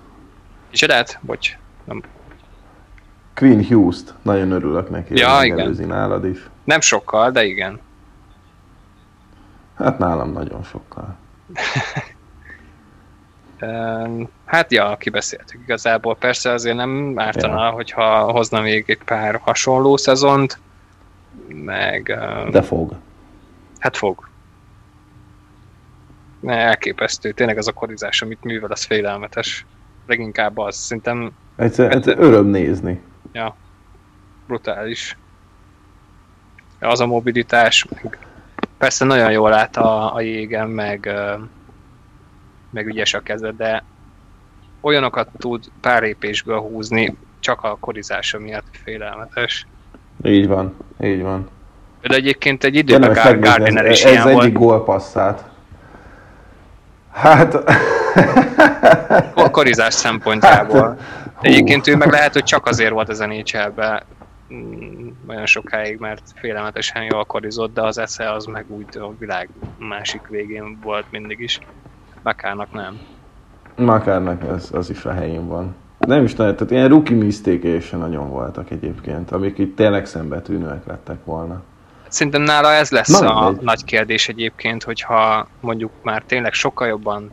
Lehet? 0.87 1.19
Bocs. 1.23 1.57
Nem, 1.85 2.03
Queen 3.39 3.65
Hughes-t. 3.67 4.15
Nagyon 4.23 4.51
örülök 4.51 4.91
neki, 4.91 5.17
Ja, 5.17 5.37
hogy 5.39 5.51
megelőzi 5.51 5.85
nálad 5.85 6.25
is. 6.25 6.49
nem 6.65 6.81
sokkal, 6.81 7.31
de 7.31 7.45
igen. 7.45 7.81
Hát 9.77 9.99
nálam 9.99 10.33
nagyon 10.33 10.63
sokkal. 10.63 11.17
Hát 14.45 14.73
ja, 14.73 14.97
kibeszéltük 14.97 15.61
igazából. 15.63 16.17
Persze 16.17 16.51
azért 16.53 16.77
nem 16.77 17.13
ártana, 17.17 17.65
ja. 17.65 17.71
hogyha 17.71 18.31
hozna 18.33 18.61
még 18.61 18.85
egy 18.87 18.99
pár 19.05 19.41
hasonló 19.43 19.97
szezont, 19.97 20.59
meg 21.49 22.03
De 22.51 22.63
fog. 22.63 22.93
hát 23.79 23.97
fog. 23.97 24.29
Elképesztő. 26.47 27.33
Tényleg 27.33 27.59
az 27.59 27.69
a 27.69 27.73
korizás, 27.73 28.23
amit 28.23 28.45
művel, 28.45 28.71
az 28.71 28.85
félelmetes. 28.85 29.67
Leginkább 30.07 30.59
az. 30.59 30.77
Szerintem 30.77 31.31
Egyszer, 31.57 31.93
egyszer 31.95 32.19
öröm 32.19 32.47
nézni. 32.47 33.01
Brutális. 34.47 35.17
Az 36.81 37.01
a 37.01 37.07
mobilitás, 37.07 37.87
meg 38.03 38.19
persze 38.79 39.05
nagyon 39.05 39.31
jól 39.31 39.51
lát 39.51 39.77
a, 39.77 40.15
a 40.15 40.21
jégen, 40.21 40.69
meg, 40.69 41.13
meg 42.71 42.87
ügyes 42.87 43.15
a 43.15 43.21
keze, 43.21 43.53
de 43.53 43.85
olyanokat 44.81 45.29
tud 45.39 45.65
pár 45.81 46.03
lépésből 46.03 46.61
húzni, 46.61 47.17
csak 47.41 47.63
a 47.63 47.77
korizása 47.81 48.39
miatt 48.39 48.67
félelmetes. 48.85 49.67
Így 50.23 50.47
van, 50.47 50.77
így 51.03 51.23
van. 51.23 51.49
De 52.03 52.15
egyébként 52.15 52.65
egy 52.65 52.75
időben 52.75 53.11
megnézni, 53.11 53.39
Gardiner 53.39 53.85
ez, 53.85 53.93
is 53.93 54.05
ez 54.05 54.11
ilyen 54.11 54.29
egyik 54.29 54.53
gólpasszát. 54.53 55.51
Hát... 57.13 57.55
A 59.35 59.51
korizás 59.51 59.95
szempontjából. 59.95 60.99
Egyébként 61.41 61.87
ő 61.87 61.97
meg 61.97 62.11
lehet, 62.11 62.33
hogy 62.33 62.45
csak 62.45 62.67
azért 62.67 62.93
volt 62.93 63.09
az 63.09 63.19
NHL-be 63.19 64.03
mm, 64.55 65.09
olyan 65.27 65.47
sokáig, 65.47 65.99
mert 65.99 66.23
félelmetesen 66.35 67.03
jól 67.03 67.25
korizott, 67.25 67.75
de 67.75 67.83
az 67.83 67.99
esze 67.99 68.33
az 68.33 68.45
meg 68.45 68.65
úgy 68.69 68.99
a 68.99 69.13
világ 69.19 69.49
másik 69.79 70.27
végén 70.29 70.79
volt 70.83 71.05
mindig 71.11 71.41
is. 71.41 71.59
Makának 72.23 72.73
nem. 72.73 72.99
Makárnak 73.77 74.43
ez, 74.57 74.69
az 74.73 74.91
is 74.91 75.05
a 75.05 75.13
helyén 75.13 75.47
van. 75.47 75.75
Nem 75.99 76.25
is 76.25 76.35
nagyon, 76.35 76.57
tehát 76.57 76.73
ilyen 76.73 76.89
rookie 76.89 77.17
mistake 77.17 77.81
sem 77.81 77.99
nagyon 77.99 78.31
voltak 78.31 78.71
egyébként, 78.71 79.31
amik 79.31 79.59
itt 79.59 79.77
tényleg 79.77 80.07
szembetűnőek 80.07 80.87
lettek 80.87 81.25
volna. 81.25 81.63
Szerintem 82.09 82.43
nála 82.43 82.73
ez 82.73 82.91
lesz 82.91 83.21
Na, 83.21 83.35
a 83.35 83.45
mindegy. 83.45 83.65
nagy 83.65 83.85
kérdés 83.85 84.29
egyébként, 84.29 84.83
hogyha 84.83 85.47
mondjuk 85.61 85.91
már 86.03 86.23
tényleg 86.27 86.53
sokkal 86.53 86.89
jobban 86.89 87.31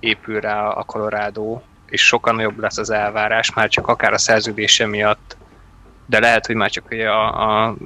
épül 0.00 0.40
rá 0.40 0.68
a 0.68 0.82
Colorado, 0.82 1.60
és 1.90 2.06
sokkal 2.06 2.34
nagyobb 2.34 2.58
lesz 2.58 2.78
az 2.78 2.90
elvárás, 2.90 3.54
már 3.54 3.68
csak 3.68 3.88
akár 3.88 4.12
a 4.12 4.18
szerződése 4.18 4.86
miatt, 4.86 5.36
de 6.06 6.20
lehet, 6.20 6.46
hogy 6.46 6.54
már 6.54 6.70
csak 6.70 6.84
ugye 6.90 7.08
a, 7.08 7.68
a, 7.68 7.76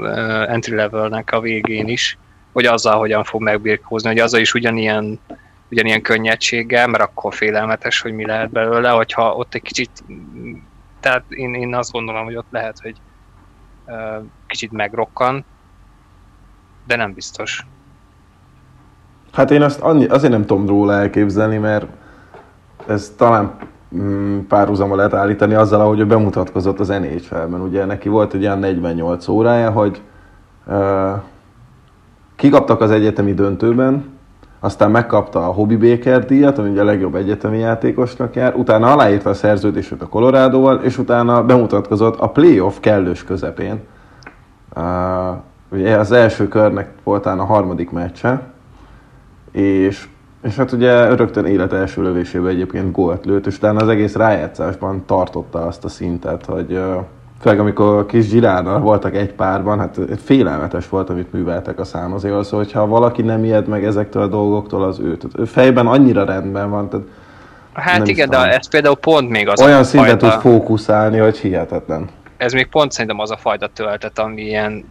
entry 0.49 0.75
levelnek 0.75 1.33
a 1.33 1.41
végén 1.41 1.89
is, 1.89 2.19
hogy 2.53 2.65
azzal 2.65 2.99
hogyan 2.99 3.25
fog 3.25 3.43
megbirkózni, 3.43 4.09
hogy 4.09 4.19
azzal 4.19 4.41
is 4.41 4.55
ugyanilyen, 4.55 5.21
ugyanilyen 5.71 6.03
könnyedséggel, 6.03 6.87
mert 6.87 7.03
akkor 7.03 7.35
félelmetes, 7.35 8.01
hogy 8.01 8.13
mi 8.13 8.27
lehet 8.27 8.51
belőle, 8.51 8.91
hogyha 8.91 9.35
ott 9.35 9.55
egy 9.55 9.63
kicsit, 9.63 9.91
tehát 11.01 11.25
én, 11.29 11.55
én 11.55 11.75
azt 11.75 11.91
gondolom, 11.91 12.25
hogy 12.25 12.37
ott 12.37 12.51
lehet, 12.51 12.79
hogy 12.83 12.97
ö, 13.87 14.19
kicsit 14.47 14.73
megrokkan, 14.73 15.45
de 16.87 16.97
nem 16.97 17.13
biztos. 17.13 17.67
Hát 19.33 19.51
én 19.51 19.63
azt 19.63 19.81
annyi, 19.81 20.07
azért 20.07 20.33
nem 20.33 20.47
tudom 20.47 20.67
róla 20.67 20.95
elképzelni, 20.95 21.59
mert 21.59 21.87
ez 22.87 23.13
talán 23.17 23.59
mm, 23.97 24.39
párhuzamba 24.49 24.97
lehet 24.97 25.15
állítani 25.15 25.55
azzal, 25.55 25.81
ahogy 25.81 26.01
ő 26.01 26.07
bemutatkozott 26.07 26.81
az 26.81 26.89
NHL-ben. 26.89 27.61
Ugye 27.61 27.85
neki 27.85 28.09
volt 28.09 28.35
egy 28.35 28.41
ilyen 28.41 28.59
48 28.59 29.29
órája, 29.29 29.71
hogy 29.71 30.03
uh, 30.67 31.13
kikaptak 32.37 32.81
az 32.81 32.91
egyetemi 32.91 33.35
döntőben, 33.35 34.13
aztán 34.61 34.91
megkapta 34.91 35.49
a 35.49 35.53
Hobby 35.53 35.77
Baker 35.77 36.25
díjat, 36.25 36.59
ami 36.59 36.71
ugye 36.71 36.81
a 36.81 36.85
legjobb 36.85 37.15
egyetemi 37.15 37.59
játékosnak 37.59 38.35
jár, 38.35 38.55
utána 38.55 38.93
aláírta 38.93 39.31
a 39.31 39.35
szerződését 39.35 40.03
a 40.03 40.09
Colorado-val, 40.09 40.81
és 40.83 40.99
utána 40.99 41.45
bemutatkozott 41.45 42.19
a 42.19 42.29
playoff 42.29 42.79
kellős 42.81 43.25
közepén. 43.25 43.81
Uh, 44.77 45.37
ugye 45.73 45.97
az 45.97 46.13
első 46.13 46.49
körnek 46.49 46.89
voltán 47.03 47.39
a 47.39 47.45
harmadik 47.45 47.91
meccse, 47.91 48.43
és, 49.53 50.09
és 50.45 50.57
hát 50.57 50.73
ugye 50.73 51.15
rögtön 51.15 51.47
élet 51.47 51.73
első 51.73 52.03
lövésében 52.03 52.51
egyébként 52.51 52.93
gólt 52.93 53.25
lőtt, 53.25 53.47
és 53.47 53.57
utána 53.57 53.81
az 53.81 53.89
egész 53.89 54.15
rájátszásban 54.15 55.05
tartotta 55.07 55.67
azt 55.67 55.85
a 55.85 55.89
szintet, 55.89 56.45
hogy 56.45 56.81
főleg 57.41 57.61
amikor 57.61 58.07
kis 58.07 58.29
Girárnal 58.29 58.81
voltak 58.81 59.15
egy 59.15 59.33
párban, 59.33 59.79
hát 59.79 59.99
félelmetes 60.25 60.89
volt, 60.89 61.11
amit 61.11 61.33
műveltek 61.33 61.79
a 61.79 61.85
számozéval, 61.85 62.45
szóval 62.45 62.59
hogyha 62.59 62.87
valaki 62.87 63.23
nem 63.23 63.45
ijed 63.45 63.69
meg 63.69 63.85
ezektől 63.85 64.23
a 64.23 64.27
dolgoktól, 64.27 64.83
az 64.83 64.99
ő. 64.99 65.17
Tehát 65.17 65.39
ő 65.39 65.45
fejben 65.45 65.87
annyira 65.87 66.25
rendben 66.25 66.71
van, 66.71 66.89
tehát 66.89 67.07
Hát 67.73 68.09
igen, 68.09 68.29
de 68.29 68.39
ez 68.39 68.69
például 68.69 68.97
pont 68.97 69.29
még 69.29 69.49
az 69.49 69.63
olyan 69.63 69.79
a 69.79 69.85
szinten 69.85 70.19
tud 70.19 70.31
fókuszálni, 70.31 71.19
hogy 71.19 71.39
hihetetlen. 71.39 72.09
ez 72.37 72.53
még 72.53 72.69
pont 72.69 72.93
szerintem 72.93 73.19
az 73.19 73.31
a 73.31 73.37
fajta 73.37 73.67
töltet, 73.67 74.19
ami 74.19 74.43
ilyen 74.43 74.85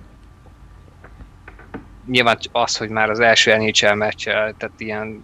nyilván 2.07 2.37
az, 2.51 2.77
hogy 2.77 2.89
már 2.89 3.09
az 3.09 3.19
első 3.19 3.55
NHL 3.55 3.93
meccsel, 3.93 4.53
tehát 4.57 4.73
ilyen 4.77 5.23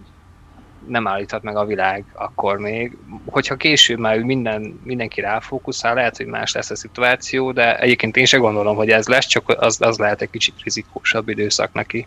nem 0.86 1.06
állíthat 1.06 1.42
meg 1.42 1.56
a 1.56 1.64
világ 1.64 2.04
akkor 2.14 2.58
még. 2.58 2.96
Hogyha 3.26 3.56
később 3.56 3.98
már 3.98 4.18
minden, 4.18 4.80
mindenki 4.84 5.20
ráfókuszál, 5.20 5.94
lehet, 5.94 6.16
hogy 6.16 6.26
más 6.26 6.52
lesz 6.52 6.70
a 6.70 6.76
szituáció, 6.76 7.52
de 7.52 7.78
egyébként 7.78 8.16
én 8.16 8.24
se 8.24 8.38
gondolom, 8.38 8.76
hogy 8.76 8.90
ez 8.90 9.08
lesz, 9.08 9.26
csak 9.26 9.48
az, 9.58 9.80
az 9.80 9.98
lehet 9.98 10.22
egy 10.22 10.30
kicsit 10.30 10.54
rizikósabb 10.62 11.28
időszak 11.28 11.72
neki. 11.72 12.06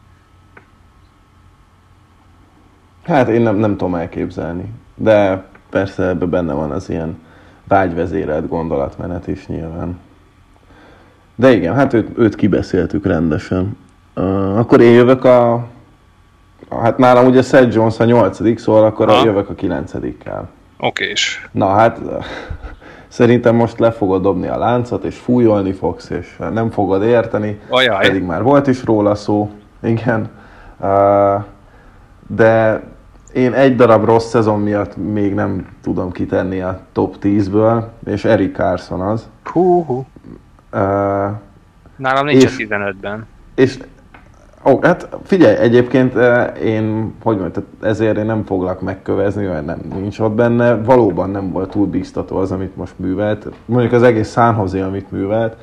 Hát 3.03 3.27
én 3.27 3.41
nem, 3.41 3.55
nem 3.55 3.77
tudom 3.77 3.95
elképzelni. 3.95 4.65
De 4.95 5.45
persze 5.69 6.07
ebben 6.07 6.29
benne 6.29 6.53
van 6.53 6.71
az 6.71 6.89
ilyen 6.89 7.21
vágyvezérelt 7.67 8.47
gondolatmenet 8.47 9.27
is 9.27 9.47
nyilván. 9.47 9.99
De 11.35 11.51
igen, 11.51 11.75
hát 11.75 11.93
őt, 11.93 12.17
őt 12.17 12.35
kibeszéltük 12.35 13.05
rendesen. 13.05 13.77
Uh, 14.15 14.57
akkor 14.57 14.81
én 14.81 14.93
jövök 14.93 15.23
a... 15.23 15.67
Hát 16.81 16.97
nálam 16.97 17.25
ugye 17.25 17.41
Seth 17.41 17.75
Jones 17.75 17.99
a 17.99 18.03
nyolcadik, 18.03 18.59
szóval 18.59 18.83
akkor 18.85 19.09
Aha. 19.09 19.21
a 19.21 19.25
jövök 19.25 19.49
a 19.49 19.53
kilencedikkel. 19.53 20.49
Oké, 20.77 21.05
és 21.09 21.47
Na 21.51 21.67
hát 21.67 21.99
szerintem 23.07 23.55
most 23.55 23.79
le 23.79 23.91
fogod 23.91 24.21
dobni 24.21 24.47
a 24.47 24.57
láncot, 24.57 25.03
és 25.03 25.17
fújolni 25.17 25.71
fogsz, 25.71 26.09
és 26.09 26.37
nem 26.53 26.69
fogod 26.71 27.03
érteni. 27.03 27.59
Ajaj. 27.69 28.07
Pedig 28.07 28.23
már 28.23 28.43
volt 28.43 28.67
is 28.67 28.83
róla 28.83 29.15
szó, 29.15 29.49
igen. 29.83 30.29
De 32.27 32.81
én 33.33 33.53
egy 33.53 33.75
darab 33.75 34.05
rossz 34.05 34.29
szezon 34.29 34.59
miatt 34.59 34.95
még 34.97 35.33
nem 35.33 35.67
tudom 35.81 36.11
kitenni 36.11 36.61
a 36.61 36.79
top 36.91 37.15
10-ből, 37.21 37.83
és 38.05 38.25
Eric 38.25 38.55
Carson 38.55 39.01
az. 39.01 39.27
hú, 39.43 39.83
hú. 39.85 40.05
Uh, 40.73 40.79
Nálam 41.95 42.25
nincs 42.25 42.43
És- 42.43 42.51
a 42.53 42.75
15-ben. 42.75 43.25
és 43.55 43.77
ó, 44.65 44.79
hát 44.81 45.07
figyelj, 45.23 45.55
egyébként 45.55 46.15
eh, 46.15 46.51
én, 46.63 47.13
hogy 47.23 47.37
mondjam, 47.37 47.65
ezért 47.81 48.17
én 48.17 48.25
nem 48.25 48.43
foglak 48.45 48.81
megkövezni, 48.81 49.45
mert 49.45 49.65
nem 49.65 49.79
nincs 49.99 50.19
ott 50.19 50.31
benne. 50.33 50.75
Valóban 50.75 51.29
nem 51.29 51.51
volt 51.51 51.69
túl 51.69 51.87
biztató 51.87 52.37
az, 52.37 52.51
amit 52.51 52.75
most 52.75 52.93
művelt. 52.95 53.47
Mondjuk 53.65 53.93
az 53.93 54.03
egész 54.03 54.37
Jose, 54.57 54.85
amit 54.85 55.11
művelt, 55.11 55.55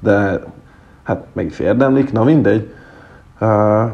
de 0.00 0.40
hát 1.02 1.24
meg 1.32 1.46
is 1.46 1.58
érdemlik, 1.58 2.12
na 2.12 2.24
mindegy. 2.24 2.72
Uh, 3.40 3.90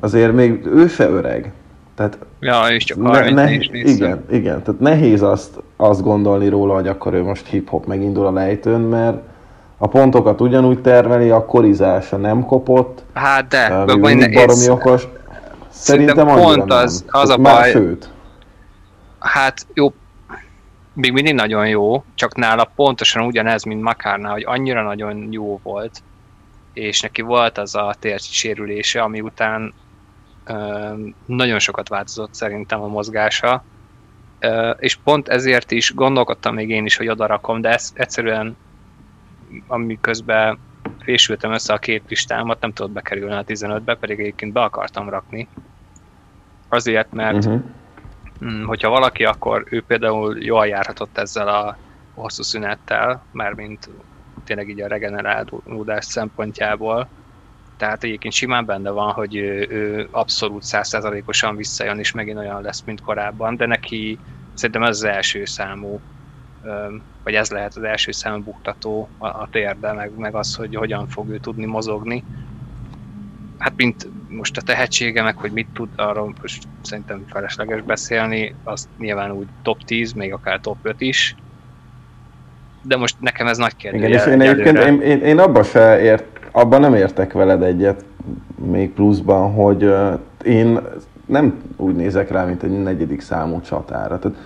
azért 0.00 0.32
még 0.32 0.66
ő 0.66 0.86
se 0.86 1.08
öreg. 1.08 1.52
Tehát 1.94 2.18
Ja, 2.40 2.66
és 2.68 2.84
csak 2.84 2.98
ne, 2.98 3.08
30 3.08 3.34
ne, 3.34 3.52
is 3.52 3.70
igen, 3.72 4.24
igen, 4.30 4.62
tehát 4.62 4.80
nehéz 4.80 5.22
azt, 5.22 5.62
azt 5.76 6.02
gondolni 6.02 6.48
róla, 6.48 6.74
hogy 6.74 6.88
akkor 6.88 7.14
ő 7.14 7.22
most 7.22 7.46
hip-hop 7.46 7.86
megindul 7.86 8.26
a 8.26 8.32
lejtőn, 8.32 8.80
mert 8.80 9.18
a 9.78 9.86
pontokat 9.88 10.40
ugyanúgy 10.40 10.80
termeli, 10.80 11.30
a 11.30 11.44
korizása 11.44 12.16
nem 12.16 12.44
kopott, 12.44 13.02
Hát 13.14 13.48
de, 13.48 13.68
ne- 13.68 14.28
baromi 14.28 14.68
okos. 14.68 15.08
Szerintem 15.68 16.26
pont 16.26 16.72
az- 16.72 17.04
nem. 17.12 17.20
az 17.22 17.28
a 17.30 17.36
baj- 17.36 17.70
Sőt, 17.70 18.08
Hát 19.18 19.66
jó, 19.74 19.92
még 20.92 21.12
mindig 21.12 21.34
nagyon 21.34 21.68
jó, 21.68 22.04
csak 22.14 22.34
nála 22.36 22.70
pontosan 22.74 23.26
ugyanez, 23.26 23.62
mint 23.64 23.82
Makárnál, 23.82 24.32
hogy 24.32 24.44
annyira 24.46 24.82
nagyon 24.82 25.28
jó 25.30 25.60
volt, 25.62 26.02
és 26.72 27.00
neki 27.00 27.22
volt 27.22 27.58
az 27.58 27.74
a 27.74 27.94
térci 27.98 28.32
sérülése, 28.32 29.02
ami 29.02 29.20
után 29.20 29.74
ö, 30.44 30.54
nagyon 31.26 31.58
sokat 31.58 31.88
változott 31.88 32.34
szerintem 32.34 32.82
a 32.82 32.86
mozgása, 32.86 33.64
ö, 34.38 34.70
és 34.70 34.96
pont 35.04 35.28
ezért 35.28 35.70
is 35.70 35.94
gondolkodtam 35.94 36.54
még 36.54 36.70
én 36.70 36.84
is, 36.84 36.96
hogy 36.96 37.08
oda 37.08 37.26
rakom, 37.26 37.60
de 37.60 37.68
ez 37.72 37.90
egyszerűen 37.94 38.56
amiközben 39.66 40.58
fésültem 40.98 41.52
össze 41.52 41.72
a 41.72 41.78
két 41.78 42.02
listámat, 42.08 42.60
nem 42.60 42.72
tudott 42.72 42.92
bekerülni 42.92 43.34
a 43.34 43.44
15-be, 43.44 43.94
pedig 43.94 44.20
egyébként 44.20 44.52
be 44.52 44.62
akartam 44.62 45.08
rakni. 45.08 45.48
Azért, 46.68 47.12
mert 47.12 47.44
uh-huh. 47.44 47.62
Hogyha 48.64 48.88
valaki, 48.88 49.24
akkor 49.24 49.66
ő 49.70 49.82
például 49.82 50.44
jól 50.44 50.66
járhatott 50.66 51.18
ezzel 51.18 51.48
a 51.48 51.76
hosszú 52.14 52.42
szünettel, 52.42 53.24
mármint 53.30 53.88
tényleg 54.44 54.68
így 54.68 54.80
a 54.80 54.86
regenerálódás 54.86 56.04
szempontjából. 56.04 57.08
Tehát 57.76 58.04
egyébként 58.04 58.34
simán 58.34 58.64
benne 58.64 58.90
van, 58.90 59.12
hogy 59.12 59.36
ő, 59.36 59.66
ő 59.70 60.08
abszolút 60.10 60.62
százszerzalékosan 60.62 61.56
visszajön, 61.56 61.98
és 61.98 62.12
megint 62.12 62.38
olyan 62.38 62.62
lesz, 62.62 62.82
mint 62.86 63.00
korábban, 63.00 63.56
de 63.56 63.66
neki 63.66 64.18
szerintem 64.54 64.82
ez 64.82 64.96
az 64.96 65.04
első 65.04 65.44
számú, 65.44 66.00
vagy 67.24 67.34
ez 67.34 67.50
lehet 67.50 67.76
az 67.76 67.82
első 67.82 68.12
számú 68.12 68.42
buktató 68.42 69.08
a, 69.18 69.26
a 69.26 69.48
térde, 69.50 69.92
meg, 69.92 70.10
meg 70.16 70.34
az, 70.34 70.54
hogy 70.54 70.74
hogyan 70.74 71.08
fog 71.08 71.28
ő 71.28 71.38
tudni 71.38 71.64
mozogni. 71.64 72.24
Hát 73.58 73.72
mint 73.76 74.08
most 74.28 74.56
a 74.56 74.62
tehetsége, 74.62 75.22
meg 75.22 75.36
hogy 75.36 75.52
mit 75.52 75.68
tud, 75.72 75.88
arról 75.96 76.34
most 76.40 76.62
szerintem 76.82 77.24
felesleges 77.28 77.82
beszélni, 77.82 78.54
az 78.64 78.88
nyilván 78.98 79.30
úgy 79.30 79.46
top 79.62 79.84
10, 79.84 80.12
még 80.12 80.32
akár 80.32 80.60
top 80.60 80.76
5 80.82 81.00
is. 81.00 81.34
De 82.82 82.96
most 82.96 83.16
nekem 83.20 83.46
ez 83.46 83.56
nagy 83.56 83.76
kérdés. 83.76 84.00
Igen, 84.00 84.12
és 84.12 84.26
én 84.26 84.40
egyébként 84.40 84.78
én, 84.78 85.00
én, 85.00 85.20
én 85.20 85.38
abban 85.38 85.62
se 85.62 86.00
ért, 86.00 86.24
abban 86.50 86.80
nem 86.80 86.94
értek 86.94 87.32
veled 87.32 87.62
egyet 87.62 88.04
még 88.54 88.90
pluszban, 88.90 89.52
hogy 89.52 89.84
uh, 89.84 90.18
én 90.44 90.80
nem 91.26 91.62
úgy 91.76 91.94
nézek 91.94 92.30
rá, 92.30 92.44
mint 92.44 92.62
egy 92.62 92.82
negyedik 92.82 93.20
számú 93.20 93.60
csatára. 93.60 94.18
Tehát 94.18 94.38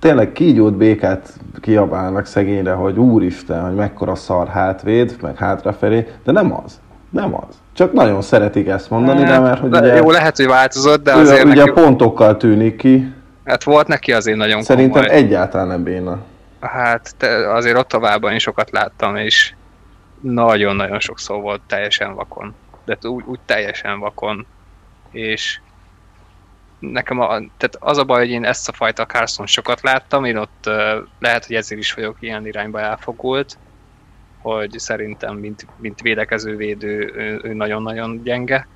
tényleg 0.00 0.32
kígyót 0.32 0.74
békát 0.74 1.32
kiabálnak 1.60 2.26
szegényre, 2.26 2.72
hogy 2.72 2.98
úristen, 2.98 3.66
hogy 3.66 3.74
mekkora 3.74 4.14
szar 4.14 4.48
hátvéd, 4.48 5.16
meg 5.20 5.36
hátrafelé, 5.36 6.06
de 6.24 6.32
nem 6.32 6.54
az. 6.64 6.80
Nem 7.10 7.34
az. 7.34 7.60
Csak 7.72 7.92
nagyon 7.92 8.22
szeretik 8.22 8.68
ezt 8.68 8.90
mondani, 8.90 9.24
de 9.24 9.38
mert 9.38 9.60
hogy 9.60 9.70
de 9.70 9.80
ugye, 9.80 9.94
Jó, 9.94 10.10
lehet, 10.10 10.36
hogy 10.36 10.46
változott, 10.46 11.02
de 11.02 11.16
ő 11.16 11.20
azért 11.20 11.44
ugye 11.44 11.64
neki, 11.64 11.80
pontokkal 11.80 12.36
tűnik 12.36 12.76
ki, 12.76 13.12
hát 13.44 13.64
volt 13.64 13.86
neki 13.86 14.12
azért 14.12 14.36
nagyon 14.36 14.62
szerintem 14.62 15.02
komoly. 15.02 15.16
egyáltalán 15.16 15.66
nem 15.66 15.82
béna. 15.82 16.18
Hát 16.60 17.14
te, 17.16 17.52
azért 17.52 17.78
ott 17.78 17.88
továbbban 17.88 18.34
is 18.34 18.42
sokat 18.42 18.70
láttam, 18.70 19.16
és 19.16 19.54
nagyon-nagyon 20.20 21.00
sokszor 21.00 21.40
volt 21.40 21.60
teljesen 21.66 22.14
vakon. 22.14 22.54
De 22.84 22.96
úgy, 23.02 23.24
úgy 23.26 23.38
teljesen 23.46 23.98
vakon. 23.98 24.46
És 25.10 25.60
nekem 26.78 27.20
a, 27.20 27.26
tehát 27.28 27.76
az 27.78 27.98
a 27.98 28.04
baj, 28.04 28.18
hogy 28.18 28.30
én 28.30 28.44
ezt 28.44 28.68
a 28.68 28.72
fajta 28.72 29.06
Carson 29.06 29.46
sokat 29.46 29.80
láttam, 29.80 30.24
én 30.24 30.36
ott 30.36 30.64
uh, 30.66 30.74
lehet, 31.18 31.46
hogy 31.46 31.56
ezért 31.56 31.80
is 31.80 31.92
vagyok 31.92 32.16
ilyen 32.20 32.46
irányba 32.46 32.80
elfogult, 32.80 33.58
hogy 34.40 34.78
szerintem, 34.78 35.36
mint, 35.36 35.66
mint 35.76 36.00
védekező 36.00 36.56
védő, 36.56 37.12
ő, 37.16 37.40
ő 37.42 37.54
nagyon-nagyon 37.54 38.22
gyenge. 38.22 38.66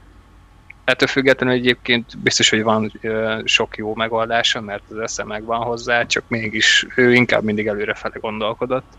Ettől 0.85 1.09
függetlenül 1.09 1.55
egyébként 1.55 2.19
biztos, 2.19 2.51
hogy 2.51 2.63
van 2.63 2.93
ö, 3.01 3.41
sok 3.45 3.77
jó 3.77 3.95
megoldása, 3.95 4.61
mert 4.61 4.83
az 4.91 4.99
esze 4.99 5.25
megvan 5.25 5.61
hozzá, 5.61 6.07
csak 6.07 6.25
mégis 6.29 6.87
ő 6.97 7.15
inkább 7.15 7.43
mindig 7.43 7.67
előrefele 7.67 8.15
gondolkodott. 8.21 8.93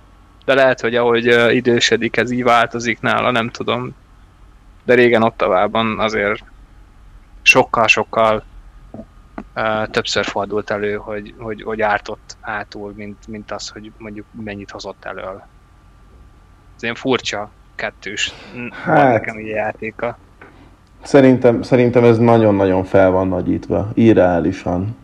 De 0.45 0.53
lehet, 0.53 0.81
hogy 0.81 0.95
ahogy 0.95 1.27
ö, 1.27 1.51
idősödik, 1.51 2.17
ez 2.17 2.31
így 2.31 2.43
változik 2.43 2.99
nála, 2.99 3.31
nem 3.31 3.49
tudom. 3.49 3.95
De 4.83 4.93
régen 4.93 5.23
Ottavában 5.23 5.99
azért 5.99 6.43
sokkal-sokkal 7.41 8.43
többször 9.91 10.25
fordult 10.25 10.69
elő, 10.69 10.95
hogy, 10.95 11.33
hogy, 11.37 11.63
hogy 11.63 11.81
ártott 11.81 12.37
átul, 12.41 12.93
mint, 12.95 13.27
mint 13.27 13.51
az, 13.51 13.69
hogy 13.69 13.91
mondjuk 13.97 14.25
mennyit 14.43 14.71
hozott 14.71 15.05
elől. 15.05 15.43
Ez 16.75 16.83
ilyen 16.83 16.95
furcsa 16.95 17.49
kettős 17.75 18.33
hát. 18.71 19.11
Nekem 19.11 19.39
így 19.39 19.47
játéka. 19.47 20.17
Szerintem, 21.01 21.61
szerintem 21.61 22.03
ez 22.03 22.17
nagyon-nagyon 22.17 22.83
fel 22.83 23.11
van 23.11 23.27
nagyítva, 23.27 23.89
irreálisan. 23.93 24.95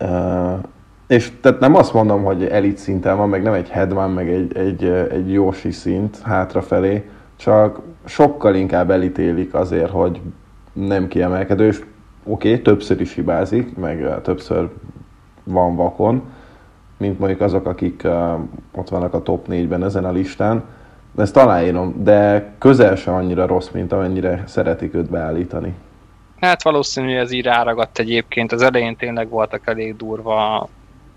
Uh, 0.00 0.58
és 1.06 1.32
tehát 1.40 1.60
nem 1.60 1.74
azt 1.74 1.92
mondom, 1.92 2.24
hogy 2.24 2.44
elit 2.44 2.78
szinten 2.78 3.16
van, 3.16 3.28
meg 3.28 3.42
nem 3.42 3.52
egy 3.52 3.68
headman, 3.68 4.10
meg 4.10 4.28
egy, 4.28 4.56
egy, 4.56 4.84
egy 4.84 5.32
Yoshi 5.32 5.70
szint 5.70 6.18
hátrafelé, 6.22 7.10
csak 7.36 7.80
sokkal 8.04 8.54
inkább 8.54 8.90
elítélik 8.90 9.54
azért, 9.54 9.90
hogy 9.90 10.20
nem 10.72 11.08
kiemelkedő, 11.08 11.66
és 11.66 11.80
oké, 12.24 12.50
okay, 12.50 12.62
többször 12.62 13.00
is 13.00 13.14
hibázik, 13.14 13.76
meg 13.76 14.22
többször 14.22 14.68
van 15.44 15.76
vakon, 15.76 16.22
mint 16.96 17.18
mondjuk 17.18 17.40
azok, 17.40 17.66
akik 17.66 18.06
ott 18.74 18.88
vannak 18.88 19.14
a 19.14 19.22
top 19.22 19.46
4-ben 19.50 19.84
ezen 19.84 20.04
a 20.04 20.12
listán, 20.12 20.64
ezt 21.16 21.36
aláírom, 21.36 21.94
de 22.04 22.52
közel 22.58 22.96
sem 22.96 23.14
annyira 23.14 23.46
rossz, 23.46 23.68
mint 23.68 23.92
amennyire 23.92 24.42
szeretik 24.46 24.94
őt 24.94 25.10
beállítani. 25.10 25.74
Hát 26.40 26.62
valószínű, 26.62 27.16
ez 27.16 27.32
így 27.32 27.44
ráragadt 27.44 27.98
egyébként. 27.98 28.52
Az 28.52 28.62
elején 28.62 28.96
tényleg 28.96 29.28
voltak 29.28 29.66
elég 29.66 29.96
durva, 29.96 30.68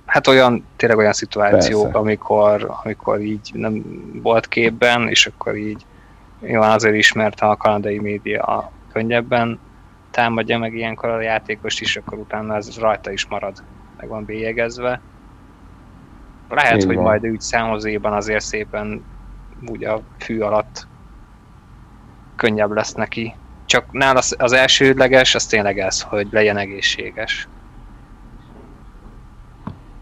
hát 0.06 0.28
olyan, 0.28 0.66
tényleg 0.76 0.98
olyan 0.98 1.14
szituációk, 1.14 1.82
Persze. 1.82 1.98
amikor, 1.98 2.76
amikor 2.84 3.22
így 3.22 3.52
nem 3.54 3.84
volt 4.24 4.48
képben, 4.48 5.08
és 5.08 5.26
akkor 5.28 5.56
így 5.56 5.86
nyilván 6.40 6.72
azért 6.72 6.96
ismert 6.96 7.40
a 7.40 7.56
kanadai 7.56 8.00
média 8.00 8.72
könnyebben 8.94 9.60
támadja 10.16 10.58
meg 10.58 10.74
ilyenkor 10.74 11.10
a 11.10 11.22
játékost 11.22 11.82
is, 11.82 11.98
akkor 11.98 12.18
utána 12.18 12.56
ez 12.56 12.80
rajta 12.80 13.12
is 13.12 13.28
marad, 13.28 13.64
meg 13.98 14.08
van 14.08 14.26
bélyegezve. 14.26 15.02
Lehet, 16.50 16.76
Így 16.76 16.86
hogy 16.86 16.96
van. 16.96 17.04
majd 17.04 17.28
úgy 17.28 17.42
számozéban 17.42 18.14
azért 18.14 18.44
szépen 18.44 19.04
úgy 19.68 19.84
a 19.84 20.02
fű 20.18 20.40
alatt 20.40 20.88
könnyebb 22.36 22.72
lesz 22.72 22.94
neki. 22.94 23.34
Csak 23.66 23.92
nála 23.92 24.18
az- 24.18 24.36
az 24.40 24.54
elsődleges, 24.54 25.36
az 25.36 25.46
tényleg 25.46 25.80
ez, 25.80 26.02
hogy 26.02 26.28
legyen 26.32 26.58
egészséges. 26.58 27.48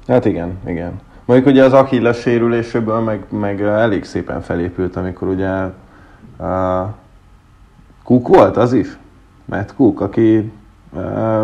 Hát 0.07 0.26
igen, 0.26 0.59
igen. 0.66 1.01
Mondjuk 1.26 1.49
ugye 1.49 1.64
az 1.64 1.74
Achilles 1.74 2.20
sérüléséből 2.20 2.99
meg, 2.99 3.26
meg 3.30 3.61
elég 3.61 4.03
szépen 4.03 4.41
felépült, 4.41 4.95
amikor 4.95 5.28
ugye 5.28 5.64
uh, 6.38 6.88
Cook 8.03 8.28
volt 8.28 8.57
az 8.57 8.74
is? 8.74 8.88
Matt 9.46 9.76
Cook, 9.76 10.02
aki 10.02 10.52
uh, 10.91 11.44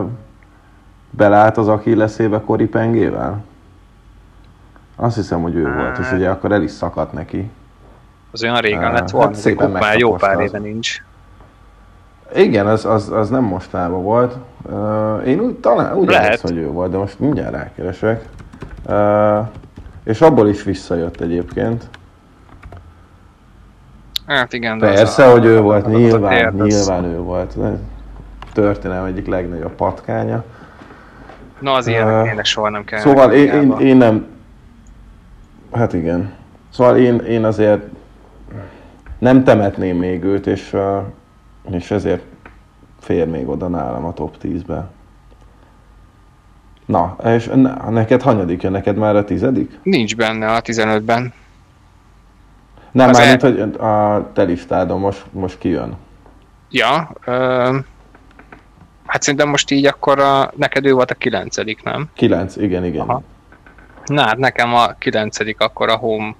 belállt 1.09 1.57
az 1.57 1.67
Achillesébe 1.67 2.41
Kori 2.41 2.65
Pengével? 2.67 3.43
Azt 4.95 5.15
hiszem, 5.15 5.41
hogy 5.41 5.55
ő 5.55 5.73
volt, 5.73 5.97
és 5.97 6.11
ugye 6.11 6.29
akkor 6.29 6.51
el 6.51 6.61
is 6.61 6.71
szakadt 6.71 7.13
neki. 7.13 7.49
Az 8.31 8.43
olyan 8.43 8.57
régen 8.59 8.83
Á, 8.83 8.91
lett 8.91 8.99
hát 8.99 9.11
volna, 9.11 9.33
szépen 9.33 9.71
hát 9.71 9.81
már 9.81 9.97
jó 9.97 10.15
pár 10.15 10.39
éve 10.39 10.59
nincs. 10.59 11.01
Igen, 12.35 12.67
az, 12.67 12.85
az, 12.85 13.09
az 13.11 13.29
nem 13.29 13.43
mostában 13.43 14.03
volt. 14.03 14.37
Uh, 14.63 15.27
én 15.27 15.39
úgy 15.39 15.55
talán 15.55 15.95
úgy 15.95 16.11
emlékszem, 16.11 16.51
hogy 16.55 16.63
ő 16.63 16.67
volt, 16.67 16.91
de 16.91 16.97
most 16.97 17.19
mindjárt 17.19 17.53
rákeresek. 17.53 18.25
Uh, 18.87 19.47
és 20.03 20.21
abból 20.21 20.47
is 20.49 20.63
visszajött 20.63 21.21
egyébként. 21.21 21.89
Hát 24.25 24.53
igen, 24.53 24.77
de 24.77 24.87
az 24.87 24.95
Persze, 24.95 25.25
a- 25.25 25.31
hogy 25.31 25.45
ő 25.45 25.59
volt, 25.61 25.85
az 25.85 25.91
nyilván, 25.91 26.59
az- 26.59 26.67
nyilván 26.67 27.03
ő 27.03 27.17
volt. 27.17 27.55
Történelem 28.59 29.05
egyik 29.05 29.27
legnagyobb 29.27 29.71
patkánya. 29.75 30.43
Na 31.59 31.71
az 31.73 31.87
ilyenek 31.87 32.13
Ö, 32.13 32.23
tényleg 32.23 32.45
soha 32.45 32.69
nem 32.69 32.83
kell. 32.83 32.99
Szóval 32.99 33.31
én, 33.31 33.47
én, 33.53 33.77
én 33.79 33.97
nem... 33.97 34.25
Hát 35.73 35.93
igen. 35.93 36.33
Szóval 36.69 36.97
én, 36.97 37.15
én 37.19 37.43
azért 37.45 37.81
nem 39.17 39.43
temetném 39.43 39.97
még 39.97 40.23
őt, 40.23 40.47
és, 40.47 40.73
uh, 40.73 40.97
és 41.71 41.91
ezért 41.91 42.23
fér 42.99 43.27
még 43.27 43.47
oda 43.49 43.67
nálam 43.67 44.05
a 44.05 44.13
top 44.13 44.35
10-be. 44.43 44.87
Na, 46.85 47.15
és 47.25 47.49
ne- 47.55 47.89
neked 47.89 48.21
hanyadik 48.21 48.63
jön? 48.63 48.71
Neked 48.71 48.95
már 48.97 49.15
a 49.15 49.23
tizedik? 49.23 49.79
Nincs 49.83 50.15
benne 50.15 50.51
a 50.51 50.61
15-ben. 50.61 51.33
Nem, 52.91 53.09
Az 53.09 53.17
már 53.17 53.27
el- 53.27 53.29
mint 53.29 53.41
hogy 53.41 53.85
a 53.87 54.29
te 54.33 54.43
listádon 54.43 54.99
most, 54.99 55.25
most 55.31 55.57
kijön. 55.57 55.95
Ja, 56.69 57.11
ö, 57.25 57.77
Hát 59.09 59.21
szerintem 59.21 59.49
most 59.49 59.71
így 59.71 59.85
akkor 59.85 60.19
a, 60.19 60.51
neked 60.55 60.85
ő 60.85 60.93
volt 60.93 61.11
a 61.11 61.15
kilencedik, 61.15 61.83
nem? 61.83 62.09
Kilenc, 62.13 62.55
igen, 62.55 62.85
igen. 62.85 63.01
Aha. 63.01 63.23
Na 64.05 64.21
hát 64.21 64.37
nekem 64.37 64.73
a 64.73 64.93
kilencedik 64.93 65.59
akkor 65.61 65.89
a 65.89 65.95
home, 65.95 66.35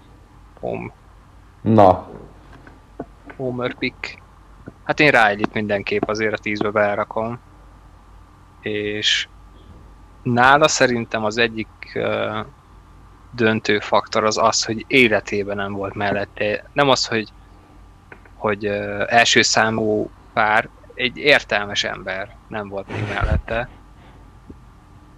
home. 0.60 0.92
Na. 1.62 2.10
Homer 3.36 3.74
pick. 3.74 4.22
Hát 4.84 5.00
én 5.00 5.10
Riley-t 5.10 5.54
mindenképp 5.54 6.10
azért 6.10 6.34
a 6.34 6.38
tízbe 6.38 6.70
berakom. 6.70 7.40
És 8.62 9.28
nála 10.24 10.68
szerintem 10.68 11.24
az 11.24 11.38
egyik 11.38 11.92
uh, 11.96 12.46
döntő 13.32 13.80
faktor 13.80 14.24
az 14.24 14.38
az, 14.38 14.64
hogy 14.64 14.86
életében 14.88 15.56
nem 15.56 15.74
volt 15.74 15.94
mellette. 15.94 16.64
Nem 16.74 16.90
az, 16.90 17.06
hogy, 17.06 17.30
hogy 18.36 18.68
uh, 18.68 19.04
első 19.08 19.42
számú 19.42 20.10
pár, 20.34 20.70
egy 21.00 21.18
értelmes 21.18 21.84
ember 21.84 22.36
nem 22.48 22.68
volt 22.68 22.88
még 22.88 23.04
mellette. 23.14 23.70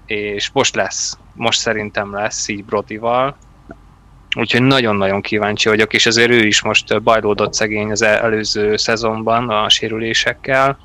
És 0.05 0.51
most 0.51 0.75
lesz. 0.75 1.17
Most 1.33 1.59
szerintem 1.59 2.13
lesz 2.13 2.47
így 2.47 2.65
Brodival. 2.65 3.37
Úgyhogy 4.37 4.61
nagyon-nagyon 4.61 5.21
kíváncsi 5.21 5.69
vagyok, 5.69 5.93
és 5.93 6.05
azért 6.05 6.29
ő 6.29 6.45
is 6.45 6.61
most 6.61 7.01
bajlódott 7.01 7.53
szegény 7.53 7.91
az 7.91 8.01
előző 8.01 8.77
szezonban 8.77 9.49
a 9.49 9.69
sérülésekkel. 9.69 10.77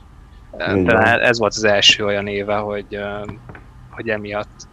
De 0.75 1.21
ez 1.21 1.39
volt 1.39 1.55
az 1.55 1.65
első 1.65 2.05
olyan 2.05 2.27
éve, 2.27 2.57
hogy, 2.57 2.99
hogy 3.91 4.09
emiatt, 4.09 4.69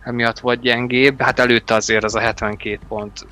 emiatt 0.00 0.38
volt 0.38 0.60
gyengébb. 0.60 1.20
Hát 1.20 1.38
előtte 1.38 1.74
azért 1.74 2.04
az 2.04 2.14
a 2.14 2.20
72 2.20 2.78
pont 2.88 3.26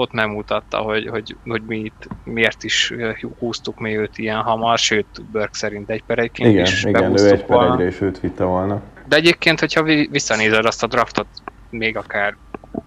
ott 0.00 0.12
megmutatta, 0.12 0.78
hogy, 0.78 1.08
hogy, 1.08 1.36
hogy 1.46 1.62
mi 1.62 1.78
itt, 1.78 2.08
miért 2.24 2.64
is 2.64 2.94
húztuk 3.38 3.78
mi 3.78 3.96
őt 3.96 4.18
ilyen 4.18 4.40
hamar, 4.42 4.78
sőt, 4.78 5.22
Burke 5.32 5.50
szerint 5.52 5.90
egy 5.90 6.02
per 6.02 6.18
egyként 6.18 6.50
igen, 6.50 6.64
is 6.64 6.84
Igen, 6.84 7.18
ő 7.18 7.30
egy 7.30 7.44
per 7.44 7.70
egyre 7.70 7.86
is 7.86 8.00
őt 8.00 8.20
vitte 8.20 8.44
volna. 8.44 8.82
De 9.06 9.16
egyébként, 9.16 9.60
hogyha 9.60 9.82
visszanézed 10.10 10.64
azt 10.64 10.82
a 10.82 10.86
draftot, 10.86 11.26
még 11.70 11.96
akár 11.96 12.36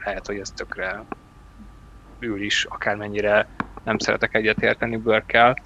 lehet, 0.05 0.27
hogy 0.27 0.37
ez 0.37 0.51
tökre 0.51 1.03
ül 2.19 2.41
is, 2.41 2.65
akármennyire 2.69 3.47
nem 3.83 3.97
szeretek 3.97 4.35
egyetérteni 4.35 4.97
Burke-kel. 4.97 5.57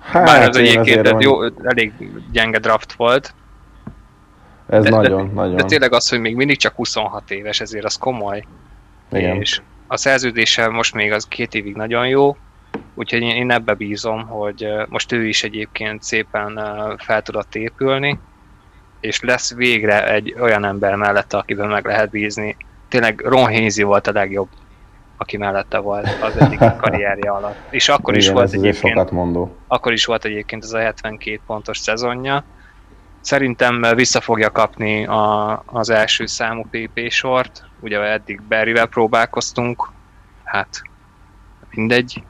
Hát, 0.00 0.24
Bár 0.24 0.42
ez 0.42 0.56
egyébként 0.56 1.06
ez 1.06 1.20
jó, 1.22 1.42
elég 1.42 1.92
gyenge 2.32 2.58
draft 2.58 2.92
volt. 2.92 3.34
Ez 4.68 4.82
de, 4.82 4.90
nagyon, 4.90 5.26
de, 5.26 5.32
nagyon. 5.32 5.56
De 5.56 5.64
tényleg 5.64 5.92
az, 5.92 6.08
hogy 6.08 6.20
még 6.20 6.36
mindig 6.36 6.56
csak 6.56 6.74
26 6.74 7.30
éves, 7.30 7.60
ezért 7.60 7.84
az 7.84 7.96
komoly. 7.96 8.44
Igen. 9.12 9.40
És 9.40 9.60
a 9.88 9.96
szerződése 9.96 10.68
most 10.68 10.94
még 10.94 11.12
az 11.12 11.24
két 11.24 11.54
évig 11.54 11.74
nagyon 11.74 12.08
jó, 12.08 12.36
úgyhogy 12.94 13.22
én 13.22 13.50
ebbe 13.50 13.74
bízom, 13.74 14.26
hogy 14.26 14.68
most 14.88 15.12
ő 15.12 15.26
is 15.26 15.42
egyébként 15.42 16.02
szépen 16.02 16.60
fel 16.98 17.22
tudott 17.22 17.54
épülni, 17.54 18.18
és 19.00 19.20
lesz 19.20 19.54
végre 19.54 20.12
egy 20.12 20.34
olyan 20.40 20.64
ember 20.64 20.94
mellette, 20.94 21.36
akiben 21.36 21.68
meg 21.68 21.86
lehet 21.86 22.10
bízni. 22.10 22.56
Tényleg 22.88 23.20
Ron 23.20 23.52
Hazy 23.52 23.82
volt 23.82 24.06
a 24.06 24.12
legjobb, 24.12 24.48
aki 25.16 25.36
mellette 25.36 25.78
volt 25.78 26.08
az 26.22 26.36
egyik 26.36 26.58
karrierje 26.80 27.30
alatt. 27.30 27.56
És 27.70 27.88
akkor 27.88 28.14
Igen, 28.14 28.26
is 28.26 28.32
volt 28.32 28.52
egyébként, 28.52 29.10
mondó. 29.10 29.56
akkor 29.66 29.92
is 29.92 30.04
volt 30.04 30.24
egyébként 30.24 30.64
ez 30.64 30.72
a 30.72 30.78
72 30.78 31.40
pontos 31.46 31.78
szezonja. 31.78 32.44
Szerintem 33.20 33.84
vissza 33.94 34.20
fogja 34.20 34.50
kapni 34.50 35.06
a, 35.06 35.62
az 35.66 35.90
első 35.90 36.26
számú 36.26 36.64
PP 36.70 37.10
sort, 37.10 37.67
ugye 37.80 38.00
eddig 38.00 38.40
Berryvel 38.48 38.86
próbálkoztunk, 38.86 39.90
hát 40.44 40.82
mindegy. 41.70 42.22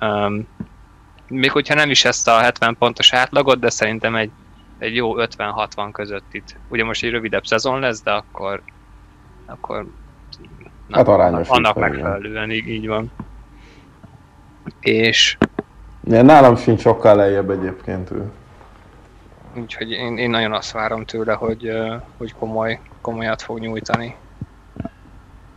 Um, 0.00 0.46
még 1.28 1.50
hogyha 1.50 1.74
nem 1.74 1.90
is 1.90 2.04
ezt 2.04 2.28
a 2.28 2.38
70 2.38 2.76
pontos 2.78 3.12
átlagot, 3.12 3.58
de 3.58 3.70
szerintem 3.70 4.16
egy 4.16 4.30
egy 4.78 4.94
jó 4.94 5.14
50-60 5.16 5.88
között 5.92 6.32
itt. 6.34 6.56
Ugye 6.68 6.84
most 6.84 7.04
egy 7.04 7.10
rövidebb 7.10 7.46
szezon 7.46 7.80
lesz, 7.80 8.02
de 8.02 8.10
akkor, 8.10 8.62
akkor 9.46 9.86
na, 10.86 10.96
hát 10.96 11.08
arányos 11.08 11.48
annak 11.48 11.74
megfelelően 11.74 12.50
így, 12.50 12.68
így 12.68 12.86
van. 12.86 13.12
És... 14.80 15.38
Ja, 16.04 16.22
nálam 16.22 16.56
sincs 16.56 16.80
sokkal 16.80 17.16
lejjebb 17.16 17.50
egyébként 17.50 18.10
ő. 18.10 18.30
Úgyhogy 19.54 19.90
én, 19.90 20.18
én 20.18 20.30
nagyon 20.30 20.52
azt 20.52 20.72
várom 20.72 21.04
tőle, 21.04 21.32
hogy, 21.32 21.70
hogy 22.16 22.34
komoly, 22.34 22.80
komolyat 23.00 23.42
fog 23.42 23.58
nyújtani. 23.58 24.16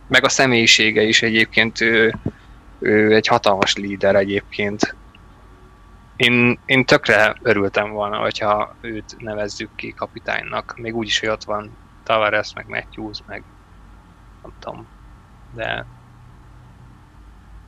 Meg 0.08 0.24
a 0.24 0.28
személyisége 0.28 1.02
is 1.02 1.22
egyébként 1.22 1.80
ő, 1.80 2.14
ő 2.78 3.14
egy 3.14 3.26
hatalmas 3.26 3.76
líder 3.76 4.14
egyébként. 4.14 4.96
Én, 6.16 6.58
én 6.64 6.84
tökre 6.84 7.36
örültem 7.42 7.90
volna, 7.90 8.18
hogyha 8.18 8.76
őt 8.80 9.14
nevezzük 9.18 9.70
ki 9.76 9.92
kapitánynak, 9.92 10.74
még 10.76 10.94
úgy 10.94 11.06
is, 11.06 11.20
hogy 11.20 11.28
ott 11.28 11.44
van 11.44 11.78
Tavares, 12.02 12.52
meg 12.54 12.68
Matthews, 12.68 13.18
meg 13.26 13.42
nem 14.42 14.52
tudom, 14.58 14.88
de 15.54 15.86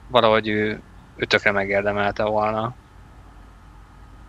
valahogy 0.07 0.49
ő, 0.49 0.83
ő 1.17 1.25
tökre 1.25 1.51
megérdemelte 1.51 2.25
volna. 2.25 2.75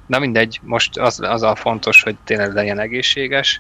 De 0.05 0.19
mindegy, 0.19 0.59
most 0.63 0.97
az, 0.97 1.19
az 1.19 1.41
a 1.41 1.55
fontos, 1.55 2.03
hogy 2.03 2.17
tényleg 2.23 2.53
legyen 2.53 2.79
egészséges, 2.79 3.59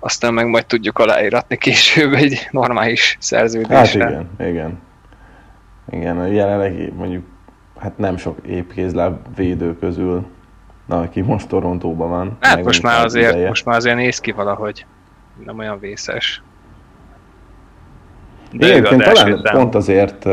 aztán 0.00 0.34
meg 0.34 0.46
majd 0.46 0.66
tudjuk 0.66 0.98
aláíratni 0.98 1.56
később 1.56 2.12
egy 2.12 2.48
normális 2.50 3.16
szerződésre. 3.20 3.76
Hát 3.76 3.94
igen, 3.94 4.30
igen. 4.48 4.78
Igen, 5.90 6.26
jelenleg 6.26 6.92
mondjuk 6.94 7.24
hát 7.78 7.98
nem 7.98 8.16
sok 8.16 8.38
épkézláb 8.46 9.16
védő 9.36 9.78
közül, 9.78 10.26
na, 10.86 11.00
aki 11.00 11.20
most 11.20 11.48
Torontóban 11.48 12.08
van. 12.08 12.36
Hát 12.40 12.64
most 12.64 12.82
már, 12.82 13.04
azért, 13.04 13.30
ideje. 13.30 13.48
most 13.48 13.64
már 13.64 13.76
azért 13.76 13.96
néz 13.96 14.18
ki 14.18 14.32
valahogy. 14.32 14.86
Nem 15.44 15.58
olyan 15.58 15.78
vészes. 15.78 16.42
De 18.52 18.66
Egyébként 18.66 19.02
talán 19.02 19.40
pont 19.52 19.74
azért, 19.74 20.28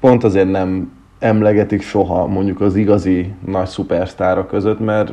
pont 0.00 0.24
azért 0.24 0.50
nem 0.50 0.92
emlegetik 1.18 1.82
soha 1.82 2.26
mondjuk 2.26 2.60
az 2.60 2.76
igazi 2.76 3.34
nagy 3.46 3.66
szupersztára 3.66 4.46
között, 4.46 4.80
mert 4.80 5.12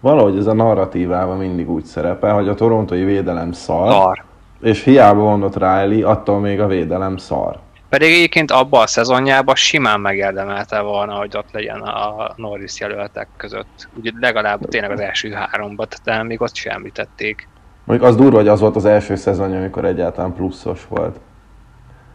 valahogy 0.00 0.36
ez 0.38 0.46
a 0.46 0.52
narratívában 0.52 1.36
mindig 1.36 1.70
úgy 1.70 1.84
szerepel, 1.84 2.34
hogy 2.34 2.48
a 2.48 2.54
torontói 2.54 3.04
védelem 3.04 3.52
szar, 3.52 3.92
szar. 3.92 4.24
és 4.60 4.84
hiába 4.84 5.22
mondott 5.22 5.56
Riley, 5.56 6.08
attól 6.08 6.40
még 6.40 6.60
a 6.60 6.66
védelem 6.66 7.16
szar. 7.16 7.58
Pedig 7.88 8.12
egyébként 8.12 8.50
abban 8.50 8.82
a 8.82 8.86
szezonjában 8.86 9.54
simán 9.54 10.00
megérdemelte 10.00 10.80
volna, 10.80 11.14
hogy 11.14 11.36
ott 11.36 11.52
legyen 11.52 11.80
a 11.80 12.32
Norris 12.36 12.80
jelöltek 12.80 13.28
között. 13.36 13.88
Ugye 13.94 14.10
legalább 14.20 14.68
tényleg 14.68 14.90
az 14.90 15.00
első 15.00 15.32
háromban, 15.32 15.86
de 16.04 16.22
még 16.22 16.40
ott 16.40 16.54
sem 16.54 16.74
említették. 16.74 17.48
Mondjuk 17.84 18.10
az 18.10 18.16
durva, 18.16 18.36
hogy 18.36 18.48
az 18.48 18.60
volt 18.60 18.76
az 18.76 18.84
első 18.84 19.16
szezonja, 19.16 19.58
amikor 19.58 19.84
egyáltalán 19.84 20.34
pluszos 20.34 20.86
volt. 20.88 21.20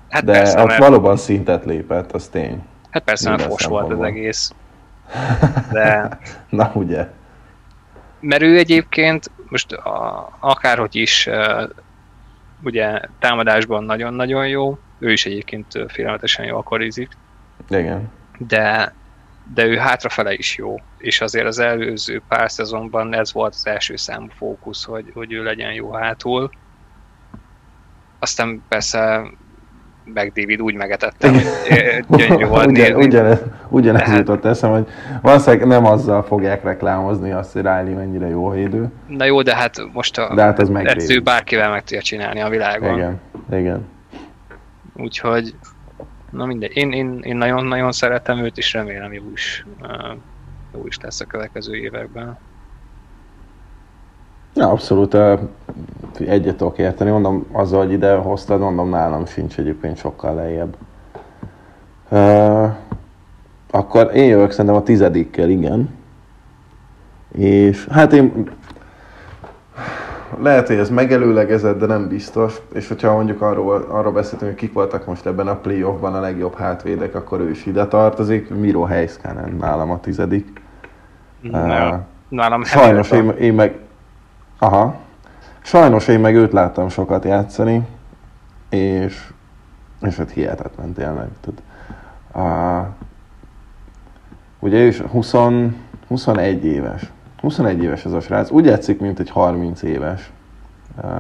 Hát 0.10 0.24
de 0.24 0.32
persze, 0.32 0.62
ott 0.62 0.68
mert... 0.68 0.80
valóban 0.80 1.18
szintet 1.18 1.66
lépett, 1.66 2.12
az 2.12 2.28
tény. 2.28 2.64
Hát 2.90 3.04
persze, 3.04 3.30
mert 3.30 3.44
fos 3.44 3.66
volt 3.66 3.92
az 3.92 4.02
egész. 4.02 4.54
De... 5.72 6.20
Na 6.50 6.72
ugye. 6.74 7.08
Mert 8.26 8.42
ő 8.42 8.58
egyébként, 8.58 9.32
most 9.50 9.72
a, 9.72 10.30
akárhogy 10.40 10.96
is, 10.96 11.30
ugye 12.64 13.00
támadásban 13.20 13.84
nagyon-nagyon 13.84 14.48
jó, 14.48 14.78
ő 15.00 15.12
is 15.12 15.26
egyébként 15.26 15.86
félelmetesen 15.88 16.46
jó 16.46 16.58
akarizik. 16.58 17.10
Igen. 17.70 18.12
De, 18.38 18.94
de 19.54 19.66
ő 19.66 19.78
hátrafele 19.78 20.34
is 20.34 20.58
jó, 20.58 20.76
és 20.98 21.22
azért 21.22 21.46
az 21.46 21.60
előző 21.60 22.22
pár 22.28 22.52
szezonban 22.52 23.14
ez 23.14 23.34
volt 23.34 23.54
az 23.54 23.68
első 23.68 23.96
számú 23.96 24.28
fókusz, 24.38 24.84
hogy, 24.84 25.12
hogy 25.14 25.34
ő 25.34 25.44
legyen 25.44 25.74
jó 25.74 25.92
hátul. 25.92 26.52
Aztán 28.20 28.64
persze 28.68 29.32
meg 30.14 30.32
David 30.32 30.62
úgy 30.62 30.76
megetette, 30.76 31.30
hogy 31.30 31.46
gyönyörű 32.18 32.46
volt 32.46 32.66
Ugyan, 32.66 32.96
Ugyanez, 32.96 33.40
ugyanez 33.70 34.02
hát, 34.02 34.18
jutott 34.18 34.46
eszem, 34.46 34.72
hogy 34.72 34.88
valószínűleg 35.22 35.68
nem 35.68 35.86
azzal 35.86 36.24
fogják 36.24 36.64
reklámozni 36.64 37.32
azt, 37.32 37.54
hogy 37.54 37.62
Riley 37.62 37.94
mennyire 37.94 38.28
jó 38.28 38.50
védő. 38.50 38.92
Na 39.08 39.26
jó, 39.26 39.42
de 39.42 39.56
hát 39.56 39.76
most 39.94 40.18
a 40.18 40.36
de 40.36 40.42
hát 40.42 40.60
ez 40.60 40.70
edző 40.70 41.20
bárkivel 41.20 41.70
meg 41.70 41.84
tudja 41.84 42.02
csinálni 42.02 42.42
a 42.42 42.50
világon. 42.50 42.98
Igen, 42.98 43.20
igen. 43.52 43.88
Úgyhogy, 44.96 45.56
na 46.32 46.46
mindegy, 46.46 46.78
én, 46.78 46.92
én, 46.92 47.20
én 47.24 47.36
nagyon-nagyon 47.36 47.92
szeretem 47.92 48.38
őt, 48.38 48.58
és 48.58 48.74
remélem 48.74 49.14
jó 49.14 49.24
is, 49.34 49.66
jó 50.74 50.88
is 50.88 50.98
lesz 51.02 51.20
a 51.20 51.26
következő 51.26 51.76
években. 51.76 52.38
Ja, 54.56 54.70
abszolút 54.70 55.18
egyet 56.20 56.56
tudok 56.56 56.78
érteni. 56.78 57.10
Mondom, 57.10 57.46
azzal, 57.52 57.80
hogy 57.80 57.92
ide 57.92 58.16
hoztad, 58.16 58.60
mondom, 58.60 58.90
nálam 58.90 59.26
sincs 59.26 59.58
egyébként 59.58 59.98
sokkal 59.98 60.36
lejjebb. 60.36 60.76
Uh, 62.10 62.70
akkor 63.72 64.10
én 64.14 64.28
jövök 64.28 64.52
szerintem 64.52 64.76
a 64.76 64.84
tizedikkel, 64.84 65.50
igen. 65.50 65.90
És 67.32 67.88
hát 67.88 68.14
én 68.14 68.50
lehet, 70.40 70.68
hogy 70.68 70.78
ez 70.78 70.90
megelőlegezett, 70.90 71.80
de 71.80 71.86
nem 71.86 72.08
biztos. 72.08 72.62
És 72.74 72.88
hogyha 72.88 73.14
mondjuk 73.14 73.42
arról, 73.42 73.86
arról 73.90 74.12
beszéltünk, 74.12 74.52
hogy 74.52 74.60
kik 74.60 74.74
voltak 74.74 75.06
most 75.06 75.26
ebben 75.26 75.48
a 75.48 75.56
playoffban 75.56 76.16
a 76.16 76.20
legjobb 76.20 76.56
hátvédek, 76.56 77.16
akkor 77.16 77.40
ő 77.40 77.50
is 77.50 77.66
ide 77.66 77.88
tartozik. 77.88 78.50
Miro 78.50 78.84
Heiskanen 78.84 79.56
nálam 79.60 79.92
a 79.92 80.00
tizedik. 80.00 80.62
Uh, 81.44 81.94
nálam 82.30 82.64
Sajnos 82.64 83.12
én, 83.12 83.30
én 83.30 83.54
meg... 83.54 83.80
Aha. 84.66 84.96
Sajnos 85.62 86.08
én 86.08 86.20
meg 86.20 86.36
őt 86.36 86.52
láttam 86.52 86.90
sokat 86.90 87.26
játszani, 87.26 87.88
és, 88.70 89.32
és 90.02 90.16
hát 90.16 90.32
hihetetlen 90.32 90.94
tényleg. 90.94 91.28
Tehát, 91.42 91.62
uh, 92.34 92.88
ugye 94.60 94.78
ő 94.78 94.88
is 94.88 95.00
20, 95.00 95.34
21 96.08 96.66
éves. 96.66 97.12
21 97.42 97.84
éves 97.84 98.06
ez 98.06 98.12
a 98.12 98.20
srác. 98.20 98.52
Úgy 98.52 98.66
játszik, 98.66 99.00
mint 99.00 99.20
egy 99.20 99.30
30 99.30 99.82
éves. 99.82 100.32
Uh, 101.04 101.12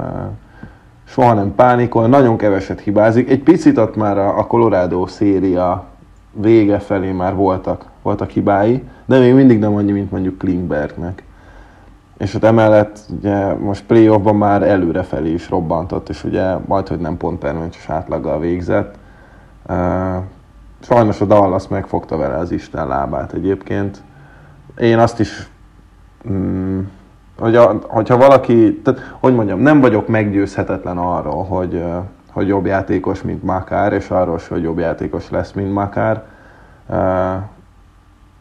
soha 1.04 1.34
nem 1.34 1.56
pánikol, 1.56 2.08
nagyon 2.08 2.38
keveset 2.38 2.80
hibázik. 2.80 3.30
Egy 3.30 3.44
picit 3.44 3.78
ott 3.78 3.96
már 3.96 4.18
a, 4.18 4.38
a 4.38 4.48
Colorado 4.48 5.08
széria 5.08 5.86
vége 6.32 6.80
felé 6.80 7.12
már 7.12 7.36
voltak, 7.36 7.86
voltak 8.02 8.30
hibái, 8.30 8.84
de 9.06 9.20
még 9.20 9.34
mindig 9.34 9.60
nem 9.60 9.76
annyi, 9.76 9.92
mint 9.92 10.12
mondjuk 10.12 10.38
Klingbergnek. 10.38 11.24
És 12.18 12.34
hát 12.34 12.44
emellett 12.44 13.00
ugye 13.18 13.54
most 13.54 13.86
playoffban 13.86 14.36
már 14.36 14.64
előrefelé 14.64 15.34
is 15.34 15.50
robbantott, 15.50 16.10
és 16.10 16.24
ugye 16.24 16.56
majd, 16.66 16.88
hogy 16.88 17.00
nem 17.00 17.18
pont 17.18 17.40
termencses 17.40 17.90
átlaggal 17.90 18.40
végzett. 18.40 18.96
Sajnos 20.80 21.22
a 21.22 21.26
Dallas 21.26 21.68
megfogta 21.68 22.18
vele 22.18 22.38
az 22.38 22.52
Isten 22.52 22.88
lábát 22.88 23.34
egyébként. 23.34 24.02
Én 24.78 24.98
azt 25.00 25.20
is, 25.20 25.50
mm, 26.30 26.80
hogy 27.38 27.56
a, 27.56 27.80
hogyha 27.88 28.18
valaki, 28.18 28.82
tehát, 28.84 29.16
hogy 29.20 29.36
mondjam, 29.36 29.60
nem 29.60 29.82
vagyok 29.82 30.08
meggyőzhetetlen 30.08 30.98
arról, 30.98 31.44
hogy, 31.44 31.84
hogy 32.32 32.48
jobb 32.48 32.66
játékos, 32.66 33.22
mint 33.22 33.44
Makár, 33.44 33.94
és 33.94 34.10
arról, 34.10 34.40
hogy 34.50 34.62
jobb 34.62 34.78
játékos 34.78 35.30
lesz, 35.30 35.52
mint 35.52 35.74
Makár. 35.74 36.24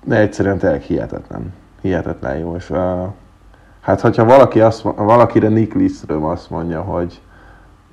De 0.05 0.16
egyszerűen 0.16 0.59
tényleg 0.59 0.81
hihetetlen. 0.81 1.53
Hihetetlen 1.81 2.39
jó, 2.39 2.57
és 2.57 2.72
Hát, 3.85 4.01
hogyha 4.01 4.24
valaki 4.24 4.61
azt, 4.61 4.82
valakire 4.82 5.49
Nick 5.49 5.74
Lidström 5.74 6.24
azt 6.24 6.51
mondja, 6.51 6.82
hogy, 6.82 7.20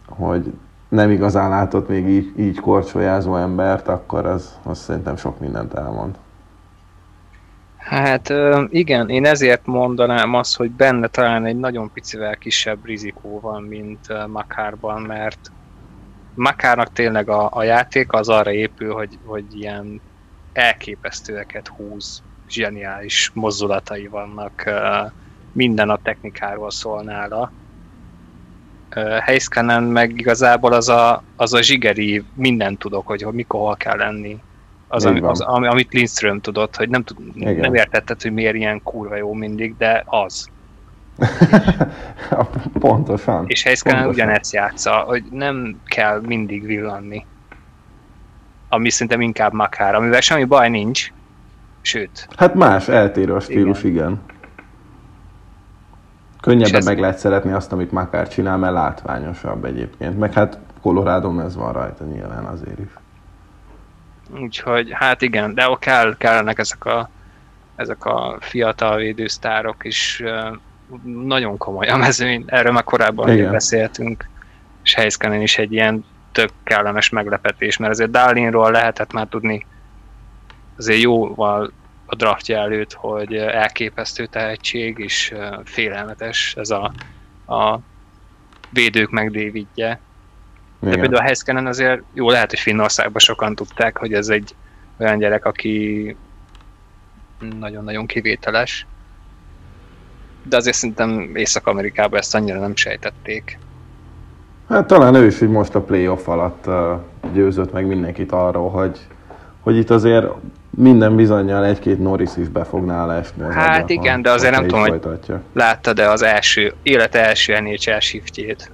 hogy 0.08 0.54
nem 0.89 1.10
igazán 1.10 1.50
látott 1.50 1.88
még 1.88 2.08
így, 2.08 2.34
így 2.39 2.60
korcsolyázó 2.60 3.36
embert, 3.36 3.88
akkor 3.88 4.26
az, 4.26 4.60
az 4.64 4.80
szerintem 4.80 5.16
sok 5.16 5.39
mindent 5.39 5.74
elmond. 5.74 6.18
Hát 7.78 8.34
igen, 8.70 9.10
én 9.10 9.26
ezért 9.26 9.66
mondanám 9.66 10.34
azt, 10.34 10.58
hogy 10.58 10.72
benne 10.72 11.08
talán 11.08 11.46
egy 11.46 11.60
nagyon 11.60 11.92
picivel 11.94 12.36
kisebb 12.36 12.86
rizikó 12.86 13.39
van, 13.39 13.64
mint 13.64 14.28
Makárban, 14.28 15.02
mert 15.02 15.52
Makárnak 16.34 16.94
tényleg 16.94 17.30
a, 17.30 17.50
a 17.52 17.64
játék 17.64 18.14
az 18.14 18.30
arra 18.30 18.52
épül, 18.52 18.94
hogy, 18.94 19.18
hogy 19.26 19.46
ilyen 19.52 20.02
elképesztőeket 20.54 21.68
húz, 21.68 22.24
zseniális 22.50 23.32
mozdulatai 23.34 24.08
vannak, 24.08 24.64
minden 25.52 25.89
a 25.89 25.99
technikáról 26.04 26.72
szól 26.72 27.02
nála. 27.02 27.52
Heiskanen 29.20 29.84
meg 29.84 30.20
igazából 30.20 30.74
az 30.74 30.89
a, 30.89 31.24
az 31.36 31.54
a 31.54 31.62
zsigeri, 31.62 32.24
mindent 32.34 32.80
tudok, 32.80 33.08
hogy 33.08 33.26
mikor 33.32 33.60
hol 33.60 33.76
kell 33.76 33.97
lenni. 33.97 34.39
Az, 34.88 35.06
ami, 35.06 35.20
az 35.20 35.41
ami, 35.41 35.68
amit 35.68 35.93
Lindström 35.93 36.41
tudott, 36.41 36.76
hogy 36.76 36.89
nem, 36.89 37.04
tud, 37.04 37.18
Igen. 37.34 37.56
nem 37.56 37.74
értetted, 37.74 38.22
hogy 38.22 38.34
miért 38.34 38.56
ilyen 38.56 38.84
kurva 38.84 39.16
jó 39.16 39.34
mindig, 39.34 39.78
de 39.78 40.04
az. 40.06 40.49
Pontosan. 42.80 43.43
És 43.47 43.64
Heiskanen 43.64 44.08
ugyanezt 44.08 44.54
játsza, 44.54 44.91
hogy 44.91 45.24
nem 45.32 45.80
kell 45.86 46.22
mindig 46.26 46.66
villanni. 46.66 47.26
Ami 48.70 48.89
szerintem 48.89 49.22
inkább 49.22 49.54
makár, 49.54 49.95
amivel 49.95 50.22
semmi 50.22 50.43
baj 50.43 50.70
nincs. 50.70 51.12
Sőt, 51.82 52.28
Hát 52.38 52.54
más, 52.54 52.88
eltérő 52.88 53.34
a 53.34 53.39
stílus, 53.39 53.84
igen. 53.84 53.91
igen. 53.93 54.22
Könnyebben 56.42 56.76
ez- 56.76 56.86
meg 56.86 57.00
lehet 57.00 57.18
szeretni 57.18 57.52
azt, 57.52 57.72
amit 57.72 57.92
Makár 57.92 58.28
csinál, 58.28 58.58
mert 58.58 58.74
látványosabb 58.74 59.66
egyébként. 59.66 60.20
Meg 60.20 60.34
hát 60.34 60.58
colorado 60.82 61.39
ez 61.39 61.56
van 61.56 61.74
rajta 61.74 62.04
nyilván 62.04 62.46
azért 62.46 62.80
is. 62.80 62.89
Úgyhogy 64.39 64.89
hát 64.92 65.22
igen, 65.22 65.54
de 65.54 65.70
kell, 65.80 66.16
kellenek 66.18 66.60
ezek 66.60 66.86
a, 66.86 67.10
ezek 67.76 68.06
a 68.06 68.38
fiatal 68.39 68.96
védősztárok 68.96 69.86
is. 69.86 70.24
Nagyon 71.04 71.58
komoly 71.58 71.88
a 71.88 71.98
mezőny, 71.98 72.44
erről 72.48 72.72
már 72.72 72.84
korábban 72.84 73.30
Igen. 73.30 73.52
beszéltünk, 73.52 74.30
és 74.84 74.94
Heiskanen 74.94 75.42
is 75.42 75.58
egy 75.58 75.72
ilyen 75.72 76.06
tök 76.32 76.50
kellemes 76.64 77.10
meglepetés, 77.10 77.78
mert 77.78 77.92
azért 77.92 78.12
Dalinról 78.12 78.72
lehetett 78.72 79.14
már 79.14 79.28
tudni 79.28 79.66
azért 80.78 81.02
jóval 81.02 81.72
a 82.12 82.16
draftja 82.16 82.57
előtt, 82.57 82.93
hogy 82.93 83.36
elképesztő 83.36 84.26
tehetség, 84.26 84.99
és 84.99 85.34
félelmetes 85.64 86.55
ez 86.57 86.70
a, 86.70 86.93
a 87.47 87.80
védők 88.70 89.09
meg 89.09 89.32
Davidje. 89.32 89.99
De 90.80 90.88
Igen. 90.88 90.99
például 90.99 91.22
a 91.22 91.26
Heiskanen 91.26 91.68
azért 91.68 92.01
jó 92.14 92.30
lehet, 92.30 92.49
hogy 92.49 92.59
Finnországban 92.59 93.20
sokan 93.20 93.55
tudták, 93.55 93.97
hogy 93.97 94.14
ez 94.14 94.28
egy 94.28 94.55
olyan 94.97 95.18
gyerek, 95.18 95.45
aki 95.45 96.16
nagyon-nagyon 97.59 98.05
kivételes. 98.05 98.86
De 100.43 100.55
azért 100.55 100.76
szerintem 100.76 101.36
Észak-Amerikában 101.36 102.20
ezt 102.20 102.36
annyira 102.36 102.59
nem 102.59 102.76
sejtették. 102.76 103.59
Hát 104.70 104.88
talán 104.88 105.16
ő 105.16 105.26
is 105.26 105.41
így 105.41 105.49
most 105.49 105.76
a 105.76 105.82
playoff 105.82 106.28
alatt 106.28 106.70
győzött 107.34 107.72
meg 107.72 107.86
mindenkit 107.86 108.32
arról, 108.32 108.70
hogy, 108.70 108.99
hogy 109.62 109.78
itt 109.78 109.89
azért 109.89 110.26
minden 110.78 111.16
bizonyal 111.16 111.66
egy-két 111.66 112.00
Norris 112.00 112.30
is 112.38 112.48
be 112.48 112.64
fog 112.64 112.86
nála 112.86 113.14
esni. 113.14 113.44
Az 113.44 113.54
Hát 113.54 113.76
agyba, 113.76 113.94
igen, 113.94 114.22
de 114.22 114.32
azért 114.32 114.54
nem 114.54 114.62
tudom, 114.62 114.80
hogy- 114.80 114.90
folytatja. 114.90 115.42
Látta 115.54 115.94
de 115.94 116.10
az 116.10 116.22
első, 116.22 116.74
élet 116.84 117.16
első 117.16 117.60
NHL 117.60 118.00
shiftjét. 118.00 118.72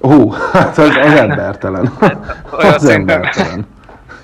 Hú, 0.00 0.30
hát 0.52 0.78
az, 0.78 0.88
az 0.88 1.12
embertelen. 1.18 1.92
Olyan 2.52 2.74
az 2.74 2.82
szerintem- 2.84 3.16
embertelen. 3.16 3.66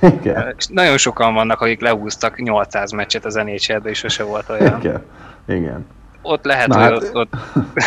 Igen, 0.01 0.55
Nagyon 0.69 0.97
sokan 0.97 1.35
vannak, 1.35 1.61
akik 1.61 1.81
lehúztak 1.81 2.43
800 2.43 2.91
meccset 2.93 3.25
az 3.25 3.35
NHL-be, 3.35 3.89
és 3.91 3.99
sose 3.99 4.23
volt 4.25 4.49
olyan. 4.49 4.79
igen, 4.81 5.03
igen. 5.49 5.87
Ott 6.23 6.45
lehet, 6.45 6.67
Na 6.67 6.75
hogy 6.75 6.83
hát- 6.85 6.93
ott, 7.03 7.15
ott 7.15 7.33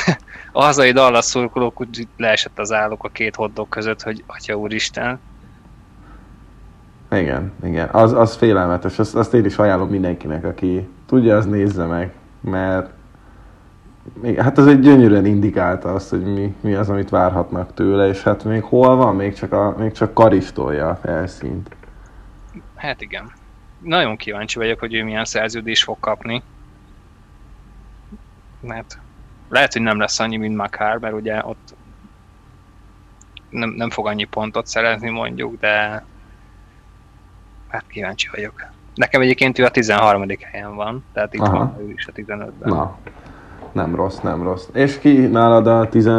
a 0.52 0.64
hazai 0.64 0.92
Dallas 0.92 1.26
szurkolók 1.26 1.82
úgy 1.82 2.08
leesett 2.18 2.60
az 2.60 2.72
álluk 2.72 3.04
a 3.04 3.10
két 3.10 3.36
hotdog 3.36 3.70
között, 3.70 4.02
hogy 4.02 4.24
atya 4.28 4.56
úristen. 4.56 5.20
Igen, 7.12 7.52
igen. 7.64 7.90
Az, 7.92 8.14
az 8.14 8.36
félelmetes. 8.36 9.00
Azt, 9.00 9.16
azt 9.16 9.34
én 9.34 9.46
is 9.46 9.58
ajánlom 9.58 9.90
mindenkinek, 9.90 10.44
aki 10.46 10.90
tudja, 11.06 11.38
az 11.38 11.46
nézze 11.46 11.86
meg. 11.86 12.14
Mert 12.42 12.90
hát 14.38 14.58
ez 14.58 14.66
egy 14.66 14.80
gyönyörűen 14.80 15.26
indikálta 15.26 15.94
azt, 15.94 16.10
hogy 16.10 16.34
mi, 16.34 16.56
mi 16.62 16.74
az, 16.74 16.90
amit 16.90 17.10
várhatnak 17.10 17.74
tőle, 17.74 18.08
és 18.08 18.24
hát 18.24 18.44
még 18.44 18.64
hol 18.64 18.96
van? 18.96 19.16
Még 19.16 19.34
csak, 19.34 19.52
a, 19.52 19.76
még 19.78 19.92
csak 19.92 20.14
karistolja 20.14 20.90
a 20.90 20.96
felszínt. 20.96 21.76
Hát 22.76 23.02
igen. 23.02 23.32
Nagyon 23.80 24.16
kíváncsi 24.16 24.58
vagyok, 24.58 24.80
hogy 24.80 24.94
ő 24.94 25.04
milyen 25.04 25.26
szerződést 25.26 25.84
fog 25.84 25.98
kapni. 26.00 26.44
Mert 28.60 29.00
lehet, 29.50 29.74
hogy 29.74 29.82
nem 29.82 30.00
lesz 30.00 30.20
annyi, 30.20 30.38
mint 30.38 30.56
Makár, 30.56 30.98
mert 30.98 31.14
ugye 31.14 31.42
ott 31.46 31.76
nem, 33.50 33.70
nem 33.70 33.90
fog 33.90 34.08
annyi 34.08 34.24
pontot 34.24 34.68
szerezni 34.68 35.10
mondjuk, 35.10 35.60
de 35.60 36.06
hát 37.70 37.84
kíváncsi 37.88 38.30
vagyok. 38.32 38.54
Nekem 38.96 39.22
egyébként 39.22 39.60
ő 39.60 39.64
a 39.66 39.70
13. 39.70 40.26
helyen 40.52 40.76
van, 40.76 41.06
tehát 41.14 41.34
itt 41.34 41.42
Aha. 41.42 41.58
van 41.58 41.76
ő 41.80 41.94
is 41.96 42.08
a 42.08 42.12
15-ben. 42.12 42.70
Na, 42.70 42.98
nem 43.72 43.96
rossz, 43.96 44.18
nem 44.20 44.44
rossz. 44.44 44.68
És 44.74 45.00
ki 45.00 45.18
nálad 45.18 45.68
a 45.68 45.90
10, 45.90 46.10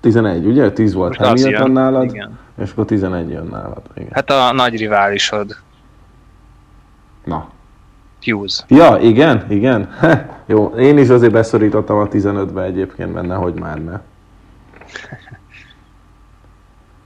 11, 0.00 0.46
ugye? 0.46 0.72
10 0.72 0.94
volt 0.94 1.18
Most 1.18 1.28
Hamilton 1.28 1.66
jön. 1.66 1.70
nálad, 1.72 2.04
Igen. 2.04 2.38
és 2.58 2.70
akkor 2.70 2.84
11 2.84 3.30
jön 3.30 3.46
nálad. 3.46 3.82
Igen. 3.94 4.08
Hát 4.12 4.30
a 4.30 4.52
nagy 4.52 4.76
riválisod, 4.76 5.56
Na. 7.24 7.48
Hughes. 8.24 8.64
Ja, 8.68 8.98
igen, 9.00 9.46
igen. 9.48 9.90
Heh, 9.98 10.24
jó, 10.46 10.66
én 10.66 10.98
is 10.98 11.08
azért 11.08 11.32
beszorítottam 11.32 11.98
a 11.98 12.08
15-be 12.08 12.62
egyébként 12.62 13.12
benne, 13.12 13.34
hogy 13.34 13.54
már 13.54 13.84
ne. 13.84 14.00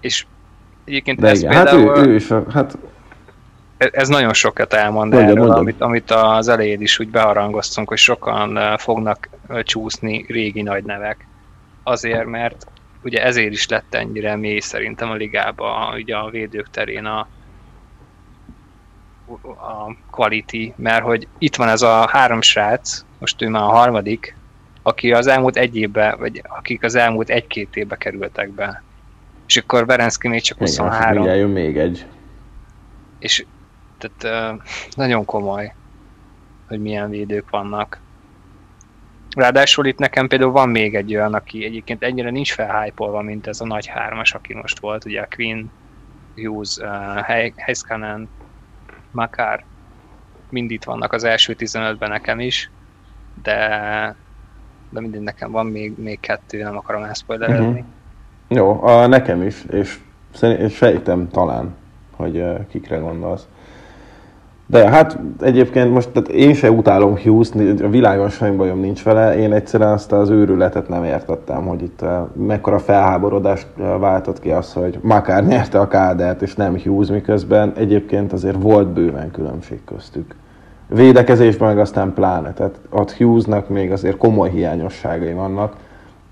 És 0.01 0.27
egyébként 0.85 1.21
De 1.21 1.29
ez 1.29 1.39
igen, 1.39 1.53
hát 1.53 1.71
például... 1.71 1.99
ő, 1.99 2.09
ő 2.09 2.15
is, 2.15 2.31
a, 2.31 2.45
hát 2.51 2.79
Ez- 3.77 3.91
ez 3.93 4.09
nagyon 4.09 4.33
sokat 4.33 4.73
elmond 4.73 5.13
Mondjad, 5.13 5.31
erről, 5.37 5.47
mondjad. 5.47 5.59
Amit, 5.61 5.81
amit 5.81 6.11
az 6.11 6.49
elején 6.49 6.81
is 6.81 6.99
úgy 6.99 7.09
beharangoztunk, 7.09 7.89
hogy 7.89 7.99
sokan 7.99 8.59
eh, 8.59 8.77
fognak 8.77 9.29
eh, 9.49 9.63
csúszni 9.63 10.25
régi 10.29 10.63
nagy 10.63 10.85
nevek. 10.85 11.27
Azért, 11.83 12.27
mert 12.27 12.67
ugye 13.03 13.25
ezért 13.25 13.53
is 13.53 13.69
lett 13.69 13.95
ennyire 13.95 14.37
mély 14.37 14.59
szerintem 14.59 15.11
a 15.11 15.15
ligába, 15.15 15.93
ugye 15.95 16.17
a 16.17 16.31
védők 16.31 16.71
terén 16.71 17.05
a, 17.05 17.29
a 19.45 19.97
quality, 20.11 20.73
mert 20.77 21.03
hogy 21.05 21.29
itt 21.39 21.57
van 21.57 21.69
ez 21.69 21.83
a 21.83 22.09
három 22.09 22.41
srác, 22.41 23.05
most 23.19 23.43
ő 23.43 23.49
már 23.49 23.63
a 23.63 23.67
harmadik, 23.67 24.37
aki 24.83 25.13
az 25.13 25.27
elmúlt 25.27 25.57
egy 25.57 25.77
évben, 25.77 26.19
vagy 26.19 26.43
akik 26.49 26.83
az 26.83 26.95
elmúlt 26.95 27.29
egy-két 27.31 27.77
évbe 27.77 27.97
kerültek 27.97 28.51
be. 28.51 28.83
És 29.47 29.57
akkor 29.57 29.87
Verenszki 29.87 30.29
még 30.29 30.41
csak 30.43 30.57
igen, 30.57 30.69
és 30.69 30.79
23 30.79 31.13
mindjárt 31.13 31.39
jön 31.39 31.51
még 31.51 31.77
egy. 31.79 32.07
és 33.19 33.45
tehát 33.99 34.59
nagyon 34.97 35.25
komoly, 35.25 35.73
hogy 36.69 36.81
milyen 36.81 37.11
védők 37.11 37.51
vannak. 37.51 38.01
Ráadásul 39.37 39.87
itt 39.87 39.99
nekem 39.99 40.29
például 40.29 40.53
van 40.53 40.69
még 40.69 40.95
egy 40.95 41.15
olyan, 41.15 41.35
aki 41.35 41.65
egyébként 41.65 42.03
ennyire 42.03 42.31
nincs 42.31 42.53
felhájpolva, 42.53 43.23
mint 43.23 43.47
ez 43.47 43.61
a 43.61 43.67
nagy 43.67 43.87
hármas, 43.87 44.35
aki 44.35 44.55
most 44.55 44.79
volt, 44.79 45.05
ugye 45.05 45.21
a 45.21 45.29
Queen, 45.37 45.71
Hughes, 46.35 46.77
uh, 46.77 47.51
Heiskanen, 47.57 48.29
Makar, 49.11 49.65
mind 50.51 50.71
itt 50.71 50.85
vannak 50.85 51.13
az 51.13 51.25
első 51.25 51.57
15-ben 51.59 52.11
nekem 52.11 52.41
is, 52.41 52.71
de, 53.43 53.69
de 54.91 55.01
mindig 55.01 55.21
nekem 55.21 55.51
van 55.51 55.67
még, 55.67 55.99
még 55.99 56.21
kettő, 56.21 56.63
nem 56.63 56.77
akarom 56.77 57.03
elszpoilerezni. 57.03 57.67
Uh-huh. 57.67 57.85
Jó, 58.49 58.83
a, 58.83 59.07
nekem 59.07 59.43
is, 59.43 59.65
és, 59.71 59.99
és 60.41 60.75
sejtem 60.75 61.29
talán, 61.29 61.75
hogy 62.11 62.37
uh, 62.37 62.67
kikre 62.67 62.97
gondolsz. 62.97 63.47
De 64.69 64.89
hát 64.89 65.19
egyébként 65.41 65.93
most 65.93 66.09
tehát 66.09 66.29
én 66.29 66.55
se 66.55 66.71
utálom 66.71 67.17
hughes 67.17 67.49
a 67.83 67.89
világon 67.89 68.29
semmi 68.29 68.57
bajom 68.57 68.81
nincs 68.81 69.03
vele, 69.03 69.39
én 69.39 69.53
egyszerűen 69.53 69.93
azt 69.93 70.13
az 70.13 70.29
őrületet 70.31 70.89
nem 70.89 71.05
értettem, 71.05 71.67
hogy 71.67 71.83
itt 71.83 72.03
uh, 72.03 72.09
mekkora 72.47 72.79
felháborodást 72.79 73.67
uh, 73.77 73.99
váltott 73.99 74.41
ki 74.41 74.51
az, 74.51 74.73
hogy 74.73 74.99
Makár 75.03 75.47
nyerte 75.47 75.81
a 75.81 75.89
kádert, 75.89 76.43
és 76.43 76.55
nem 76.55 76.79
Hughes, 76.79 77.09
miközben 77.09 77.73
egyébként 77.77 78.33
azért 78.33 78.63
volt 78.63 78.89
bőven 78.89 79.31
különbség 79.31 79.85
köztük. 79.85 80.35
Védekezésben 80.89 81.69
meg 81.69 81.79
aztán 81.79 82.13
pláne, 82.13 82.53
tehát 82.53 82.81
ott 82.91 83.13
Hughesnak 83.13 83.69
még 83.69 83.93
azért 83.93 84.17
komoly 84.17 84.51
hiányosságai 84.51 85.33
vannak, 85.33 85.77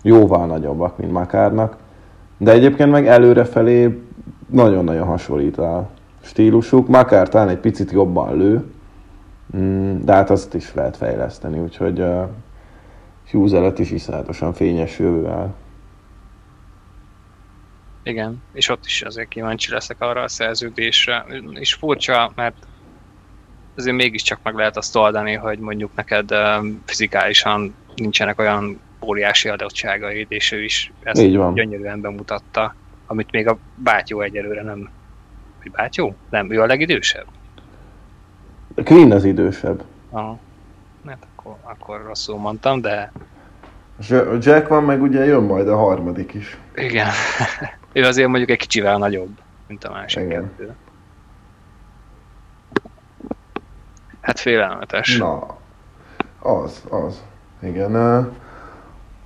jóval 0.03 0.47
nagyobbak, 0.47 0.99
mint 0.99 1.13
Makárnak, 1.13 1.77
de 2.39 2.53
egyébként 2.53 2.91
meg 2.91 3.07
előrefelé 3.07 4.03
nagyon-nagyon 4.51 5.07
hasonlít 5.07 5.59
a 5.59 5.89
stílusuk. 6.25 6.89
Makár 6.89 7.29
talán 7.29 7.49
egy 7.49 7.59
picit 7.59 7.91
jobban 7.91 8.37
lő, 8.37 8.65
mm, 9.57 10.01
de 10.05 10.13
hát 10.13 10.31
azt 10.31 10.55
is 10.55 10.75
lehet 10.75 10.97
fejleszteni, 10.97 11.59
úgyhogy 11.59 12.01
uh, 12.01 12.29
Hughes 13.31 13.53
előtt 13.53 13.79
is 13.79 13.91
iszonyatosan 13.91 14.53
fényes 14.53 14.99
jövővel. 14.99 15.55
Igen, 18.03 18.43
és 18.53 18.69
ott 18.69 18.87
is 18.87 19.03
azért 19.03 19.29
kíváncsi 19.29 19.71
leszek 19.71 20.01
arra 20.01 20.23
a 20.23 20.29
szerződésre. 20.29 21.25
És 21.53 21.75
furcsa, 21.75 22.33
mert 22.35 22.67
azért 23.77 23.97
mégiscsak 23.97 24.39
meg 24.43 24.55
lehet 24.55 24.77
azt 24.77 24.97
oldani, 24.97 25.35
hogy 25.35 25.59
mondjuk 25.59 25.91
neked 25.95 26.31
fizikálisan 26.85 27.75
nincsenek 27.97 28.39
olyan 28.39 28.81
óriási 29.07 29.49
adottságaid, 29.49 30.27
és 30.29 30.53
ő 30.53 30.65
is 30.65 30.93
ezt 31.03 31.21
Így 31.21 31.37
van. 31.37 31.55
gyönyörűen 31.55 32.01
bemutatta, 32.01 32.75
amit 33.07 33.31
még 33.31 33.49
a 33.49 33.59
bátyó 33.75 34.21
egyelőre 34.21 34.63
nem 34.63 34.91
hogy 35.65 35.73
bátyó? 35.73 36.15
Nem, 36.31 36.51
ő 36.51 36.61
a 36.61 36.67
legidősebb? 36.67 37.27
Queen 38.85 39.11
az 39.11 39.25
idősebb. 39.25 39.85
Aha. 40.11 40.39
Hát 41.07 41.27
akkor, 41.37 41.57
akkor 41.63 42.03
rosszul 42.07 42.39
mondtam, 42.39 42.81
de... 42.81 43.13
Jack 44.41 44.69
van, 44.69 44.85
meg 44.85 45.03
ugye 45.03 45.25
jön 45.25 45.43
majd 45.43 45.69
a 45.69 45.77
harmadik 45.77 46.35
is. 46.35 46.59
Igen. 46.75 47.09
ő 47.93 48.03
azért 48.03 48.29
mondjuk 48.29 48.51
egy 48.51 48.59
kicsivel 48.59 48.99
nagyobb, 48.99 49.39
mint 49.67 49.85
a 49.85 49.91
másik 49.93 50.23
Igen. 50.23 50.43
kettő. 50.57 50.75
Hát 54.21 54.39
félelmetes. 54.39 55.17
Na, 55.17 55.57
az, 56.39 56.85
az. 56.91 57.23
Igen. 57.63 57.97
Uh, 57.97 58.27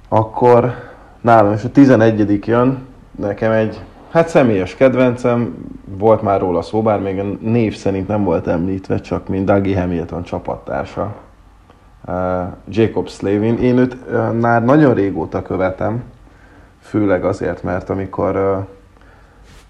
akkor 0.09 0.91
nálam 1.21 1.53
is 1.53 1.65
a 1.65 1.71
11. 1.71 2.47
jön, 2.47 2.87
nekem 3.11 3.53
egy 3.53 3.81
Hát 4.11 4.29
személyes 4.29 4.75
kedvencem, 4.75 5.55
volt 5.99 6.23
már 6.23 6.41
róla 6.41 6.63
szó, 6.63 6.83
bár 6.83 7.01
még 7.01 7.19
a 7.19 7.25
név 7.41 7.77
szerint 7.77 8.09
nem 8.09 8.25
volt 8.25 8.47
említve, 8.47 9.01
csak 9.01 9.29
mint 9.29 9.45
Dougie 9.45 9.81
Hamilton 9.81 10.23
csapattársa. 10.23 11.15
Jacob 12.69 13.09
Slavin. 13.09 13.59
Én 13.59 13.79
őt 13.79 13.97
uh, 14.11 14.33
már 14.33 14.65
nagyon 14.65 14.95
régóta 14.95 15.43
követem, 15.43 16.03
főleg 16.81 17.25
azért, 17.25 17.63
mert 17.63 17.91
amikor 17.91 18.37
uh, 18.37 18.67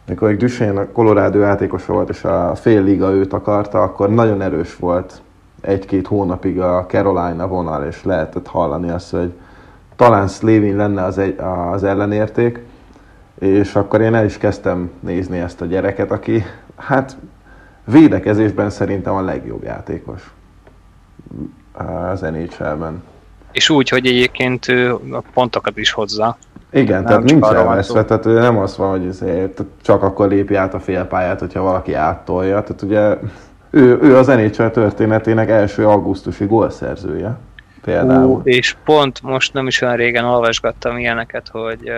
amikor 0.08 0.28
egy 0.28 0.36
Duchesne 0.36 0.80
a 0.80 0.92
Colorado 0.92 1.38
játékos 1.38 1.86
volt, 1.86 2.08
és 2.08 2.24
a 2.24 2.54
fél 2.54 2.82
liga 2.82 3.10
őt 3.10 3.32
akarta, 3.32 3.82
akkor 3.82 4.10
nagyon 4.10 4.42
erős 4.42 4.76
volt 4.76 5.20
egy-két 5.60 6.06
hónapig 6.06 6.60
a 6.60 6.84
Carolina 6.88 7.48
vonal, 7.48 7.84
és 7.84 8.04
lehetett 8.04 8.46
hallani 8.46 8.90
azt, 8.90 9.10
hogy 9.10 9.32
talán 9.96 10.28
Slavin 10.28 10.76
lenne 10.76 11.04
az, 11.04 11.18
egy, 11.18 11.38
az 11.72 11.84
ellenérték 11.84 12.66
és 13.38 13.74
akkor 13.74 14.00
én 14.00 14.14
el 14.14 14.24
is 14.24 14.38
kezdtem 14.38 14.90
nézni 15.00 15.38
ezt 15.38 15.60
a 15.60 15.64
gyereket, 15.64 16.10
aki 16.10 16.44
hát 16.76 17.16
védekezésben 17.84 18.70
szerintem 18.70 19.14
a 19.14 19.20
legjobb 19.20 19.62
játékos 19.62 20.32
az 22.10 22.20
NHL-ben. 22.20 23.02
És 23.52 23.70
úgy, 23.70 23.88
hogy 23.88 24.06
egyébként 24.06 24.66
a 25.10 25.22
pontokat 25.32 25.76
is 25.76 25.92
hozza. 25.92 26.36
Igen, 26.70 27.02
nem 27.02 27.04
tehát 27.04 27.22
nincs 27.22 27.44
elveszve, 27.44 28.04
tehát 28.04 28.24
nem 28.24 28.58
az 28.58 28.76
van, 28.76 28.90
hogy 28.90 29.06
ezért 29.06 29.62
csak 29.82 30.02
akkor 30.02 30.28
lépi 30.28 30.54
át 30.54 30.74
a 30.74 30.80
félpályát, 30.80 31.40
hogyha 31.40 31.62
valaki 31.62 31.94
áttolja. 31.94 32.62
Tehát 32.62 32.82
ugye 32.82 33.16
ő, 33.70 33.98
ő 34.02 34.16
az 34.16 34.26
NHL 34.26 34.66
történetének 34.66 35.48
első 35.48 35.86
augusztusi 35.86 36.44
gólszerzője. 36.46 37.38
Például. 37.82 38.26
Ú, 38.30 38.40
és 38.44 38.76
pont 38.84 39.22
most 39.22 39.52
nem 39.52 39.66
is 39.66 39.80
olyan 39.80 39.96
régen 39.96 40.24
olvasgattam 40.24 40.98
ilyeneket, 40.98 41.48
hogy 41.48 41.90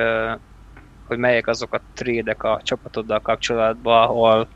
hogy 1.11 1.19
melyek 1.19 1.47
azok 1.47 1.75
a 1.75 1.81
trédek 1.95 2.43
a 2.43 2.61
csapatoddal 2.63 3.21
kapcsolatban, 3.21 4.03
ahol 4.03 4.49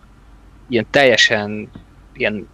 ilyen 0.68 0.86
teljesen 0.90 1.70
ilyen 2.12 2.48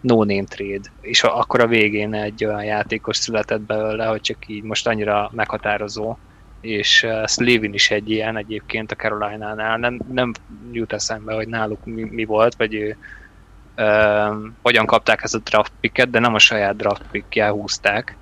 no-name 0.00 0.44
trade, 0.44 0.90
és 1.00 1.22
akkor 1.22 1.60
a 1.60 1.66
végén 1.66 2.14
egy 2.14 2.44
olyan 2.44 2.64
játékos 2.64 3.16
született 3.16 3.60
belőle, 3.60 4.06
hogy 4.06 4.20
csak 4.20 4.36
így 4.46 4.62
most 4.62 4.86
annyira 4.86 5.30
meghatározó, 5.32 6.16
és 6.60 7.02
uh, 7.02 7.26
Slavin 7.26 7.72
is 7.74 7.90
egy 7.90 8.10
ilyen 8.10 8.36
egyébként 8.36 8.92
a 8.92 8.94
Carolina-nál, 8.94 9.78
nem, 9.78 10.00
nem 10.12 10.32
jut 10.72 10.92
eszembe, 10.92 11.34
hogy 11.34 11.48
náluk 11.48 11.84
mi, 11.84 12.02
mi 12.02 12.24
volt, 12.24 12.54
vagy 12.56 12.74
ő, 12.74 12.96
uh, 13.76 14.36
hogyan 14.62 14.86
kapták 14.86 15.22
ezt 15.22 15.34
a 15.34 15.38
draft 15.38 15.72
picket, 15.80 16.10
de 16.10 16.18
nem 16.18 16.34
a 16.34 16.38
saját 16.38 16.76
draft 16.76 17.02
pickjel 17.10 17.50
húzták. 17.50 18.16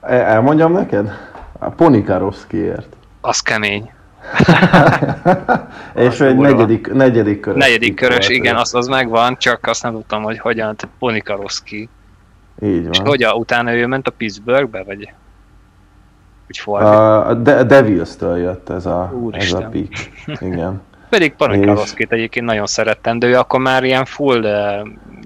Elmondjam 0.00 0.72
neked? 0.72 1.10
A 1.58 1.68
Ponikarovskiért. 1.68 2.96
Az 3.20 3.40
kemény. 3.40 3.96
És 5.94 6.20
egy 6.20 6.36
negyedik, 6.36 6.92
negyedik 6.92 7.40
körös. 7.40 7.62
Negyedik 7.62 7.94
körös, 7.94 8.28
igen, 8.28 8.56
az, 8.56 8.74
az 8.74 8.86
megvan, 8.86 9.36
csak 9.38 9.66
azt 9.66 9.82
nem 9.82 9.92
tudtam, 9.92 10.22
hogy 10.22 10.38
hogyan, 10.38 10.76
tehát 10.76 10.96
Ponikaroszki. 10.98 11.88
Így 12.62 12.82
van. 12.82 12.92
És 12.92 12.98
hogyan, 12.98 13.36
utána 13.36 13.74
ő 13.74 13.86
ment 13.86 14.08
a 14.08 14.10
Pittsburghbe, 14.10 14.82
vagy 14.82 15.12
úgy 16.48 16.74
A, 16.74 17.28
a 17.28 17.34
De- 17.34 17.64
Devils-től 17.64 18.38
jött 18.38 18.68
ez 18.68 18.86
a, 18.86 19.12
ez 19.30 19.52
a 19.52 19.58
pick. 19.60 20.10
Igen. 20.40 20.80
Pedig 21.08 21.34
Panikaroszkit 21.34 22.12
egyébként 22.12 22.46
nagyon 22.46 22.66
szerettem, 22.66 23.18
de 23.18 23.26
ő 23.26 23.34
akkor 23.34 23.60
már 23.60 23.84
ilyen 23.84 24.04
full 24.04 24.46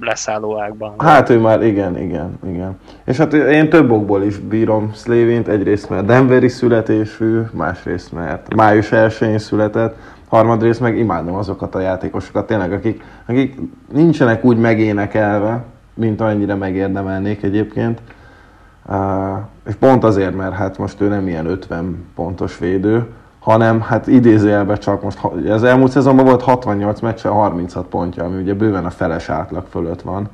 leszállóákban. 0.00 0.94
Hát 0.98 1.30
ő 1.30 1.38
már 1.38 1.62
igen, 1.62 1.98
igen, 1.98 2.38
igen. 2.46 2.78
És 3.04 3.16
hát 3.16 3.32
én 3.32 3.68
több 3.68 3.90
okból 3.90 4.22
is 4.22 4.38
bírom 4.38 4.92
Slavint, 4.94 5.48
egyrészt 5.48 5.88
mert 5.88 6.04
Denveri 6.04 6.48
születésű, 6.48 7.40
másrészt 7.52 8.12
mert 8.12 8.54
május 8.54 8.88
1-én 8.90 9.38
született, 9.38 9.96
harmadrészt 10.28 10.80
meg 10.80 10.98
imádom 10.98 11.34
azokat 11.34 11.74
a 11.74 11.80
játékosokat 11.80 12.46
tényleg, 12.46 12.72
akik, 12.72 13.02
akik 13.26 13.54
nincsenek 13.92 14.44
úgy 14.44 14.56
megénekelve, 14.56 15.64
mint 15.94 16.20
amennyire 16.20 16.54
megérdemelnék 16.54 17.42
egyébként. 17.42 18.00
Uh, 18.86 19.38
és 19.66 19.74
pont 19.74 20.04
azért, 20.04 20.34
mert 20.34 20.54
hát 20.54 20.78
most 20.78 21.00
ő 21.00 21.08
nem 21.08 21.28
ilyen 21.28 21.46
50 21.46 22.06
pontos 22.14 22.58
védő, 22.58 23.06
hanem 23.42 23.80
hát 23.80 24.06
idézőjelben 24.06 24.78
csak 24.78 25.02
most, 25.02 25.18
az 25.48 25.64
elmúlt 25.64 25.90
szezonban 25.90 26.24
volt 26.24 26.42
68 26.42 27.00
meccsen 27.00 27.32
36 27.32 27.86
pontja, 27.86 28.24
ami 28.24 28.42
ugye 28.42 28.54
bőven 28.54 28.84
a 28.84 28.90
feles 28.90 29.28
átlag 29.28 29.66
fölött 29.70 30.02
van. 30.02 30.28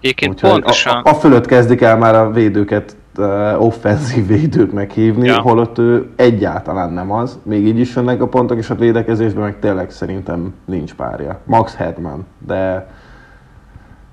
Egyébként 0.00 0.40
pontosan. 0.40 1.02
A, 1.02 1.10
a, 1.10 1.14
fölött 1.14 1.46
kezdik 1.46 1.80
el 1.80 1.96
már 1.96 2.14
a 2.14 2.30
védőket 2.30 2.96
uh, 3.18 3.64
offenzív 3.64 4.26
védőknek 4.26 4.90
hívni, 4.90 5.26
ja. 5.26 5.40
holott 5.40 5.78
ő 5.78 6.10
egyáltalán 6.16 6.92
nem 6.92 7.10
az. 7.10 7.38
Még 7.42 7.66
így 7.66 7.78
is 7.78 7.94
jönnek 7.94 8.22
a 8.22 8.28
pontok, 8.28 8.58
és 8.58 8.70
a 8.70 8.74
védekezésben 8.74 9.42
meg 9.42 9.58
tényleg 9.58 9.90
szerintem 9.90 10.54
nincs 10.64 10.94
párja. 10.94 11.40
Max 11.44 11.74
Hedman, 11.74 12.26
de, 12.46 12.90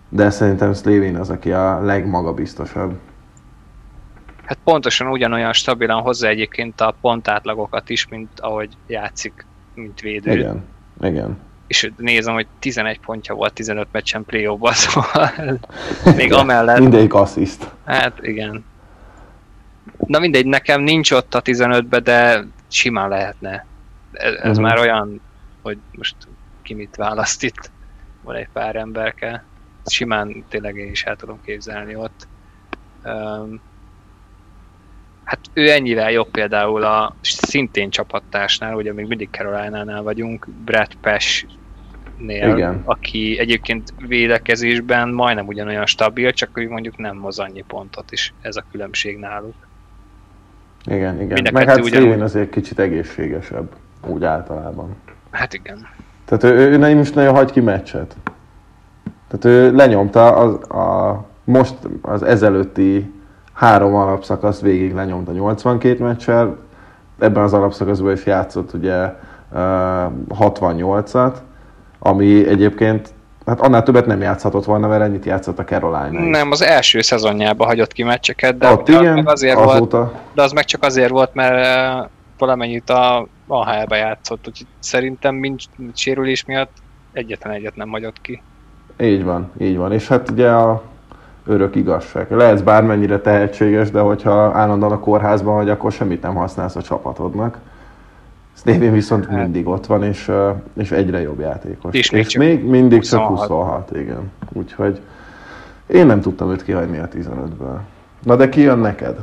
de 0.10 0.30
szerintem 0.30 0.74
Slavin 0.74 1.16
az, 1.16 1.30
aki 1.30 1.52
a 1.52 1.82
legmagabiztosabb. 1.82 2.94
Hát 4.46 4.58
pontosan 4.64 5.08
ugyanolyan 5.08 5.54
stabilan 5.54 6.02
hozza 6.02 6.28
egyébként 6.28 6.82
a 6.82 6.96
pontátlagokat 7.02 7.90
is, 7.90 8.08
mint 8.08 8.40
ahogy 8.40 8.70
játszik, 8.88 9.46
mint 9.74 10.00
védő. 10.00 10.32
Igen, 10.32 10.64
igen. 11.02 11.38
És 11.68 11.92
nézem, 11.98 12.34
hogy 12.34 12.48
11 12.60 13.00
pontja 13.00 13.36
volt 13.36 13.54
15 13.54 13.88
meccsen 13.92 14.26
play 14.26 14.58
szóval 14.72 15.60
még 16.16 16.34
amellett... 16.34 16.80
Mindegyik 16.80 17.14
assziszt. 17.14 17.70
Hát 17.86 18.20
igen. 18.22 18.66
Na 19.98 20.20
mindegy, 20.20 20.46
nekem 20.46 20.82
nincs 20.82 21.12
ott 21.12 21.36
a 21.36 21.42
15-be, 21.42 22.00
de 22.00 22.46
simán 22.68 23.10
lehetne. 23.10 23.66
Ez, 24.12 24.34
ez 24.34 24.40
uh-huh. 24.50 24.64
már 24.64 24.80
olyan, 24.80 25.22
hogy 25.62 25.78
most 25.98 26.16
ki 26.62 26.74
mit 26.74 26.96
választ 26.96 27.44
itt. 27.44 27.72
Van 28.22 28.36
egy 28.36 28.50
pár 28.54 28.76
emberke. 28.76 29.44
Simán 29.86 30.44
tényleg 30.50 30.76
én 30.76 30.92
is 30.92 31.04
el 31.04 31.16
tudom 31.16 31.40
képzelni 31.46 31.96
ott. 31.96 32.28
Um, 33.04 33.62
Hát 35.32 35.40
ő 35.54 35.70
ennyivel 35.70 36.12
jobb 36.12 36.30
például 36.32 36.84
a 36.84 37.16
szintén 37.22 37.90
csapattársnál, 37.90 38.76
ugye 38.76 38.94
még 38.94 39.08
mindig 39.08 39.30
Caroline-nál 39.32 40.04
vagyunk, 40.04 40.48
Brad 40.66 40.96
Pesh 41.02 41.46
nél, 42.18 42.50
Igen. 42.50 42.82
aki 42.86 43.40
egyébként 43.40 43.94
védekezésben 44.08 45.10
majdnem 45.10 45.48
ugyanolyan 45.48 45.86
stabil, 45.86 46.32
csak 46.32 46.50
ő 46.54 46.70
mondjuk 46.70 46.98
nem 46.98 47.18
hoz 47.18 47.40
annyi 47.40 47.64
pontot 47.68 48.12
is, 48.12 48.34
ez 48.42 48.56
a 48.56 48.64
különbség 48.72 49.18
náluk. 49.18 49.56
Igen, 50.86 51.16
Mind 51.16 51.32
igen. 51.32 51.46
a 51.46 51.52
Meg 51.52 51.68
hát. 51.68 51.86
Steven 51.86 52.22
azért 52.22 52.50
kicsit 52.50 52.80
egészségesebb, 52.80 53.70
úgy 54.08 54.24
általában. 54.24 54.96
Hát 55.30 55.54
igen. 55.54 55.88
Tehát 56.26 56.44
ő, 56.44 56.72
ő 56.72 56.78
nem 56.78 57.00
is 57.00 57.12
nagyon 57.12 57.34
hagy 57.34 57.52
ki 57.52 57.60
meccset. 57.60 58.16
Tehát 59.28 59.46
ő 59.46 59.76
lenyomta 59.76 60.36
az, 60.36 60.70
a, 60.70 61.26
most 61.44 61.76
az 62.02 62.24
ezelőtti 62.24 63.20
három 63.54 63.96
alapszakasz 63.96 64.60
végig 64.60 64.94
lenyomta 64.94 65.32
82 65.32 66.04
meccsel, 66.04 66.58
ebben 67.20 67.44
az 67.44 67.54
alapszakaszban 67.54 68.12
is 68.12 68.26
játszott 68.26 68.74
ugye 68.74 69.04
uh, 69.52 69.60
68-at, 70.40 71.34
ami 72.00 72.48
egyébként 72.48 73.14
hát 73.46 73.62
annál 73.62 73.84
többet 73.84 74.06
nem 74.06 74.22
játszhatott 74.22 74.66
volna, 74.66 74.88
mert 74.88 75.02
ennyit 75.02 75.26
játszott 75.26 75.60
a 75.60 75.64
Carolina 75.64 76.20
is. 76.20 76.30
Nem, 76.30 76.52
az 76.52 76.62
első 76.62 77.02
szezonjában 77.02 77.68
hagyott 77.68 77.92
ki 77.92 78.04
meccseket, 78.04 78.58
de, 78.58 78.72
Ott 78.72 78.90
igen, 78.90 79.14
meg 79.14 79.30
azért 79.30 79.56
volt, 79.56 79.70
azóta, 79.70 80.12
de 80.34 80.42
az 80.42 80.52
meg 80.52 80.66
csak 80.66 80.84
azért 80.84 81.10
volt, 81.10 81.34
mert 81.34 81.66
eh, 81.66 82.06
valamennyit 82.38 82.90
a 82.90 83.28
AHL-be 83.48 83.98
játszott, 83.98 84.48
úgyhogy 84.48 84.68
szerintem 84.80 85.36
mind 85.36 85.60
sérülés 85.94 86.46
miatt 86.46 86.72
egyetlen 87.14 87.54
egyet 87.54 87.76
nem 87.76 87.90
hagyott 87.90 88.22
ki. 88.22 88.42
így 89.00 89.24
van, 89.24 89.52
így 89.60 89.78
van. 89.78 89.92
És 89.92 90.08
hát 90.08 90.30
ugye 90.30 90.50
a 90.50 90.84
örök 91.52 91.76
igazság. 91.76 92.32
Lehetsz 92.32 92.62
bármennyire 92.62 93.20
tehetséges, 93.20 93.92
de 93.92 94.00
hogyha 94.00 94.32
állandóan 94.32 94.92
a 94.92 95.00
kórházban 95.00 95.56
vagy, 95.56 95.70
akkor 95.70 95.92
semmit 95.92 96.22
nem 96.22 96.36
használsz 96.36 96.76
a 96.76 96.82
csapatodnak. 96.82 97.58
Steven 98.58 98.92
viszont 98.92 99.26
Hát. 99.26 99.42
mindig 99.42 99.68
ott 99.68 99.86
van, 99.86 100.04
és, 100.04 100.32
és 100.78 100.92
egyre 100.92 101.22
jobb 101.22 101.40
játékos. 101.40 101.94
És 101.94 102.10
még 102.10 102.26
és 102.26 102.38
még 102.38 102.64
mindig 102.66 103.02
csak 103.02 103.20
26. 103.20 103.48
26, 103.48 103.92
igen. 103.98 104.32
Úgyhogy 104.54 105.02
én 105.88 106.06
nem 106.06 106.22
tudtam 106.22 106.52
őt 106.52 106.64
kihagyni 106.64 106.98
a 106.98 107.08
15-ből. 107.08 107.80
Na 108.24 108.36
de 108.36 108.50
ki 108.50 108.62
jön 108.62 108.80
neked? 108.80 109.18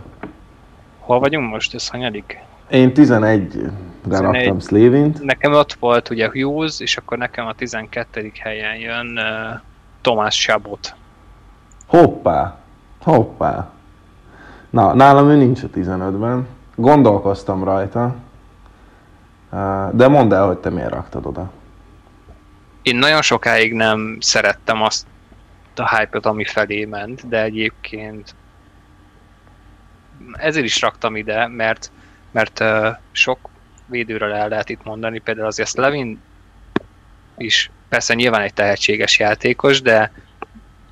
Hol 0.99 1.19
vagyunk 1.19 1.51
most? 1.51 1.75
Ez 1.75 1.89
hanyadik? 1.89 2.39
Én 2.71 2.93
11-re 2.95 3.39
11. 4.03 4.21
raktam 4.21 4.61
Slavint. 4.61 5.23
Nekem 5.23 5.53
ott 5.53 5.73
volt 5.73 6.11
ugye 6.11 6.31
Hughes, 6.33 6.81
és 6.81 6.97
akkor 6.97 7.19
nekem 7.19 7.47
a 7.47 7.55
12. 7.55 8.33
helyen 8.39 8.77
jön 8.77 9.07
uh, 9.07 9.61
Tomás 10.01 10.41
Sabot. 10.41 10.95
Hoppá! 11.89 12.59
Hoppá! 13.01 13.71
Na, 14.71 14.95
nálam 14.95 15.29
ő 15.29 15.37
nincs 15.37 15.63
a 15.63 15.67
15-ben. 15.67 16.47
Gondolkoztam 16.75 17.65
rajta. 17.65 18.15
De 19.93 20.09
mondd 20.09 20.33
el, 20.33 20.47
hogy 20.47 20.59
te 20.59 20.71
miért 20.71 20.91
raktad 20.91 21.27
oda. 21.27 21.51
Én 22.83 22.97
nagyon 22.97 23.23
sokáig 23.23 23.73
nem 23.73 24.17
szerettem 24.21 24.83
azt 24.83 25.07
a 25.77 25.97
hype-ot, 25.97 26.27
ami 26.27 26.45
felé 26.45 26.85
ment, 26.85 27.29
de 27.29 27.43
egyébként 27.43 28.35
ezért 30.33 30.65
is 30.65 30.81
raktam 30.81 31.17
ide, 31.17 31.47
mert, 31.47 31.91
mert 32.31 32.65
sok 33.11 33.39
védőről 33.87 34.33
el 34.33 34.49
lehet 34.49 34.69
itt 34.69 34.85
mondani, 34.85 35.19
például 35.19 35.47
azért 35.47 35.77
Levin 35.77 36.21
is 37.37 37.71
persze 37.89 38.15
nyilván 38.15 38.41
egy 38.41 38.55
tehetséges 38.55 39.19
játékos, 39.19 39.83
de 39.83 40.13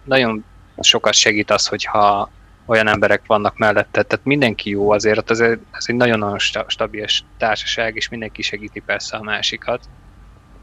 nagyon 0.05 0.44
sokat 0.81 1.14
segít 1.14 1.51
az, 1.51 1.66
hogyha 1.66 2.31
olyan 2.66 2.89
emberek 2.89 3.22
vannak 3.27 3.57
mellette, 3.59 4.03
tehát 4.03 4.24
mindenki 4.24 4.70
jó 4.70 4.91
azért, 4.91 5.31
ez 5.31 5.41
egy, 5.41 5.59
ez 5.70 5.85
egy 5.87 5.95
nagyon-nagyon 5.95 6.39
sta- 6.39 6.70
stabil 6.70 7.07
társaság, 7.39 7.97
és 7.97 8.09
mindenki 8.09 8.43
segíti 8.43 8.81
persze 8.81 9.16
a 9.16 9.22
másikat, 9.22 9.89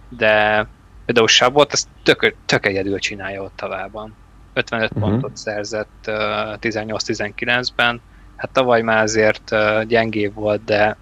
de 0.10 0.68
például 1.06 1.28
Sabot 1.28 1.74
ezt 1.74 1.88
tök, 2.04 2.36
tök 2.46 2.66
egyedül 2.66 3.00
csinálja 3.00 3.42
ott 3.42 3.56
tavában. 3.56 4.16
55 4.54 4.94
Mhm. 4.94 5.00
pontot 5.00 5.38
szerzett 5.38 6.06
uh, 6.08 6.16
18-19-ben, 6.60 8.02
hát 8.36 8.52
tavaly 8.52 8.82
már 8.82 9.04
azért 9.04 9.52
uh, 9.52 9.84
gyengébb 9.84 10.34
volt, 10.34 10.64
de 10.64 10.98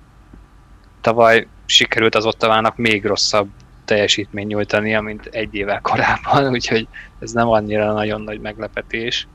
tavaly 1.02 1.48
sikerült 1.66 2.16
az 2.16 2.26
ottavának 2.26 2.78
még 2.78 3.06
rosszabb 3.06 3.50
teljesítmény 3.86 4.48
nyújtania, 4.48 5.02
mint 5.02 5.26
egy 5.26 5.56
évvel 5.56 5.82
korábban, 5.82 6.50
úgyhogy 6.56 6.88
ez 7.20 7.32
nem 7.32 7.48
annyira 7.48 7.94
nagyon 7.94 8.22
nagy 8.22 8.40
meglepetés. 8.40 9.28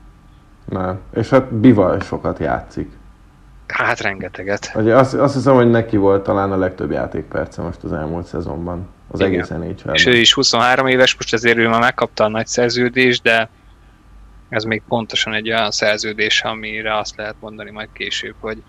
Nem. 0.65 0.99
És 1.13 1.29
hát 1.29 1.53
Bival 1.53 1.99
sokat 1.99 2.39
játszik. 2.39 2.91
Hát 3.67 4.01
rengeteget. 4.01 4.71
Ugye 4.75 4.95
azt, 4.95 5.13
azt 5.13 5.33
hiszem, 5.33 5.55
hogy 5.55 5.69
neki 5.69 5.97
volt 5.97 6.23
talán 6.23 6.51
a 6.51 6.57
legtöbb 6.57 6.91
játékperce 6.91 7.61
most 7.61 7.83
az 7.83 7.93
elmúlt 7.93 8.25
szezonban. 8.25 8.87
Az 9.11 9.19
Igen. 9.19 9.31
egész 9.31 9.47
nhl 9.47 9.93
És 9.93 10.05
ő 10.05 10.15
is 10.15 10.33
23 10.33 10.87
éves, 10.87 11.15
most 11.15 11.33
azért 11.33 11.57
ő 11.57 11.67
már 11.67 11.79
megkapta 11.79 12.23
a 12.23 12.27
nagy 12.27 12.47
szerződést, 12.47 13.23
de 13.23 13.49
ez 14.49 14.63
még 14.63 14.81
pontosan 14.87 15.33
egy 15.33 15.49
olyan 15.49 15.71
szerződés, 15.71 16.41
amire 16.41 16.97
azt 16.97 17.15
lehet 17.15 17.35
mondani 17.39 17.71
majd 17.71 17.89
később, 17.93 18.35
hogy, 18.39 18.63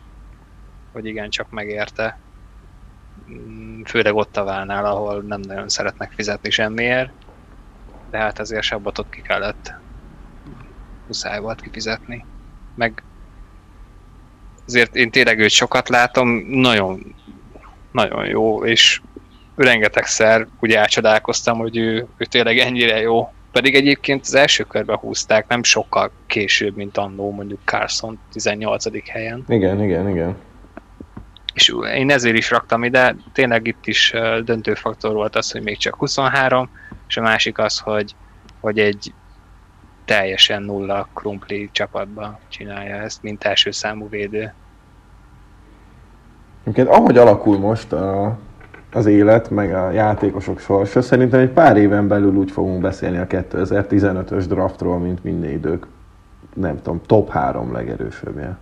hogy 0.93 1.07
igen, 1.07 1.31
csak 1.31 1.51
megérte. 1.51 2.19
Mm, 3.31 3.83
Főleg 3.83 4.15
ott 4.15 4.37
a 4.37 4.45
válnál, 4.45 4.85
ahol 4.85 5.21
nem 5.21 5.41
nagyon 5.41 5.69
szeretnek 5.69 6.13
fizetni 6.13 6.51
semmiért, 6.51 7.11
de 8.11 8.19
hát 8.19 8.39
azért 8.39 8.63
sabbatot 8.63 9.07
ki 9.11 9.21
kellett 9.23 9.73
muszáj 11.07 11.41
volt 11.41 11.61
kifizetni. 11.61 12.25
Meg 12.75 13.03
azért 14.67 14.97
én 14.97 15.11
tényleg 15.11 15.39
őt 15.39 15.51
sokat 15.51 15.89
látom, 15.89 16.29
nagyon, 16.49 17.15
nagyon 17.93 18.27
jó, 18.27 18.65
és 18.65 19.01
rengetegszer 19.57 20.47
úgy 20.61 20.73
elcsodálkoztam, 20.73 21.59
hogy 21.59 21.77
ő, 21.77 22.07
ő 22.17 22.25
tényleg 22.25 22.59
ennyire 22.59 23.01
jó. 23.01 23.33
Pedig 23.53 23.75
egyébként 23.75 24.21
az 24.27 24.35
első 24.35 24.65
körbe 24.65 24.97
húzták, 24.97 25.49
nem 25.49 25.63
sokkal 25.63 26.11
később, 26.27 26.77
mint 26.77 26.97
annó 26.97 27.31
mondjuk 27.31 27.61
Carson 27.65 28.19
18. 28.33 29.09
helyen. 29.11 29.45
Igen, 29.49 29.83
igen, 29.83 30.09
igen. 30.09 30.37
És 31.59 31.75
én 31.95 32.11
ezért 32.11 32.37
is 32.37 32.51
raktam 32.51 32.85
ide, 32.85 33.17
tényleg 33.33 33.67
itt 33.67 33.87
is 33.87 34.15
döntő 34.45 34.75
faktor 34.75 35.15
volt 35.15 35.37
az, 35.37 35.51
hogy 35.51 35.63
még 35.63 35.77
csak 35.77 35.95
23, 35.95 36.71
és 37.09 37.17
a 37.17 37.21
másik 37.21 37.59
az, 37.59 37.79
hogy, 37.79 38.15
hogy 38.61 38.79
egy 38.79 39.13
teljesen 40.05 40.63
nulla 40.63 41.09
krumpli 41.15 41.69
csapatba 41.73 42.39
csinálja 42.49 42.95
ezt, 42.95 43.23
mint 43.23 43.45
első 43.45 43.71
számú 43.71 44.09
védő. 44.09 44.53
Egyébként 46.63 46.89
ahogy 46.89 47.19
alakul 47.19 47.59
most 47.59 47.93
a, 47.93 48.39
az 48.93 49.07
élet, 49.07 49.51
meg 49.51 49.75
a 49.75 49.91
játékosok 49.91 50.61
sorsa, 50.61 51.03
szerintem 51.03 51.41
egy 51.41 51.51
pár 51.51 51.77
éven 51.77 52.09
belül 52.09 52.35
úgy 52.35 52.51
fogunk 52.51 52.81
beszélni 52.81 53.19
a 53.19 53.27
2015-ös 53.27 54.45
draftról, 54.49 54.99
mint 54.99 55.25
minden 55.25 55.51
idők, 55.51 55.87
nem 56.55 56.77
tudom, 56.77 57.01
top 57.07 57.31
3 57.31 57.73
legerősöbbje. 57.73 58.59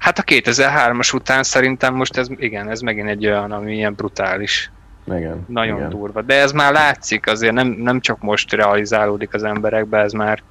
Hát 0.00 0.18
a 0.18 0.22
2003-as 0.22 1.14
után 1.14 1.42
szerintem 1.42 1.94
most 1.94 2.16
ez, 2.16 2.28
igen, 2.36 2.70
ez 2.70 2.80
megint 2.80 3.08
egy 3.08 3.26
olyan, 3.26 3.52
ami 3.52 3.74
ilyen 3.74 3.94
brutális. 3.94 4.70
Igen. 5.06 5.44
Nagyon 5.48 5.76
igen. 5.76 5.88
durva. 5.88 6.22
De 6.22 6.40
ez 6.40 6.52
már 6.52 6.72
látszik, 6.72 7.26
azért 7.26 7.52
nem, 7.52 7.66
nem 7.66 8.00
csak 8.00 8.20
most 8.20 8.52
realizálódik 8.52 9.34
az 9.34 9.42
emberekbe, 9.42 9.98
ez 9.98 10.12
már 10.12 10.42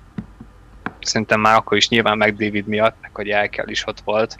szerintem 1.01 1.39
már 1.39 1.55
akkor 1.55 1.77
is 1.77 1.89
nyilván 1.89 2.17
meg 2.17 2.35
David 2.35 2.67
miatt, 2.67 2.95
meg 3.01 3.09
hogy 3.13 3.29
el 3.29 3.49
kell 3.49 3.67
is 3.67 3.87
ott 3.87 3.99
volt. 3.99 4.39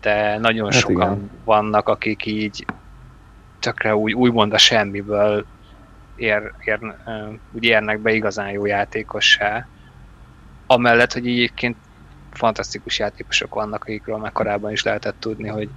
De 0.00 0.38
nagyon 0.38 0.70
Hát 0.70 0.80
sokan 0.80 1.12
igen. 1.12 1.30
vannak, 1.44 1.88
akik 1.88 2.26
így 2.26 2.66
tökre 3.58 3.96
úgy, 3.96 4.12
úgymond 4.12 4.52
a 4.52 4.58
semmiből 4.58 5.46
ér, 6.16 6.52
ér, 6.64 6.78
úgy 7.52 7.64
érnek 7.64 7.98
be 7.98 8.12
igazán 8.12 8.50
jó 8.50 8.66
játékossá. 8.66 9.66
Amellett, 10.66 11.12
hogy 11.12 11.26
egyébként 11.26 11.76
fantasztikus 12.32 12.98
játékosok 12.98 13.54
vannak, 13.54 13.82
akikről 13.82 14.16
már 14.16 14.32
korábban 14.32 14.70
is 14.70 14.82
lehetett 14.82 15.16
tudni, 15.18 15.48
hogy 15.48 15.68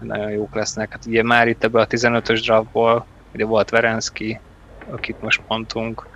nagyon 0.00 0.30
jók 0.30 0.54
lesznek. 0.54 0.92
Hát 0.92 1.06
ugye 1.06 1.22
már 1.22 1.48
itt 1.48 1.64
ebből 1.64 1.80
a 1.80 1.86
15-ös 1.86 2.40
draftból, 2.44 3.06
ugye 3.34 3.44
volt 3.44 3.70
Verenszki, 3.70 4.40
akit 4.90 5.22
most 5.22 5.40
mondtunk. 5.48 6.06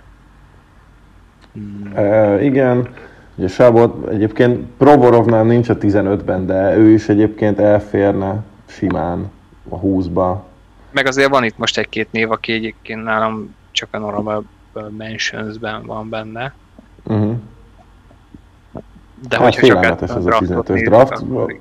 Hmm. 1.53 1.91
E, 1.95 2.43
igen, 2.43 2.89
ugye 3.35 3.47
Sábot 3.47 4.07
egyébként 4.09 4.67
Provorovnál 4.77 5.43
nincs 5.43 5.69
a 5.69 5.77
15-ben, 5.77 6.45
de 6.45 6.77
ő 6.77 6.89
is 6.89 7.09
egyébként 7.09 7.59
elférne 7.59 8.43
simán 8.65 9.31
a 9.69 9.79
20-ba. 9.79 10.37
Meg 10.91 11.07
azért 11.07 11.29
van 11.29 11.43
itt 11.43 11.57
most 11.57 11.77
egy-két 11.77 12.11
név, 12.11 12.31
aki 12.31 12.53
egyébként 12.53 13.03
nálam 13.03 13.55
csak 13.71 13.87
a 13.91 13.97
normal 13.97 14.43
mentionsben 14.97 15.85
van 15.85 16.09
benne. 16.09 16.53
Uh-huh. 17.03 17.35
De 19.27 19.37
Hát 19.37 19.55
hogyha 19.55 19.81
csak 19.81 20.01
ez 20.01 20.11
a 20.11 20.19
draftot 20.19 20.65
15-ös 20.65 20.67
nézzük, 20.67 20.87
draft. 20.87 21.11
akkor 21.11 21.55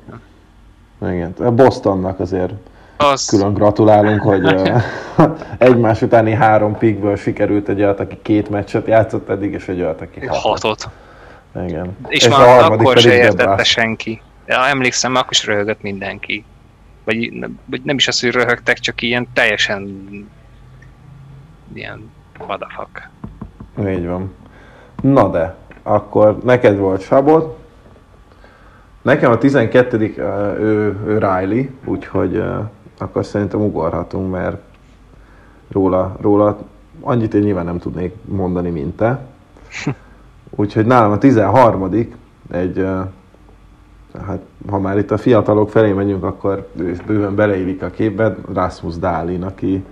igen. 1.02 1.34
A 1.38 1.50
Bostonnak 1.50 2.20
azért 2.20 2.52
Az, 2.96 3.26
külön 3.26 3.54
gratulálunk, 3.54 4.20
hogy 4.22 4.72
egymás 5.58 6.02
utáni 6.02 6.32
három 6.32 6.78
pickből 6.78 7.16
sikerült 7.16 7.68
egy 7.68 7.80
olyat, 7.82 8.00
aki 8.00 8.18
két 8.22 8.50
meccset 8.50 8.86
játszott 8.86 9.28
eddig, 9.28 9.52
és 9.52 9.68
egy 9.68 9.80
olyat, 9.80 10.00
aki 10.00 10.26
hatot. 10.26 10.42
hatot. 10.42 10.88
Igen. 11.66 11.96
És, 12.08 12.24
és 12.24 12.26
a 12.26 12.38
már 12.38 12.60
harmadik 12.60 12.80
akkor 12.86 12.98
se 12.98 13.14
értette 13.14 13.36
DeBrusque. 13.36 13.64
senki. 13.64 14.22
Ja, 14.46 14.66
emlékszem, 14.66 15.14
akkor 15.14 15.30
is 15.30 15.46
röhögött 15.46 15.82
mindenki. 15.82 16.44
Vagy, 17.04 17.32
vagy 17.64 17.80
nem 17.84 17.96
is 17.96 18.08
az, 18.08 18.20
hogy 18.20 18.30
röhögtek, 18.30 18.78
csak 18.78 19.02
ilyen 19.02 19.28
teljesen 19.32 20.08
ilyen 21.74 22.10
what 22.38 22.58
the 22.60 22.68
fuck. 22.76 23.08
Így 23.90 24.06
van. 24.06 24.34
Na 25.02 25.28
de, 25.30 25.54
akkor 25.88 26.38
neked 26.44 26.78
volt 26.78 27.00
Sabot, 27.00 27.56
nekem 29.02 29.30
a 29.30 29.38
12 29.38 30.14
ő, 30.58 30.96
ő 31.06 31.18
Riley, 31.18 31.70
úgyhogy 31.84 32.42
akkor 32.98 33.24
szerintem 33.24 33.60
ugorhatunk, 33.60 34.30
mert 34.30 34.62
róla, 35.72 36.16
róla 36.20 36.58
annyit 37.00 37.34
én 37.34 37.42
nyilván 37.42 37.64
nem 37.64 37.78
tudnék 37.78 38.14
mondani, 38.24 38.70
mint 38.70 38.96
te. 38.96 39.20
Úgyhogy 40.50 40.86
nálam 40.86 41.10
a 41.10 41.18
13 41.18 41.90
egy, 42.50 42.86
hát 44.26 44.40
ha 44.68 44.78
már 44.78 44.98
itt 44.98 45.10
a 45.10 45.16
fiatalok 45.16 45.70
felé 45.70 45.92
megyünk, 45.92 46.24
akkor 46.24 46.68
ő 46.76 46.96
bőven 47.06 47.34
beleillik 47.34 47.82
a 47.82 47.90
képbe, 47.90 48.36
Rasmus 48.52 48.96
Dálin, 48.96 49.42
aki 49.42 49.84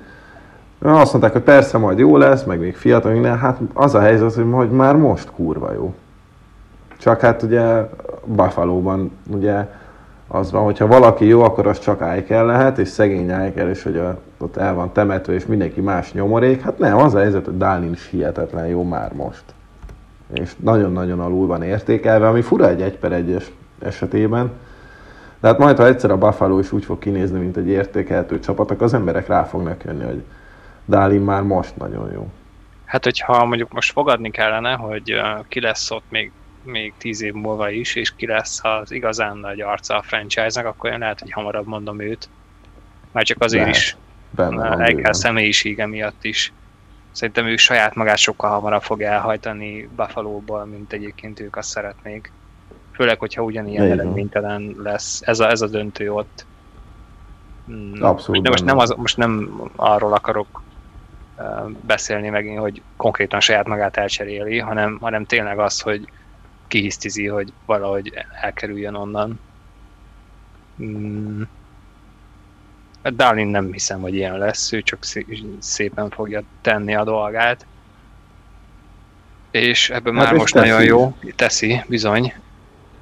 azt 0.79 1.13
mondták, 1.13 1.33
hogy 1.33 1.43
persze 1.43 1.79
majd 1.79 1.99
jó 1.99 2.17
lesz, 2.17 2.45
meg 2.45 2.59
még 2.59 2.77
fiatal, 2.77 3.13
minden, 3.13 3.39
hát 3.39 3.59
az 3.75 3.95
a 3.95 4.01
helyzet, 4.01 4.35
hogy 4.35 4.71
már 4.71 4.97
most 4.97 5.31
kurva 5.31 5.73
jó. 5.73 5.95
Csak 6.99 7.21
hát 7.21 7.43
ugye 7.43 7.89
Buffalo-ban 8.25 9.19
ugye 9.27 9.67
az 10.29 10.51
van, 10.51 10.65
hogyha 10.65 10.87
valaki 10.87 11.27
jó, 11.27 11.43
akkor 11.43 11.67
az 11.67 11.79
csak 11.79 12.01
Eichel 12.01 12.47
lehet, 12.47 12.79
és 12.79 12.89
szegény 12.89 13.31
Eichel, 13.31 13.69
és 13.69 13.83
hogy 13.83 13.97
a, 13.97 14.19
ott 14.39 14.57
el 14.57 14.75
van 14.75 14.93
temetve, 14.93 15.33
és 15.33 15.47
mindenki 15.47 15.81
más 15.81 16.13
nyomorék. 16.13 16.61
Hát 16.61 16.79
nem, 16.79 16.97
az 16.97 17.15
a 17.15 17.19
helyzet, 17.19 17.45
hogy 17.45 17.57
Dálin 17.57 17.93
is 17.93 18.09
hihetetlen 18.11 18.67
jó 18.67 18.83
már 18.83 19.13
most. 19.13 19.45
És 20.33 20.55
nagyon-nagyon 20.59 21.21
alul 21.21 21.47
van 21.47 21.63
értékelve, 21.63 22.29
ami 22.29 22.43
fura 22.43 22.69
egy 22.69 22.83
egy 22.83 22.99
per 22.99 23.13
egyes 23.13 23.53
esetében. 23.79 24.51
De 25.41 25.49
hát 25.49 25.59
majd, 25.59 25.77
ha 25.77 25.87
egyszer 25.87 26.11
a 26.11 26.19
Buffalo 26.19 26.59
is 26.59 26.73
úgy 26.73 26.85
fog 26.85 26.99
kinézni, 26.99 27.39
mint 27.39 27.57
egy 27.57 27.69
értékelhető 27.69 28.39
csapat, 28.39 28.71
akkor 28.71 28.83
az 28.83 28.95
emberek 28.95 29.27
rá 29.27 29.45
fognak 29.45 29.85
jönni, 29.85 30.05
hogy 30.05 30.23
Dálin 30.87 31.21
már 31.21 31.43
most 31.43 31.77
nagyon 31.77 32.13
jó. 32.13 32.29
Hát, 32.85 33.05
hogyha 33.05 33.45
mondjuk 33.45 33.73
most 33.73 33.93
fogadni 33.93 34.31
kellene, 34.31 34.73
hogy 34.73 35.21
ki 35.49 35.61
lesz 35.61 35.91
ott 35.91 36.05
még 36.09 36.33
még 36.67 36.93
tíz 36.99 37.23
év 37.23 37.33
múlva 37.33 37.71
is, 37.71 37.95
és 37.95 38.15
ki 38.17 38.27
lesz 38.27 38.61
az 38.65 38.91
igazán 38.91 39.37
nagy 39.37 39.61
arca 39.61 39.97
a 39.97 40.03
franchise-nak, 40.03 40.67
akkor 40.67 40.91
én 40.91 40.99
lehet, 40.99 41.21
hogy 41.21 41.33
hamarabb 41.33 41.67
mondom 41.67 42.01
őt. 42.01 42.29
Már 43.13 43.25
csak 43.25 43.43
azért 43.43 43.63
lehet. 43.63 43.77
is. 43.77 43.97
Benne 44.31 44.93
kell 44.93 45.13
személyisége 45.13 45.87
miatt 45.87 46.25
is. 46.25 46.53
Szerintem 47.13 47.47
ő 47.47 47.57
saját 47.57 47.95
magát 47.95 48.17
sokkal 48.17 48.51
hamarabb 48.51 48.83
fog 48.83 49.03
elhajtani 49.03 49.89
Buffalo-ból, 49.97 50.65
mint 50.65 50.93
egyébként 50.93 51.41
ők 51.41 51.57
azt 51.57 51.69
szeretnék. 51.69 52.33
Főleg, 52.93 53.19
hogyha 53.19 53.43
ugyanilyen 53.43 53.91
eredménytelen 53.91 54.75
lesz. 54.83 55.21
Ez 55.25 55.41
a, 55.41 55.51
ez 55.51 55.61
a 55.61 55.67
döntő 55.67 56.13
ott. 56.13 56.47
Hmm. 57.67 57.93
Abszolút. 58.01 58.43
De 58.43 58.49
most 58.49 58.65
nem, 58.65 58.79
az, 58.79 58.95
most 58.97 59.17
nem 59.17 59.61
arról 59.77 60.13
akarok 60.13 60.63
beszélni 61.81 62.29
megint, 62.29 62.59
hogy 62.59 62.83
konkrétan 62.97 63.41
saját 63.41 63.67
magát 63.67 63.97
elcseréli, 63.97 64.59
hanem, 64.59 64.99
hanem 65.01 65.25
tényleg 65.25 65.59
az, 65.59 65.81
hogy 65.81 66.09
kihisztizi, 66.67 67.27
hogy 67.27 67.53
valahogy 67.67 68.13
elkerüljön 68.41 68.95
onnan. 68.95 69.41
Mm. 70.83 71.43
Darlin 73.03 73.47
nem 73.47 73.73
hiszem, 73.73 74.01
hogy 74.01 74.15
ilyen 74.15 74.39
lesz, 74.39 74.73
ő 74.73 74.83
csak 74.83 74.99
szépen 75.59 76.11
fogja 76.11 76.43
tenni 76.61 76.95
a 76.95 77.05
dolgát. 77.05 77.67
És 79.51 79.91
ebben 79.91 80.15
hát 80.15 80.25
már 80.25 80.35
most 80.35 80.55
teszi. 80.55 80.69
nagyon 80.69 80.85
jó, 80.85 81.17
teszi, 81.37 81.85
bizony. 81.89 82.35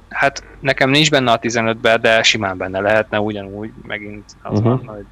Hát 0.09 0.43
nekem 0.59 0.89
nincs 0.89 1.09
benne 1.09 1.31
a 1.31 1.39
15-ben, 1.39 2.01
de 2.01 2.23
simán 2.23 2.57
benne 2.57 2.79
lehetne 2.79 3.19
ugyanúgy, 3.19 3.71
megint 3.83 4.35
az 4.41 4.59
uh-huh. 4.59 4.85
van, 4.85 4.95
hogy 4.95 5.05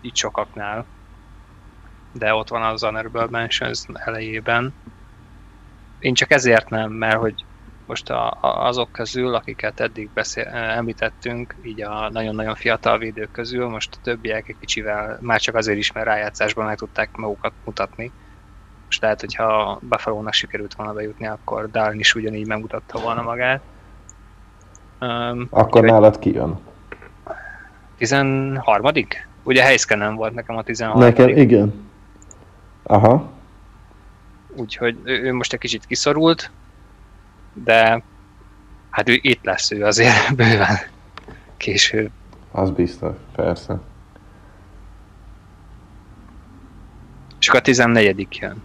itt 0.00 0.16
sokaknál. 0.16 0.86
De 2.18 2.34
ott 2.34 2.48
van 2.48 2.62
az 2.62 2.82
Honorable 2.82 3.26
Mentions 3.30 3.84
elejében 3.94 4.74
én 5.98 6.14
csak 6.14 6.30
ezért 6.30 6.70
nem, 6.70 6.92
mert 6.92 7.16
hogy 7.16 7.44
most 7.86 8.10
a, 8.10 8.38
a, 8.40 8.66
azok 8.66 8.92
közül, 8.92 9.34
akiket 9.34 9.80
eddig 9.80 10.10
beszél, 10.14 10.44
említettünk, 10.52 11.54
így 11.62 11.82
a 11.82 12.10
nagyon-nagyon 12.10 12.54
fiatal 12.54 12.98
védők 12.98 13.30
közül, 13.30 13.68
most 13.68 13.94
a 13.94 14.02
többiek 14.02 14.48
egy 14.48 14.56
kicsivel 14.60 15.18
már 15.20 15.40
csak 15.40 15.54
azért 15.54 15.78
is, 15.78 15.92
mert 15.92 16.06
rájátszásban 16.06 16.64
meg 16.66 16.76
tudták 16.76 17.16
magukat 17.16 17.52
mutatni. 17.64 18.12
Most 18.84 19.02
lehet, 19.02 19.20
hogyha 19.20 19.78
buffalo 19.82 20.32
sikerült 20.32 20.74
volna 20.74 20.92
bejutni, 20.92 21.26
akkor 21.26 21.70
Darn 21.70 21.98
is 21.98 22.14
ugyanígy 22.14 22.46
megmutatta 22.46 22.98
volna 22.98 23.22
magát. 23.22 23.60
Um, 25.00 25.46
akkor 25.50 25.82
úgy, 25.82 25.90
nálad 25.90 26.18
ki 26.18 26.32
jön? 26.32 26.58
13 27.96 28.92
Ugye 29.42 29.62
Heiske 29.62 29.94
nem 29.94 30.14
volt 30.14 30.34
nekem 30.34 30.56
a 30.56 30.62
13 30.62 31.00
Nekem 31.00 31.28
igen. 31.28 31.88
Aha 32.86 33.34
úgyhogy 34.56 34.96
ő, 35.04 35.22
ő 35.22 35.32
most 35.32 35.52
egy 35.52 35.58
kicsit 35.58 35.86
kiszorult, 35.86 36.50
de 37.52 38.02
hát 38.90 39.08
ő 39.08 39.18
itt 39.22 39.44
lesz 39.44 39.70
ő 39.70 39.84
azért 39.84 40.14
bőven 40.36 40.76
később. 41.56 42.10
Az 42.52 42.70
biztos, 42.70 43.14
persze. 43.34 43.78
És 47.40 47.48
akkor 47.48 47.60
a 47.60 47.62
14 47.62 48.28
jön. 48.40 48.62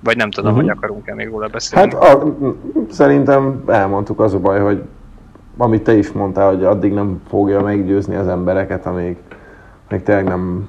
Vagy 0.00 0.16
nem 0.16 0.30
tudom, 0.30 0.50
uh-huh. 0.50 0.66
hogy 0.66 0.74
mhm. 0.74 0.84
akarunk-e 0.84 1.14
még 1.14 1.28
róla 1.28 1.48
beszélni. 1.48 1.94
Hát 1.94 2.02
a, 2.02 2.36
szerintem 2.90 3.64
elmondtuk 3.66 4.20
az 4.20 4.34
a 4.34 4.38
baj, 4.38 4.60
hogy 4.60 4.82
amit 5.56 5.82
te 5.82 5.96
is 5.96 6.12
mondtál, 6.12 6.48
hogy 6.48 6.64
addig 6.64 6.92
nem 6.92 7.22
fogja 7.28 7.60
meggyőzni 7.60 8.14
az 8.14 8.28
embereket, 8.28 8.86
amíg 8.86 9.16
még 9.88 10.02
tényleg 10.02 10.24
nem, 10.24 10.68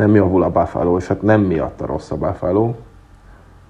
nem 0.00 0.14
javul 0.14 0.42
a 0.42 0.50
Buffalo, 0.50 0.96
és 0.96 1.06
hát 1.06 1.22
nem 1.22 1.40
miatt 1.40 1.80
a 1.80 1.86
rossz 1.86 2.10
a 2.10 2.16
Buffalo, 2.16 2.74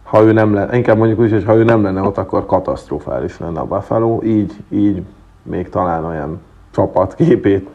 ha 0.03 0.23
ő 0.23 0.33
nem 0.33 0.55
lenne, 0.55 0.77
inkább 0.77 0.97
mondjuk 0.97 1.21
úgy, 1.21 1.31
hogy 1.31 1.45
ha 1.45 1.55
ő 1.55 1.65
nem 1.65 1.83
lenne 1.83 2.01
ott, 2.01 2.19
akkor 2.19 2.47
katasztrofális 2.47 3.39
lenne 3.39 3.61
a 3.61 3.65
Buffalo, 3.65 4.23
így, 4.23 4.57
így 4.69 5.03
még 5.43 5.69
talán 5.69 6.05
olyan 6.05 6.41
csapatképét 6.71 7.69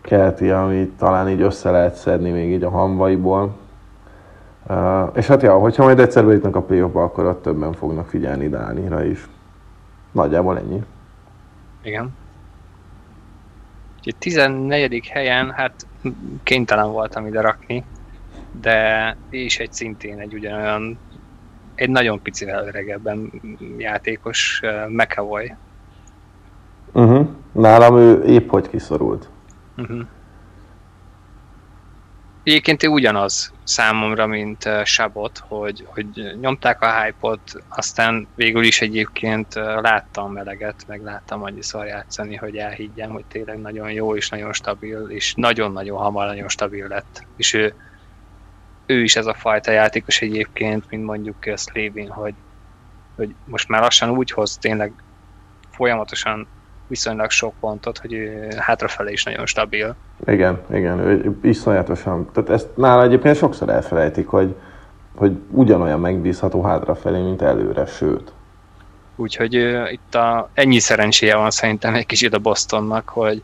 kelti, 0.00 0.50
amit 0.50 0.90
talán 0.90 1.28
így 1.28 1.40
össze 1.40 1.70
lehet 1.70 1.94
szedni 1.94 2.30
még 2.30 2.52
így 2.52 2.62
a 2.62 2.70
hamvaiból. 2.70 3.56
Uh, 4.68 5.10
és 5.14 5.26
hát 5.26 5.42
ja, 5.42 5.58
hogyha 5.58 5.84
majd 5.84 5.98
egyszer 5.98 6.24
bejutnak 6.24 6.56
a 6.56 6.62
play 6.62 6.80
akkor 6.80 7.24
ott 7.24 7.42
többen 7.42 7.72
fognak 7.72 8.06
figyelni 8.06 8.48
Dánira 8.48 9.04
is. 9.04 9.28
Nagyjából 10.12 10.58
ennyi. 10.58 10.82
Igen. 11.82 12.14
Úgyhogy 13.98 14.16
14. 14.16 15.08
helyen, 15.08 15.50
hát 15.50 15.86
kénytelen 16.42 16.90
voltam 16.90 17.26
ide 17.26 17.40
rakni, 17.40 17.84
de 18.60 19.16
és 19.30 19.58
egy 19.58 19.72
szintén 19.72 20.18
egy 20.18 20.34
ugyanolyan 20.34 20.98
egy 21.74 21.90
nagyon 21.90 22.22
picivel 22.22 22.66
öregebben 22.66 23.32
játékos 23.78 24.60
uh, 24.62 24.90
McAvoy. 24.90 25.54
Uh-huh. 26.92 27.28
Nálam 27.52 27.96
ő 27.96 28.24
épp 28.24 28.50
hogy 28.50 28.68
kiszorult. 28.68 29.28
Uh-huh. 29.76 30.00
Egyébként 32.48 32.82
ugyanaz 32.82 33.52
számomra, 33.64 34.26
mint 34.26 34.64
uh, 34.64 34.84
Sabot, 34.84 35.38
hogy, 35.48 35.84
hogy 35.86 36.36
nyomták 36.40 36.82
a 36.82 37.02
hype-ot, 37.02 37.40
aztán 37.68 38.26
végül 38.34 38.64
is 38.64 38.80
egyébként 38.80 39.54
uh, 39.54 39.80
láttam 39.80 40.32
meleget, 40.32 40.84
meg 40.86 41.02
láttam 41.02 41.42
annyiszor 41.42 41.86
játszani, 41.86 42.36
hogy 42.36 42.56
elhiggyem, 42.56 43.10
hogy 43.10 43.24
tényleg 43.24 43.60
nagyon 43.60 43.92
jó 43.92 44.16
és 44.16 44.28
nagyon 44.28 44.52
stabil, 44.52 45.06
és 45.08 45.34
nagyon-nagyon 45.34 45.98
hamar 45.98 46.26
nagyon 46.26 46.48
stabil 46.48 46.86
lett. 46.88 47.26
És 47.36 47.52
ő 47.52 47.74
ő 48.86 49.02
is 49.02 49.16
ez 49.16 49.26
a 49.26 49.34
fajta 49.34 49.70
játékos 49.70 50.20
egyébként, 50.20 50.84
mint 50.90 51.04
mondjuk 51.04 51.36
Slavin, 51.56 52.08
hogy, 52.08 52.34
hogy 53.16 53.34
most 53.44 53.68
már 53.68 53.80
lassan 53.80 54.10
úgy 54.10 54.30
hoz 54.30 54.56
tényleg 54.56 54.92
folyamatosan 55.70 56.46
viszonylag 56.88 57.30
sok 57.30 57.54
pontot, 57.60 57.98
hogy 57.98 58.12
ő 58.12 58.48
hátrafelé 58.58 59.12
is 59.12 59.24
nagyon 59.24 59.46
stabil. 59.46 59.96
Igen, 60.26 60.60
igen, 60.72 60.98
ő 60.98 61.38
iszonyatosan. 61.42 62.28
Tehát 62.32 62.50
ezt 62.50 62.68
nála 62.76 63.02
egyébként 63.02 63.36
sokszor 63.36 63.68
elfelejtik, 63.68 64.26
hogy, 64.26 64.54
hogy 65.16 65.36
ugyanolyan 65.50 66.00
megbízható 66.00 66.62
hátrafelé, 66.62 67.20
mint 67.20 67.42
előre, 67.42 67.86
sőt. 67.86 68.32
Úgyhogy 69.16 69.56
uh, 69.56 69.92
itt 69.92 70.14
a, 70.14 70.50
ennyi 70.54 70.78
szerencséje 70.78 71.36
van 71.36 71.50
szerintem 71.50 71.94
egy 71.94 72.06
kicsit 72.06 72.34
a 72.34 72.38
Bostonnak, 72.38 73.08
hogy, 73.08 73.42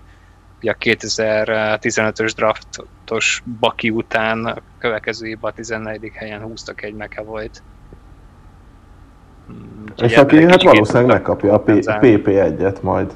a 0.69 0.77
2015-ös 0.81 2.33
draftos 2.37 3.43
Baki 3.61 3.91
után 3.91 4.45
a 4.45 4.55
következő 4.79 5.27
évben 5.27 5.51
a 5.51 5.55
14. 5.55 6.11
helyen 6.15 6.41
húztak 6.41 6.83
egy 6.83 6.95
McAvoy-t. 6.95 7.63
Hmm, 9.47 9.85
és 9.97 10.17
aki 10.17 10.45
hát 10.45 10.63
valószínűleg 10.63 11.07
megkapja 11.07 11.53
a 11.53 11.63
PP1-et 11.63 12.81
majd. 12.81 13.13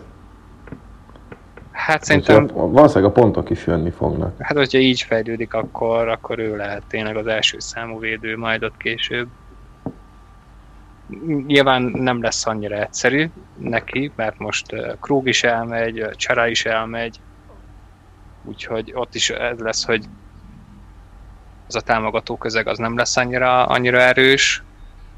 Hát 1.78 2.04
szerintem... 2.04 2.46
Valószínűleg 2.46 3.10
a 3.10 3.20
pontok 3.20 3.50
is 3.50 3.66
jönni 3.66 3.90
fognak. 3.90 4.34
Hát, 4.38 4.56
hogyha 4.56 4.78
így 4.78 5.02
fejlődik, 5.02 5.54
akkor, 5.54 6.08
akkor 6.08 6.38
ő 6.38 6.56
lehet 6.56 6.82
tényleg 6.88 7.16
az 7.16 7.26
első 7.26 7.58
számú 7.58 7.98
védő 7.98 8.36
majd 8.36 8.64
ott 8.64 8.76
később. 8.76 9.28
nyilván 11.46 11.82
nem 11.82 12.22
lesz 12.22 12.46
annyira 12.46 12.76
egyszerű 12.76 13.30
neki, 13.56 14.12
mert 14.16 14.38
most 14.38 14.74
Krug 15.00 15.28
is 15.28 15.44
elmegy, 15.44 16.08
Csara 16.16 16.46
is 16.46 16.64
elmegy, 16.64 17.20
úgyhogy 18.44 18.92
ott 18.94 19.14
is 19.14 19.30
ez 19.30 19.58
lesz, 19.58 19.84
hogy 19.84 20.04
az 21.66 21.76
a 21.76 21.80
támogató 21.80 22.36
közeg 22.36 22.66
az 22.66 22.78
nem 22.78 22.96
lesz 22.96 23.16
annyira, 23.16 23.66
annyira 23.66 24.00
erős, 24.00 24.62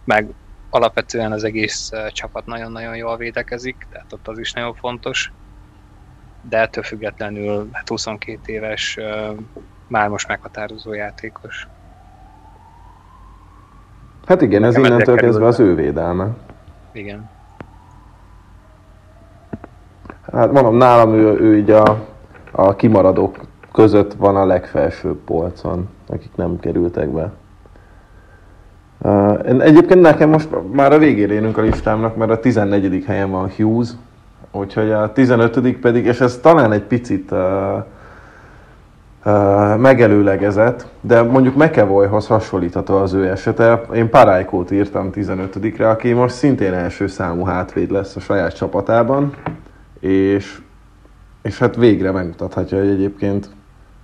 meg 0.05 0.27
alapvetően 0.71 1.33
az 1.33 1.45
egész 1.45 1.91
csapat 2.13 2.47
nagyon-nagyon 2.47 2.97
jól 2.97 3.17
védekezik, 3.17 3.87
tehát 3.93 4.13
ott 4.13 4.29
az 4.29 4.39
is 4.39 4.53
nagyon 4.53 4.75
fontos. 4.75 5.33
De 6.43 6.59
ettől 6.59 6.85
függetlenül 6.85 7.69
hát 7.73 7.89
22 7.89 8.53
éves, 8.53 8.99
már 9.87 10.09
most 10.09 10.29
meghatározó 10.29 10.93
játékos. 10.93 11.69
Hát 14.27 14.43
igen, 14.43 14.65
ez 14.65 14.77
innentől 14.77 15.17
kezdve 15.17 15.47
az 15.47 15.61
ő 15.61 15.75
védelme. 15.75 16.29
Igen. 16.93 17.31
Hát 20.33 20.53
mondom, 20.53 20.77
nálam 20.77 21.13
ő, 21.13 21.41
ő 21.41 21.57
így 21.57 21.71
a, 21.71 22.07
a 22.51 22.77
kimaradók 22.77 23.39
között 23.73 24.13
van 24.13 24.37
a 24.37 24.45
legfelsőbb 24.45 25.17
polcon, 25.17 25.89
akik 26.07 26.31
nem 26.35 26.61
kerültek 26.61 27.09
be. 27.09 27.33
Uh, 28.99 29.63
egyébként 29.63 30.01
nekem 30.01 30.29
most 30.29 30.49
már 30.73 30.93
a 30.93 30.99
végére 30.99 31.33
érünk 31.33 31.59
a 31.59 31.63
listámnak, 31.63 32.17
mert 32.17 32.31
a 32.31 32.41
14. 32.41 33.05
helyen 33.05 33.31
van 33.31 33.51
Hughes, 33.57 33.89
úgyhogy 34.53 34.91
a 34.91 35.13
15. 35.13 35.77
pedig, 35.77 36.05
és 36.05 36.21
ez 36.21 36.37
talán 36.37 36.73
egy 36.73 36.83
picit 36.83 37.31
uh, 37.31 37.39
uh, 39.25 39.77
megelőlegezett, 39.77 40.87
de 41.01 41.23
mondjuk 41.23 41.57
McEvoyhoz 41.57 42.27
hasonlítható 42.27 42.97
az 42.97 43.13
ő 43.13 43.29
esete. 43.29 43.83
Én 43.95 44.11
Parájkót 44.11 44.71
írtam 44.71 45.11
15-re, 45.15 45.89
aki 45.89 46.13
most 46.13 46.35
szintén 46.35 46.73
első 46.73 47.07
számú 47.07 47.45
hátvéd 47.45 47.91
lesz 47.91 48.17
a 48.17 48.21
saját 48.21 48.57
csapatában, 48.57 49.35
és, 50.01 50.61
és 51.43 51.59
hát 51.59 51.77
végre 51.77 52.11
megmutathatja, 52.11 52.79
hogy 52.79 52.89
egyébként 52.89 53.51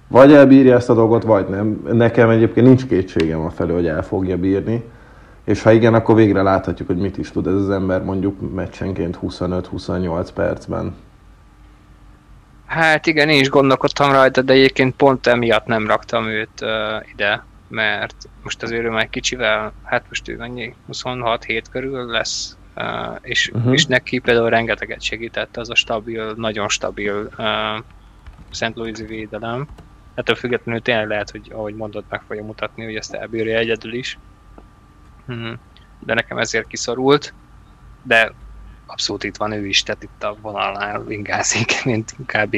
vagy 0.08 0.32
elbírja 0.32 0.74
ezt 0.74 0.90
a 0.90 0.94
dolgot, 0.94 1.22
vagy 1.22 1.48
nem. 1.48 1.88
Nekem 1.92 2.30
egyébként 2.30 2.66
nincs 2.66 2.86
kétségem 2.86 3.40
a 3.40 3.50
felől, 3.50 3.74
hogy 3.74 3.86
el 3.86 4.02
fogja 4.02 4.36
bírni. 4.36 4.84
És 5.46 5.62
ha 5.62 5.72
igen, 5.72 5.94
akkor 5.94 6.14
végre 6.14 6.42
láthatjuk, 6.42 6.88
hogy 6.88 6.98
mit 6.98 7.18
is 7.18 7.30
tud 7.30 7.46
ez 7.46 7.54
az 7.54 7.70
ember 7.70 8.02
mondjuk 8.02 8.54
meccsenként 8.54 9.18
25-28 9.22 10.28
percben. 10.34 10.94
Hát 12.66 13.06
igen, 13.06 13.28
én 13.28 13.40
is 13.40 13.48
gondolkodtam 13.48 14.12
rajta, 14.12 14.42
de 14.42 14.52
egyébként 14.52 14.94
pont 14.96 15.26
emiatt 15.26 15.66
nem 15.66 15.86
raktam 15.86 16.26
őt 16.26 16.60
uh, 16.60 16.68
ide, 17.12 17.44
mert 17.68 18.14
most 18.42 18.62
azért 18.62 18.84
ő 18.84 18.90
már 18.90 19.08
kicsivel, 19.08 19.72
hát 19.82 20.04
most 20.08 20.28
ő 20.28 20.36
mennyi, 20.36 20.74
26 20.86 21.44
hét 21.44 21.68
körül 21.68 22.06
lesz, 22.06 22.56
uh, 22.76 23.18
és, 23.22 23.50
uh-huh. 23.54 23.72
és 23.72 23.86
neki 23.86 24.18
például 24.18 24.50
rengeteget 24.50 25.02
segített 25.02 25.56
az 25.56 25.70
a 25.70 25.74
stabil, 25.74 26.32
nagyon 26.36 26.68
stabil 26.68 27.28
uh, 27.38 27.84
St. 28.50 28.72
Louis 28.74 28.98
védelem. 29.06 29.68
Ettől 30.14 30.36
függetlenül 30.36 30.82
tényleg 30.82 31.08
lehet, 31.08 31.30
hogy 31.30 31.50
ahogy 31.52 31.74
mondod, 31.74 32.04
meg 32.08 32.22
fogja 32.26 32.44
mutatni, 32.44 32.84
hogy 32.84 32.96
ezt 32.96 33.14
elbírja 33.14 33.58
egyedül 33.58 33.94
is. 33.94 34.18
Mhm. 35.26 35.52
De 36.00 36.14
nekem 36.14 36.38
ezért 36.38 36.66
kiszorult, 36.66 37.34
de 38.02 38.32
abszolút 38.86 39.24
itt 39.24 39.36
van 39.36 39.52
ő 39.52 39.66
is, 39.66 39.82
tehát 39.82 40.02
itt 40.02 40.22
a 40.22 40.36
vonalnál 40.40 41.04
ingázik, 41.08 41.72
mint 41.84 42.14
kb. 42.26 42.56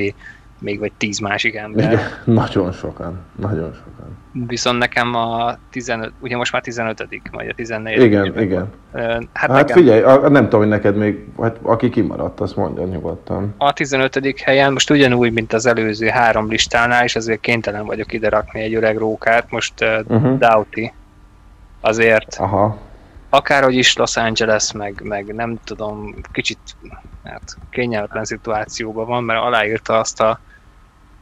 még 0.58 0.78
vagy 0.78 0.92
tíz 0.96 1.18
másik 1.18 1.54
ember. 1.54 1.92
Igen, 1.92 2.08
nagyon 2.24 2.72
sokan, 2.72 3.20
nagyon 3.36 3.72
sokan. 3.72 4.16
Viszont 4.46 4.78
nekem 4.78 5.14
a 5.14 5.58
15, 5.70 6.12
ugye 6.20 6.36
most 6.36 6.52
már 6.52 6.62
15 6.62 7.08
vagy 7.30 7.48
a 7.48 7.54
14 7.54 8.02
Igen, 8.02 8.40
igen. 8.40 8.68
Hát, 8.92 9.22
hát 9.32 9.50
nekem, 9.50 9.76
figyelj, 9.76 10.02
a, 10.02 10.28
nem 10.28 10.44
tudom, 10.44 10.60
hogy 10.60 10.68
neked 10.68 10.96
még, 10.96 11.26
hát 11.40 11.58
aki 11.62 11.88
kimaradt, 11.88 12.40
azt 12.40 12.56
mondja 12.56 12.84
nyugodtan. 12.84 13.54
A 13.58 13.72
15 13.72 14.40
helyen 14.40 14.72
most 14.72 14.90
ugyanúgy, 14.90 15.32
mint 15.32 15.52
az 15.52 15.66
előző 15.66 16.06
három 16.06 16.48
listánál, 16.48 17.04
és 17.04 17.16
azért 17.16 17.40
kénytelen 17.40 17.86
vagyok 17.86 18.12
ide 18.12 18.28
rakni 18.28 18.60
egy 18.60 18.74
öreg 18.74 18.96
rókát, 18.96 19.50
most 19.50 19.84
uh-huh. 20.08 20.38
Doughty 20.38 20.92
azért 21.80 22.34
Aha. 22.38 22.78
akárhogy 23.28 23.74
is 23.74 23.96
Los 23.96 24.16
Angeles, 24.16 24.72
meg, 24.72 25.00
meg 25.04 25.34
nem 25.34 25.58
tudom, 25.64 26.14
kicsit 26.32 26.58
hát, 27.24 27.56
kényelmetlen 27.70 28.24
szituációban 28.24 29.06
van, 29.06 29.24
mert 29.24 29.42
aláírta 29.42 29.98
azt 29.98 30.20
a 30.20 30.40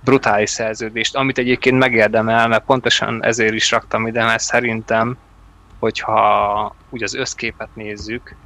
brutális 0.00 0.50
szerződést, 0.50 1.16
amit 1.16 1.38
egyébként 1.38 1.78
megérdemel, 1.78 2.48
mert 2.48 2.64
pontosan 2.64 3.24
ezért 3.24 3.54
is 3.54 3.70
raktam 3.70 4.06
ide, 4.06 4.24
mert 4.24 4.42
szerintem, 4.42 5.16
hogyha 5.78 6.74
úgy 6.90 7.02
az 7.02 7.14
összképet 7.14 7.68
nézzük, 7.74 8.36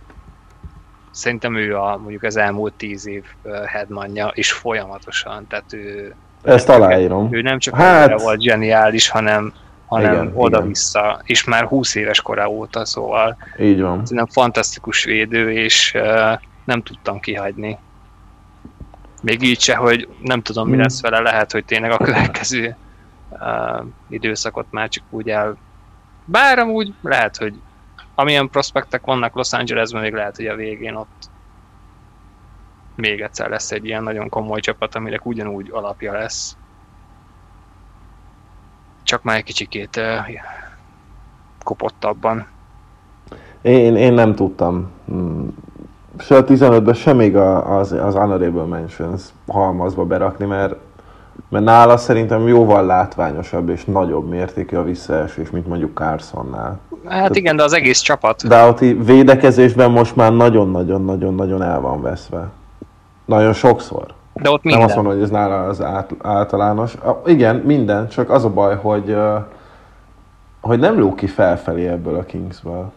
szerintem 1.11 1.57
ő 1.57 1.77
a 1.77 1.97
mondjuk 1.97 2.23
az 2.23 2.37
elmúlt 2.37 2.75
tíz 2.75 3.07
év 3.07 3.25
headmanja, 3.67 4.27
és 4.27 4.53
folyamatosan, 4.53 5.47
tehát 5.47 5.73
ő 5.73 6.15
ezt 6.43 6.69
aláírom. 6.69 7.29
Ő 7.31 7.43
nem 7.43 7.59
csak 7.59 7.75
hát... 7.75 8.21
volt 8.21 8.41
zseniális, 8.41 9.09
hanem 9.09 9.53
hanem 9.91 10.31
oda-vissza, 10.35 11.21
és 11.25 11.45
már 11.45 11.65
20 11.65 11.95
éves 11.95 12.21
kora 12.21 12.49
óta, 12.49 12.85
szóval 12.85 13.37
így 13.59 13.81
van. 13.81 14.03
nem 14.09 14.27
fantasztikus 14.27 15.05
védő, 15.05 15.53
és 15.53 15.93
uh, 15.95 16.41
nem 16.65 16.83
tudtam 16.83 17.21
kihagyni. 17.21 17.79
Még 19.23 19.43
így 19.43 19.61
se, 19.61 19.75
hogy 19.75 20.09
nem 20.23 20.43
tudom, 20.43 20.67
mi 20.67 20.73
hmm. 20.73 20.81
lesz 20.81 21.01
vele, 21.01 21.21
lehet, 21.21 21.53
hogy 21.53 21.65
tényleg 21.65 21.91
a 21.91 21.97
következő 21.97 22.77
uh, 23.31 23.87
időszakot 24.09 24.67
már 24.71 24.89
csak 24.89 25.05
úgy 25.11 25.29
el... 25.29 25.57
Bár 26.25 26.59
amúgy 26.59 26.95
lehet, 27.03 27.37
hogy 27.37 27.55
amilyen 28.15 28.51
prospektek 28.51 29.05
vannak 29.05 29.35
Los 29.35 29.53
Angelesben, 29.53 30.03
még 30.03 30.13
lehet, 30.13 30.37
hogy 30.37 30.47
a 30.47 30.55
végén 30.55 30.95
ott 30.95 31.31
még 32.95 33.21
egyszer 33.21 33.49
lesz 33.49 33.71
egy 33.71 33.85
ilyen 33.85 34.03
nagyon 34.03 34.29
komoly 34.29 34.61
csapat, 34.61 34.95
aminek 34.95 35.27
ugyanúgy 35.27 35.69
alapja 35.71 36.13
lesz 36.13 36.57
csak 39.11 39.23
már 39.23 39.37
egy 39.37 39.45
kicsikét 39.45 39.97
uh, 39.97 40.05
kopottabban. 41.65 42.47
Én, 43.63 43.97
én 43.97 44.13
nem 44.13 44.35
tudtam. 44.35 44.91
Se 46.19 46.37
a 46.37 46.45
15-ben, 46.45 46.95
se 46.95 47.13
még 47.13 47.37
az, 47.37 47.93
az 47.93 48.15
Honorable 48.15 48.65
Mentions 48.65 49.23
halmazba 49.47 50.05
berakni, 50.05 50.47
mert, 50.47 50.75
mert 51.49 51.65
nála 51.65 51.97
szerintem 51.97 52.49
jóval 52.49 52.87
látványosabb 52.87 53.69
és 53.69 53.85
nagyobb 53.85 54.29
mértékű 54.29 54.77
a 54.77 54.83
visszaesés, 54.83 55.51
mint 55.51 55.67
mondjuk 55.67 55.97
Carsonnál. 55.99 56.79
Hát 56.91 57.13
Tehát, 57.13 57.37
igen, 57.37 57.57
de 57.57 57.63
az 57.63 57.73
egész 57.73 58.01
csapat. 58.01 58.49
De 58.49 58.65
ott 58.65 58.79
védekezésben 58.79 59.91
most 59.91 60.17
már 60.17 60.33
nagyon-nagyon-nagyon-nagyon 60.33 61.63
el 61.63 61.81
van 61.81 62.03
veszve. 62.03 62.51
Nagyon 63.25 63.53
sokszor. 63.53 64.19
De 64.35 64.51
ott 64.51 64.63
minden. 64.63 64.81
Nem 64.81 64.89
azt 64.89 64.97
mondom, 64.97 65.15
hogy 65.15 65.23
ez 65.23 65.31
nála 65.31 65.65
az 65.67 65.83
át, 65.83 66.15
általános. 66.23 66.95
Igen, 67.27 67.57
minden, 67.57 68.09
csak 68.09 68.31
az 68.31 68.45
a 68.45 68.51
baj, 68.51 68.77
hogy, 68.77 69.17
hogy 70.61 70.79
nem 70.79 70.99
lók 70.99 71.17
ki 71.17 71.27
felfelé 71.27 71.87
ebből 71.87 72.17
a 72.17 72.25
Kingsből. 72.25 72.93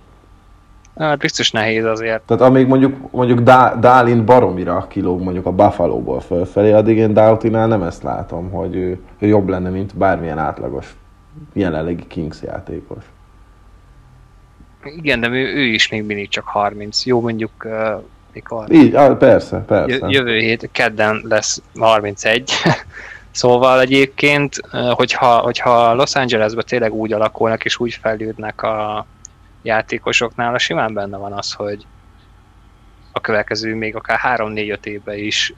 Hát 0.97 1.17
biztos 1.17 1.51
nehéz 1.51 1.85
azért. 1.85 2.21
Tehát 2.21 2.43
amíg 2.43 2.67
mondjuk, 2.67 3.11
mondjuk 3.11 3.39
Dálin 3.79 4.25
baromira 4.25 4.85
kilóg 4.87 5.21
mondjuk 5.21 5.45
a 5.45 5.51
Buffalo-ból 5.51 6.19
fölfelé, 6.19 6.71
addig 6.71 6.97
én 6.97 7.13
Doughty-nál 7.13 7.67
nem 7.67 7.83
ezt 7.83 8.03
látom, 8.03 8.51
hogy 8.51 8.75
ő, 8.75 8.99
ő 9.19 9.27
jobb 9.27 9.47
lenne, 9.47 9.69
mint 9.69 9.95
bármilyen 9.95 10.37
átlagos 10.37 10.95
jelenlegi 11.53 12.07
Kings 12.07 12.41
játékos. 12.41 13.03
Igen, 14.83 15.19
de 15.19 15.27
ő, 15.27 15.55
ő 15.55 15.61
is 15.61 15.89
még 15.89 16.05
mindig 16.05 16.29
csak 16.29 16.45
30. 16.45 17.05
Jó, 17.05 17.21
mondjuk 17.21 17.67
mikor? 18.33 18.71
Így, 18.71 18.95
á, 18.95 19.07
persze, 19.07 19.57
persze. 19.57 20.05
Jövő 20.07 20.37
hét, 20.37 20.69
kedden 20.71 21.21
lesz 21.23 21.61
31. 21.79 22.51
szóval 23.31 23.81
egyébként, 23.81 24.55
hogyha, 24.91 25.37
hogyha 25.37 25.93
Los 25.93 26.15
Angelesben 26.15 26.65
tényleg 26.67 26.93
úgy 26.93 27.13
alakulnak 27.13 27.65
és 27.65 27.79
úgy 27.79 27.93
fejlődnek 27.93 28.61
a 28.61 29.05
játékosoknál, 29.61 30.53
a 30.53 30.57
simán 30.57 30.93
benne 30.93 31.17
van 31.17 31.33
az, 31.33 31.51
hogy 31.51 31.85
a 33.11 33.19
következő 33.19 33.75
még 33.75 33.95
akár 33.95 34.19
3-4-5 34.23 34.85
évben 34.85 35.17
is 35.17 35.53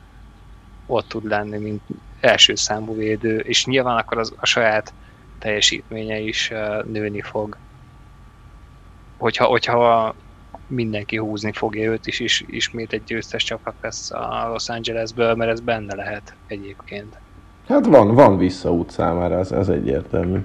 ott 0.86 1.08
tud 1.08 1.26
lenni, 1.28 1.58
mint 1.58 1.82
első 2.20 2.56
számú 2.56 2.96
védő, 2.96 3.40
és 3.40 3.66
nyilván 3.66 3.98
akkor 3.98 4.18
az, 4.18 4.34
a 4.40 4.46
saját 4.46 4.94
teljesítménye 5.40 6.20
is 6.20 6.52
nőni 6.86 7.22
fog. 7.22 7.58
Hogyha, 9.18 9.46
hogyha 9.46 10.16
mindenki 10.68 11.18
húzni 11.18 11.52
fogja 11.52 11.92
őt 11.92 12.08
is, 12.08 12.20
és 12.20 12.44
ismét 12.48 12.94
egy 12.94 13.04
győztes 13.04 13.44
csapat 13.44 13.74
lesz 13.82 14.12
a 14.12 14.48
Los 14.52 14.70
Angelesből, 14.70 15.36
mert 15.36 15.52
ez 15.52 15.60
benne 15.60 15.96
lehet 15.96 16.34
egyébként. 16.48 17.18
Hát 17.68 17.86
van, 17.86 18.14
van 18.14 18.38
visszaút 18.38 18.92
számára, 18.92 19.40
ez, 19.40 19.52
ez 19.52 19.70
egyértelmű. 19.70 20.40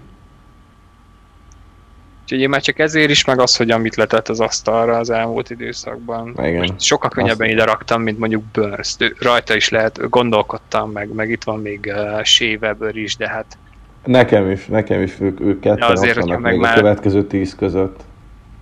Úgyhogy 2.23 2.45
én 2.45 2.49
már 2.49 2.61
csak 2.61 2.79
ezért 2.79 3.11
is, 3.11 3.25
meg 3.25 3.41
az, 3.41 3.57
hogy 3.57 3.71
amit 3.71 3.97
letett 3.97 4.29
az 4.29 4.41
asztalra 4.41 4.97
az 4.97 5.11
elmúlt 5.11 5.51
időszakban. 5.51 6.35
Igen. 6.39 6.57
Most 6.57 6.81
sokkal 6.81 7.11
könnyebben 7.11 7.47
Azt... 7.47 7.57
ide 7.57 7.65
raktam, 7.65 8.03
mint 8.03 8.19
mondjuk 8.19 8.43
Burns. 8.53 8.97
Rajta 9.19 9.55
is 9.55 9.69
lehet, 9.69 10.09
gondolkodtam, 10.09 10.91
meg, 10.91 11.13
meg 11.13 11.31
itt 11.31 11.45
van 11.45 11.61
még 11.61 11.93
uh, 11.95 12.23
Shea 12.23 12.59
Weber 12.61 12.97
is, 12.97 13.17
de 13.17 13.29
hát... 13.29 13.59
Nekem 14.05 14.51
is, 14.51 14.67
nekem 14.67 15.03
is 15.03 15.21
ők, 15.21 15.41
ők 15.41 15.61
ketten 15.61 15.79
ja, 15.79 15.87
azért, 15.87 16.17
ott 16.17 16.23
vannak 16.23 16.41
meg 16.41 16.53
még 16.53 16.61
már, 16.61 16.77
a 16.77 16.81
következő 16.81 17.27
tíz 17.27 17.55
között. 17.55 18.01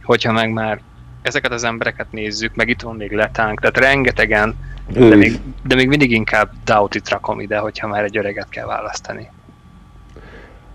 Hogyha 0.03 0.33
meg 0.33 0.53
már 0.53 0.81
ezeket 1.29 1.53
az 1.53 1.65
embereket 1.65 2.13
nézzük, 2.13 2.55
meg 2.55 2.69
itt 2.69 2.81
van 2.81 2.97
még 2.97 3.13
letánk, 3.13 3.61
tehát 3.61 3.79
rengetegen, 3.79 4.55
de 4.89 5.17
még, 5.17 5.41
de 5.65 5.75
még 5.75 5.89
mindig 5.89 6.11
inkább 6.11 6.51
Doughty-t 6.65 7.09
rakom 7.09 7.41
ide, 7.41 7.59
hogyha 7.59 7.87
már 7.87 8.05
egy 8.05 8.17
öreget 8.17 8.49
kell 8.49 8.67
választani. 8.67 9.31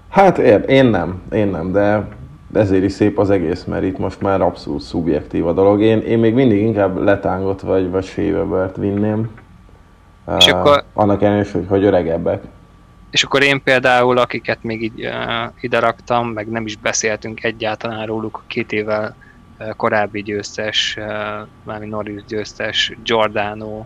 Hát 0.09 0.37
én 0.67 0.85
nem, 0.85 1.21
én 1.31 1.47
nem, 1.47 1.71
de 1.71 2.07
ezért 2.53 2.83
is 2.83 2.91
szép 2.91 3.19
az 3.19 3.29
egész, 3.29 3.63
mert 3.63 3.83
itt 3.83 3.97
most 3.97 4.21
már 4.21 4.41
abszolút 4.41 4.81
szubjektív 4.81 5.47
a 5.47 5.53
dolog. 5.53 5.81
Én, 5.81 5.99
én 5.99 6.19
még 6.19 6.33
mindig 6.33 6.61
inkább 6.61 6.97
letángot 7.03 7.61
vagy, 7.61 7.89
vagy 7.89 8.05
Shea 8.05 8.71
vinném. 8.77 9.29
És 10.37 10.47
Uh, 10.47 10.57
akkor- 10.59 10.83
Annak 10.93 11.21
ellenére, 11.21 11.49
hogy, 11.51 11.65
hogy 11.67 11.83
öregebbek. 11.83 12.43
És 13.11 13.23
akkor 13.23 13.43
én 13.43 13.63
például, 13.63 14.17
akiket 14.17 14.63
még 14.63 14.81
így 14.83 15.05
uh, 15.05 15.51
ide 15.61 15.79
raktam, 15.79 16.27
meg 16.27 16.47
nem 16.47 16.65
is 16.65 16.75
beszéltünk 16.75 17.43
egyáltalán 17.43 18.05
róluk, 18.05 18.43
két 18.47 18.71
évvel 18.71 19.15
korábbi 19.75 20.21
győztes, 20.21 20.97
mármint 21.63 21.91
Norris 21.91 22.23
győztes, 22.27 22.93
Giordano, 23.03 23.85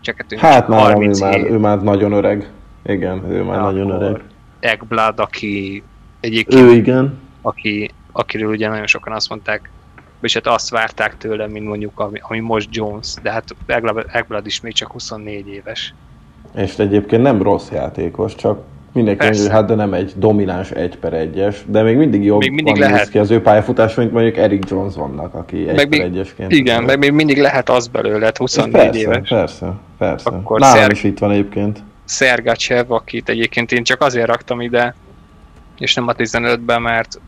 cseketünk 0.00 0.40
Hát 0.40 0.68
nálam 0.68 1.02
ő 1.02 1.10
már, 1.20 1.40
ő 1.40 1.58
már 1.58 1.82
nagyon 1.82 2.12
öreg. 2.12 2.50
Igen, 2.84 3.30
ő 3.30 3.42
már 3.42 3.60
nagyon 3.60 3.90
öreg. 3.90 4.22
Ekblad, 4.60 5.20
aki 5.20 5.82
egyébként, 6.20 6.60
Ő 6.60 6.72
igen. 6.72 7.18
aki, 7.42 7.90
akiről 8.12 8.50
ugye 8.50 8.68
nagyon 8.68 8.86
sokan 8.86 9.12
azt 9.12 9.28
mondták, 9.28 9.70
és 10.20 10.34
hát 10.34 10.46
azt 10.46 10.70
várták 10.70 11.16
tőle, 11.16 11.46
mint 11.46 11.66
mondjuk, 11.66 12.00
ami, 12.00 12.18
ami 12.22 12.40
most 12.40 12.68
Jones, 12.70 13.14
de 13.22 13.30
hát 13.30 13.56
Ekblad 14.06 14.46
is 14.46 14.60
még 14.60 14.72
csak 14.72 14.92
24 14.92 15.48
éves. 15.48 15.94
És 16.54 16.78
egyébként 16.78 17.22
nem 17.22 17.42
rossz 17.42 17.70
játékos, 17.70 18.34
csak 18.34 18.62
mindenki 18.96 19.18
Persze. 19.20 19.40
mondja, 19.40 19.56
hát 19.58 19.66
de 19.68 19.74
nem 19.74 19.92
egy 19.94 20.12
domináns 20.16 20.70
1 20.70 20.96
per 20.98 21.12
1-es, 21.34 21.56
de 21.66 21.82
még 21.82 21.96
mindig 21.96 22.24
jobb 22.24 22.40
Még 22.40 22.50
mindig 22.50 22.76
lehet. 22.76 22.96
néz 22.98 23.08
ki 23.08 23.18
az 23.18 23.30
ő 23.30 23.40
pályafutás, 23.40 23.94
mint 23.94 24.12
mondjuk 24.12 24.36
Eric 24.36 24.70
Jones 24.70 24.94
vannak, 24.94 25.34
aki 25.34 25.68
1 25.68 25.76
Meg 25.76 25.88
per 25.88 26.10
1-esként. 26.12 26.46
Igen, 26.48 26.82
meg 26.84 26.98
még 26.98 27.12
mindig 27.12 27.38
lehet 27.38 27.68
az 27.68 27.86
belőle, 27.86 28.24
hát 28.24 28.32
Ez 28.32 28.38
24 28.38 28.72
persze, 28.84 28.98
éves. 28.98 29.28
Persze, 29.28 29.72
persze. 29.98 30.30
Akkor 30.30 30.60
Nálam 30.60 30.76
Szerg- 30.76 30.92
is 30.92 31.04
itt 31.04 31.18
van 31.18 31.30
egyébként. 31.30 31.82
Szergacev, 32.04 32.90
akit 32.90 33.28
egyébként 33.28 33.72
én 33.72 33.84
csak 33.84 34.02
azért 34.02 34.26
raktam 34.26 34.60
ide, 34.60 34.94
és 35.78 35.94
nem 35.94 36.08
a 36.08 36.12
15-ben, 36.12 36.82
mert 36.82 37.20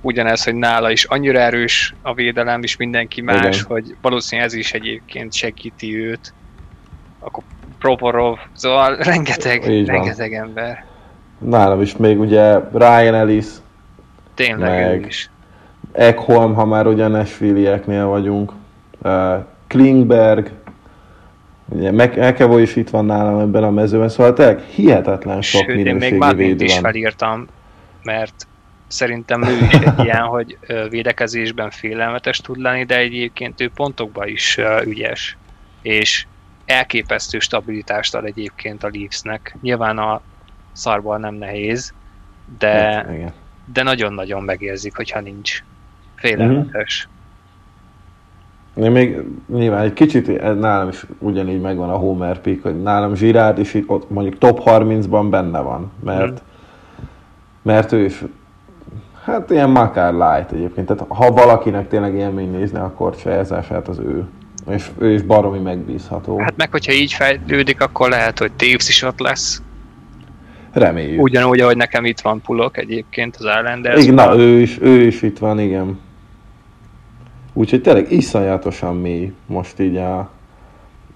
ugyanez, 0.00 0.44
hogy 0.44 0.54
nála 0.54 0.90
is 0.90 1.04
annyira 1.04 1.38
erős 1.38 1.94
a 2.02 2.14
védelem, 2.14 2.62
és 2.62 2.76
mindenki 2.76 3.20
más, 3.20 3.36
Igen. 3.36 3.52
Igen. 3.52 3.64
hogy 3.68 3.96
valószínűleg 4.00 4.50
ez 4.50 4.56
is 4.56 4.72
egyébként 4.72 5.32
segíti 5.32 5.96
őt. 6.06 6.34
Akkor 7.18 7.42
Provorov, 7.86 8.38
szóval 8.52 8.96
rengeteg, 9.12 9.68
Így 9.68 9.86
van. 9.86 9.94
rengeteg 9.96 10.32
ember. 10.32 10.84
Nálam 11.38 11.80
is 11.80 11.96
még 11.96 12.20
ugye 12.20 12.58
Ryan 12.72 13.14
Ellis, 13.14 13.46
Tényleg 14.34 14.90
Meg- 14.90 15.06
is. 15.06 15.30
Ekholm, 15.92 16.54
ha 16.54 16.64
már 16.64 16.86
ugye 16.86 17.08
Nashville-ieknél 17.08 18.06
vagyunk, 18.06 18.52
uh, 19.02 19.34
Klingberg, 19.66 20.50
ugye 21.68 21.90
McEvoy 21.92 22.62
is 22.62 22.76
itt 22.76 22.90
van 22.90 23.04
nálam 23.04 23.38
ebben 23.38 23.62
a 23.64 23.70
mezőben, 23.70 24.08
szóval 24.08 24.32
tényleg 24.32 24.60
hihetetlen 24.60 25.42
sok 25.42 25.64
Sőt, 25.64 25.86
én 25.86 25.94
még 25.94 26.12
minőségi 26.12 26.34
védő 26.36 26.64
is 26.64 26.78
felírtam, 26.78 27.46
mert 28.02 28.34
szerintem 28.86 29.42
ő 29.42 29.56
is 29.70 29.72
egy 29.72 30.04
ilyen, 30.04 30.22
hogy 30.36 30.58
védekezésben 30.90 31.70
félelmetes 31.70 32.38
tud 32.38 32.56
lenni, 32.60 32.84
de 32.84 32.98
egyébként 32.98 33.60
ő 33.60 33.70
pontokban 33.74 34.28
is 34.28 34.58
ügyes. 34.84 35.36
És 35.82 36.26
elképesztő 36.66 37.38
stabilitást 37.38 38.14
ad 38.14 38.24
egyébként 38.24 38.84
a 38.84 38.90
Leafsnek. 38.92 39.56
Nyilván 39.60 39.98
a 39.98 40.20
szarból 40.72 41.18
nem 41.18 41.34
nehéz, 41.34 41.92
de, 42.58 42.68
Hát, 42.70 43.12
igen. 43.12 43.32
de 43.72 43.82
nagyon-nagyon 43.82 44.42
megérzik, 44.42 44.96
hogyha 44.96 45.20
nincs. 45.20 45.62
Félelmetes. 46.14 47.08
Én 48.74 48.90
még 48.90 49.16
nyilván 49.48 49.82
egy 49.82 49.92
kicsit 49.92 50.26
nálam 50.60 50.88
is 50.88 51.06
ugyanígy 51.18 51.60
megvan 51.60 51.90
a 51.90 51.96
Homer 51.96 52.38
pick, 52.40 52.62
hogy 52.62 52.82
nálam 52.82 53.12
Girard 53.12 53.58
is 53.58 53.76
ott 53.86 54.10
mondjuk 54.10 54.38
top 54.38 54.60
30-ban 54.64 55.26
benne 55.30 55.60
van, 55.60 55.92
mert, 56.04 56.30
Mhm. 56.32 56.40
mert 57.62 57.92
ő 57.92 58.04
is 58.04 58.24
hát 59.24 59.50
ilyen 59.50 59.70
Makár 59.70 60.12
light 60.12 60.52
egyébként, 60.52 60.86
tehát 60.86 61.04
ha 61.08 61.30
valakinek 61.30 61.88
tényleg 61.88 62.14
élmény 62.14 62.50
nézni, 62.50 62.78
akkor 62.78 63.16
csajázását 63.16 63.88
az 63.88 63.98
ő. 63.98 64.28
És 64.68 64.90
ő 64.98 65.12
is 65.12 65.22
baromi 65.22 65.58
megbízható. 65.58 66.38
Hát 66.38 66.56
meg, 66.56 66.70
hogyha 66.70 66.92
így 66.92 67.12
fejlődik, 67.12 67.80
akkor 67.80 68.08
lehet, 68.08 68.38
hogy 68.38 68.52
Taves 68.52 68.88
is 68.88 69.02
ott 69.02 69.18
lesz. 69.18 69.62
Reméljük. 70.72 71.22
Ugyanúgy, 71.22 71.60
ahogy 71.60 71.76
nekem 71.76 72.04
itt 72.04 72.20
van 72.20 72.40
Pulok 72.40 72.76
egyébként 72.76 73.36
az 73.36 73.44
Islanders. 73.44 74.02
Igen, 74.02 74.14
na, 74.14 74.36
ő 74.36 74.60
is, 74.60 74.78
ő 74.80 75.00
is 75.06 75.22
itt 75.22 75.38
van, 75.38 75.60
igen. 75.60 75.98
Úgyhogy 77.52 77.82
tényleg 77.82 78.12
iszonyatosan 78.12 78.96
mély 78.96 79.32
most 79.46 79.80
így 79.80 79.96
a, 79.96 80.30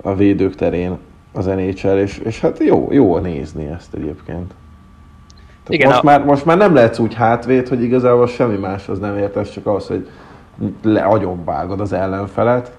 a 0.03 0.15
védők 0.15 0.55
terén 0.55 0.99
az 1.33 1.45
NHL, 1.45 1.97
és, 1.97 2.19
és 2.19 2.41
hát 2.41 2.59
jó, 2.59 2.89
jó 2.91 3.19
nézni 3.19 3.67
ezt 3.67 3.95
egyébként. 3.95 4.55
Tehát 5.65 5.69
Igen, 5.69 5.89
most, 5.89 6.01
a- 6.01 6.05
már, 6.05 6.25
most 6.25 6.45
már 6.45 6.57
nem 6.57 6.75
lehetsz 6.75 6.99
úgy 6.99 7.15
hátvét, 7.15 7.69
hogy 7.69 7.83
igazából 7.83 8.27
semmi 8.27 8.57
máshoz 8.57 8.99
nem 8.99 9.17
értesz, 9.19 9.51
csak 9.51 9.67
az, 9.67 9.87
hogy 9.87 10.09
le 10.83 11.03
agyonvágod 11.03 11.81
az 11.81 11.93
ellenfelet, 11.93 12.79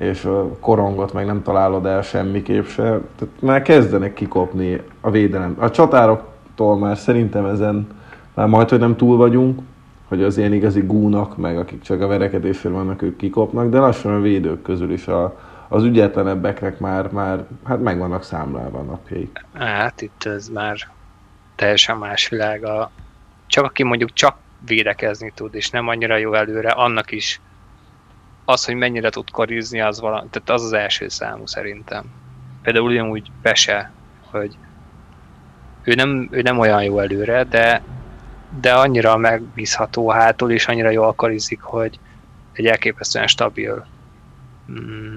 és 0.00 0.28
korongot 0.60 1.12
meg 1.12 1.26
nem 1.26 1.42
találod 1.42 1.86
el 1.86 2.02
semmiképp 2.02 2.64
se. 2.64 2.82
Tehát 2.82 3.40
már 3.40 3.62
kezdenek 3.62 4.14
kikopni 4.14 4.82
a 5.00 5.10
védelem. 5.10 5.56
A 5.58 5.70
csatároktól 5.70 6.78
már 6.78 6.96
szerintem 6.96 7.44
ezen 7.44 7.86
már 8.34 8.46
majd, 8.46 8.68
hogy 8.68 8.78
nem 8.78 8.96
túl 8.96 9.16
vagyunk, 9.16 9.60
hogy 10.08 10.22
az 10.22 10.38
ilyen 10.38 10.52
igazi 10.52 10.80
gúnak, 10.80 11.36
meg 11.36 11.58
akik 11.58 11.82
csak 11.82 12.00
a 12.00 12.06
verekedésről 12.06 12.72
vannak, 12.72 13.02
ők 13.02 13.16
kikopnak, 13.16 13.68
de 13.68 13.78
lassan 13.78 14.14
a 14.14 14.20
védők 14.20 14.62
közül 14.62 14.92
is 14.92 15.08
a, 15.08 15.38
az 15.68 15.84
ügyetlenebbeknek 15.84 16.78
már, 16.78 17.12
már 17.12 17.44
hát 17.64 17.80
meg 17.82 17.98
vannak 17.98 18.22
számlálva 18.22 18.78
a 18.78 18.82
napjaik. 18.82 19.44
Hát 19.52 20.02
itt 20.02 20.24
ez 20.24 20.48
már 20.48 20.76
teljesen 21.54 21.96
más 21.96 22.28
világ. 22.28 22.64
A, 22.64 22.90
csak 23.46 23.64
aki 23.64 23.82
mondjuk 23.82 24.12
csak 24.12 24.36
védekezni 24.66 25.32
tud, 25.34 25.54
és 25.54 25.70
nem 25.70 25.88
annyira 25.88 26.16
jó 26.16 26.34
előre, 26.34 26.70
annak 26.70 27.12
is 27.12 27.40
az, 28.44 28.64
hogy 28.64 28.74
mennyire 28.74 29.10
tud 29.10 29.30
korizni, 29.30 29.80
az, 29.80 30.00
vala, 30.00 30.26
tehát 30.30 30.50
az 30.50 30.64
az 30.64 30.72
első 30.72 31.08
számú 31.08 31.46
szerintem. 31.46 32.04
Például 32.62 32.90
ugyanúgy 32.90 33.30
Pese, 33.42 33.92
hogy 34.30 34.56
ő 35.82 35.94
nem, 35.94 36.28
ő 36.30 36.42
nem 36.42 36.58
olyan 36.58 36.82
jó 36.82 36.98
előre, 36.98 37.44
de, 37.44 37.82
de 38.60 38.74
annyira 38.74 39.16
megbízható 39.16 40.10
hátul, 40.10 40.50
és 40.50 40.66
annyira 40.66 40.90
jól 40.90 41.12
karizik, 41.12 41.60
hogy 41.60 41.98
egy 42.52 42.66
elképesztően 42.66 43.26
stabil 43.26 43.86
mm, 44.70 45.14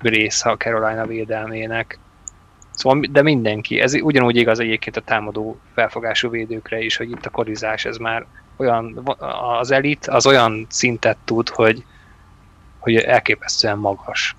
része 0.00 0.50
a 0.50 0.56
Carolina 0.56 1.06
védelmének. 1.06 1.98
Szóval, 2.70 3.00
de 3.10 3.22
mindenki, 3.22 3.80
ez 3.80 3.94
ugyanúgy 3.94 4.36
igaz 4.36 4.58
egyébként 4.60 4.96
a 4.96 5.00
támadó 5.00 5.58
felfogású 5.74 6.30
védőkre 6.30 6.78
is, 6.78 6.96
hogy 6.96 7.10
itt 7.10 7.26
a 7.26 7.30
korizás, 7.30 7.84
ez 7.84 7.96
már 7.96 8.26
olyan, 8.56 9.16
az 9.58 9.70
elit 9.70 10.06
az 10.06 10.26
olyan 10.26 10.66
szintet 10.68 11.16
tud, 11.24 11.48
hogy, 11.48 11.84
hogy 12.84 12.96
elképesztően 12.96 13.78
magas. 13.78 14.36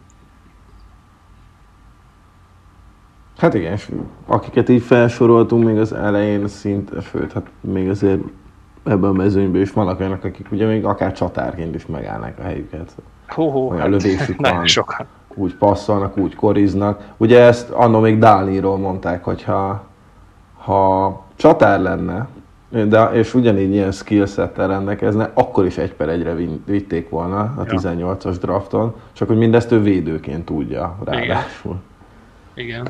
Hát 3.38 3.54
igen, 3.54 3.72
és 3.74 3.92
akiket 4.26 4.70
így 4.70 4.82
felsoroltunk 4.82 5.66
még 5.66 5.78
az 5.78 5.94
elején 5.94 6.48
szinte, 6.48 7.02
sőt, 7.02 7.34
hát 7.34 7.48
még 7.62 7.90
azért 7.90 8.22
ebben 8.84 9.10
a 9.10 9.14
mezőnyben 9.14 9.62
is 9.62 9.72
vannak 9.72 10.00
olyanok, 10.00 10.24
akik 10.24 10.52
ugye 10.52 10.68
még 10.68 10.86
akár 10.86 11.12
csatárként 11.12 11.76
is 11.76 11.86
megállnak 11.86 12.40
a 12.40 12.42
helyüket. 12.42 12.96
Hú, 13.28 13.50
hú, 13.52 13.70
Olyan 13.70 13.90
lövésük 13.90 14.38
nagyon 14.42 14.58
van. 14.58 14.68
sokan. 14.68 15.06
úgy 15.34 15.56
passzolnak, 15.56 16.18
úgy 16.18 16.36
koriznak. 16.36 17.14
Ugye 17.18 17.42
ezt 17.42 17.70
annó 17.70 18.00
még 18.00 18.20
Dálniról 18.20 18.78
mondták, 18.78 19.24
hogy 19.24 19.44
ha, 19.44 19.84
ha 20.58 21.24
csatár 21.36 21.80
lenne, 21.80 22.28
de, 22.84 23.10
és 23.14 23.34
ugyanígy 23.34 23.74
ilyen 23.74 23.92
skillsettel 23.92 24.68
rendelkezne, 24.68 25.32
akkor 25.34 25.66
is 25.66 25.78
egy 25.78 25.94
per 25.94 26.10
egyre 26.10 26.36
vitték 26.66 27.10
volna 27.10 27.40
a 27.40 27.64
Ja. 27.68 27.80
18-as 27.80 28.36
drafton, 28.42 28.96
csak 29.14 29.28
hogy 29.28 29.38
mindezt 29.38 29.72
ő 29.72 29.82
védőként 29.82 30.46
tudja 30.46 30.98
ráadásul. 31.06 31.76
Igen. 32.54 32.88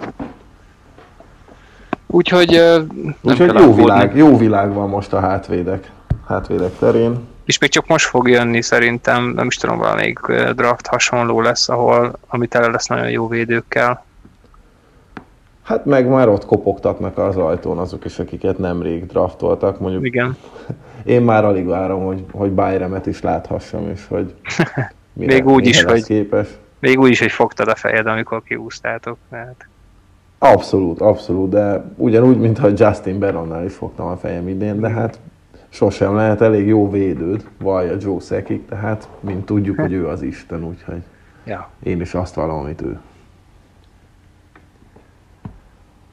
Úgyhogy 2.07 2.56
ö, 2.56 2.78
nem 2.78 3.16
Úgyhogy 3.22 3.52
kell 3.52 3.62
jó 3.62 3.64
aggódni. 3.64 3.82
világ, 3.84 4.16
jó 4.18 4.38
világ 4.38 4.74
van 4.74 4.90
most 4.90 5.14
a 5.14 5.20
hátvédek, 5.20 5.91
hátvédek 6.28 6.78
terén. 6.80 7.20
És 7.45 7.57
még 7.57 7.70
csak 7.70 7.88
most 7.88 8.06
fog 8.06 8.30
jönni 8.30 8.62
szerintem, 8.62 9.32
nem 9.36 9.48
is 9.48 9.56
tudom, 9.57 9.78
valamelyik 9.78 10.20
draft 10.56 10.88
hasonló 10.88 11.41
lesz, 11.41 11.70
ahol, 11.70 12.14
ami 12.28 12.48
tele 12.48 12.68
lesz 12.68 12.88
nagyon 12.88 13.10
jó 13.10 13.28
védőkkel. 13.28 14.05
Hát 15.66 15.86
meg 15.86 16.08
már 16.08 16.28
ott 16.30 16.46
kopogtatnak 16.46 17.18
az 17.18 17.38
ajtón 17.38 17.78
azok 17.78 18.06
is, 18.06 18.20
akiket 18.20 18.58
nemrég 18.58 19.06
draftoltak. 19.06 19.80
Mondjuk 19.80 20.06
Igen. 20.06 20.38
Én 21.04 21.22
már 21.22 21.46
alig 21.46 21.66
várom, 21.66 22.06
hogy, 22.06 22.26
hogy 22.32 22.52
Bayremet 22.52 23.06
is 23.06 23.22
láthassam, 23.22 23.90
és 23.90 24.08
hogy 24.08 24.34
mire, 25.14 25.34
Még 25.34 25.46
úgy 25.48 25.66
is, 25.68 25.84
hogy- 25.84 26.04
képes. 26.06 26.48
Még 26.80 27.00
úgy 27.00 27.10
is, 27.10 27.20
hogy 27.20 27.32
fogtad 27.32 27.68
a 27.68 27.76
fejed, 27.76 28.08
amikor 28.08 28.44
kiúztátok. 28.44 29.18
Tehát. 29.30 29.68
Abszolút, 30.38 31.02
abszolút, 31.02 31.50
de 31.50 31.84
ugyanúgy, 31.96 32.40
mintha 32.40 32.70
Justin 32.76 33.20
Baronnál 33.20 33.66
is 33.66 33.74
fogtam 33.74 34.08
a 34.08 34.18
fejem 34.18 34.48
idén, 34.48 34.80
de 34.80 34.90
hát 34.90 35.20
sosem 35.70 36.16
lehet 36.16 36.42
elég 36.42 36.68
jó 36.68 36.90
védőd, 36.90 37.46
vallja 37.60 37.96
Joe 38.00 38.20
Szekik, 38.20 38.68
tehát 38.68 39.08
mint 39.20 39.46
tudjuk, 39.46 39.80
hogy 39.80 39.94
ő 39.94 40.08
az 40.08 40.22
Isten, 40.22 40.64
úgyhogy 40.64 41.02
Ja. 41.46 41.70
én 41.84 42.02
is 42.02 42.14
azt 42.14 42.36
vallom, 42.36 42.58
amit 42.60 42.82
ő. 42.82 43.00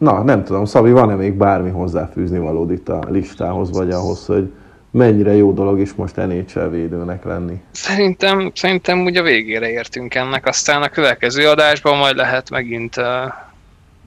Na, 0.03 0.23
nem 0.23 0.45
tudom, 0.45 0.65
Szabi, 0.65 0.91
van-e 0.91 1.15
még 1.15 1.33
bármi 1.35 1.71
hozzáfűzni 1.71 2.39
valód 2.39 2.71
itt 2.71 2.89
a 2.89 3.05
listához, 3.09 3.71
vagy 3.71 3.91
ahhoz, 3.91 4.27
hogy 4.27 4.53
mennyire 4.91 5.35
jó 5.35 5.53
dolog 5.53 5.79
is 5.79 5.95
most 5.95 6.17
NHL 6.17 6.69
védőnek 6.69 7.25
lenni? 7.25 7.63
Szerintem, 7.71 8.51
szerintem 8.55 9.05
úgy 9.05 9.17
a 9.17 9.23
végére 9.23 9.71
értünk 9.71 10.15
ennek, 10.15 10.47
aztán 10.47 10.83
a 10.83 10.89
következő 10.89 11.49
adásban 11.49 11.99
majd 11.99 12.17
lehet 12.17 12.51
megint 12.51 12.97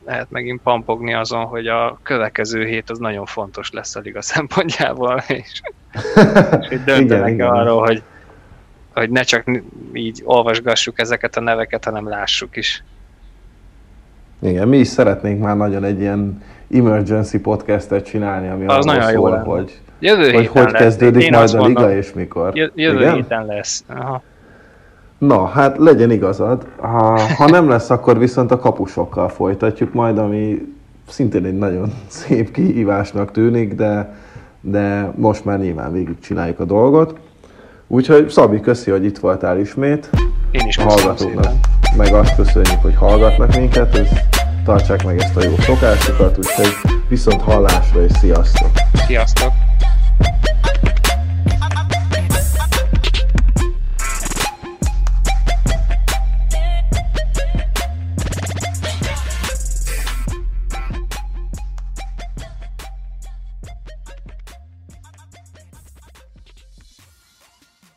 lehet 0.05 0.27
megint 0.29 0.61
pampogni 0.61 1.13
azon, 1.13 1.45
hogy 1.45 1.67
a 1.67 1.99
következő 2.03 2.65
hét 2.65 2.89
az 2.89 2.97
nagyon 2.97 3.25
fontos 3.25 3.71
lesz 3.71 3.95
a 3.95 3.99
liga 3.99 4.21
szempontjából, 4.21 5.23
és, 5.27 5.61
és 6.69 6.83
döntenek 6.83 7.33
igen. 7.33 7.47
arról, 7.47 7.81
hogy, 7.81 8.03
hogy 8.93 9.09
ne 9.09 9.21
csak 9.21 9.61
így 9.93 10.21
olvasgassuk 10.23 10.99
ezeket 10.99 11.37
a 11.37 11.41
neveket, 11.41 11.85
hanem 11.85 12.09
lássuk 12.09 12.57
is. 12.57 12.83
Igen, 14.49 14.67
mi 14.67 14.77
is 14.77 14.87
szeretnénk 14.87 15.41
már 15.41 15.57
nagyon 15.57 15.83
egy 15.83 15.99
ilyen 15.99 16.41
emergency 16.73 17.39
podcastet 17.39 18.05
csinálni, 18.05 18.47
ami 18.49 18.65
Az 18.65 18.85
nagyon 18.85 19.11
jó 19.11 19.19
szól, 19.19 19.29
lenne. 19.29 19.43
hogy, 19.43 19.79
Jövő 19.99 20.31
hogy 20.31 20.47
hogy 20.47 20.61
lesz. 20.71 20.81
kezdődik 20.81 21.23
Én 21.23 21.29
majd 21.33 21.53
a 21.53 21.65
liga 21.65 21.79
mondom, 21.79 21.97
és 21.97 22.13
mikor. 22.13 22.51
jö- 22.55 22.71
Jövő 22.75 22.99
Igen? 22.99 23.13
héten 23.13 23.45
lesz. 23.45 23.83
Aha. 23.87 24.21
Na, 25.17 25.45
hát 25.45 25.77
legyen 25.77 26.11
igazad. 26.11 26.65
Ha, 26.77 27.19
ha 27.37 27.49
nem 27.49 27.69
lesz, 27.69 27.89
akkor 27.89 28.17
viszont 28.19 28.51
a 28.51 28.59
kapusokkal 28.59 29.29
folytatjuk 29.29 29.93
majd, 29.93 30.17
ami 30.17 30.61
szintén 31.07 31.45
egy 31.45 31.57
nagyon 31.57 31.93
szép 32.07 32.51
kihívásnak 32.51 33.31
tűnik, 33.31 33.73
de, 33.75 34.15
de 34.61 35.11
most 35.15 35.45
már 35.45 35.59
nyilván 35.59 35.91
végig 35.91 36.19
csináljuk 36.19 36.59
a 36.59 36.65
dolgot. 36.65 37.19
Úgyhogy 37.87 38.29
Szabi, 38.29 38.59
köszi, 38.59 38.91
hogy 38.91 39.05
itt 39.05 39.17
voltál 39.17 39.59
ismét. 39.59 40.09
Én 40.51 40.67
is 40.67 40.75
köszönöm 40.75 40.97
hallgatóknak 40.97 41.43
szépen. 41.43 41.59
meg 41.97 42.13
azt 42.13 42.35
köszönjük, 42.35 42.81
hogy 42.81 42.95
hallgatnak 42.95 43.55
minket, 43.55 43.95
és 43.97 44.07
tartsák 44.65 45.03
meg 45.03 45.21
ezt 45.21 45.35
a 45.35 45.43
jó 45.43 45.55
szokásukat, 45.59 46.37
úgyhogy 46.37 46.73
viszont 47.09 47.41
hallásra 47.41 48.03
és 48.03 48.11
sziasztok! 48.19 48.69
Sziasztok! 49.07 49.74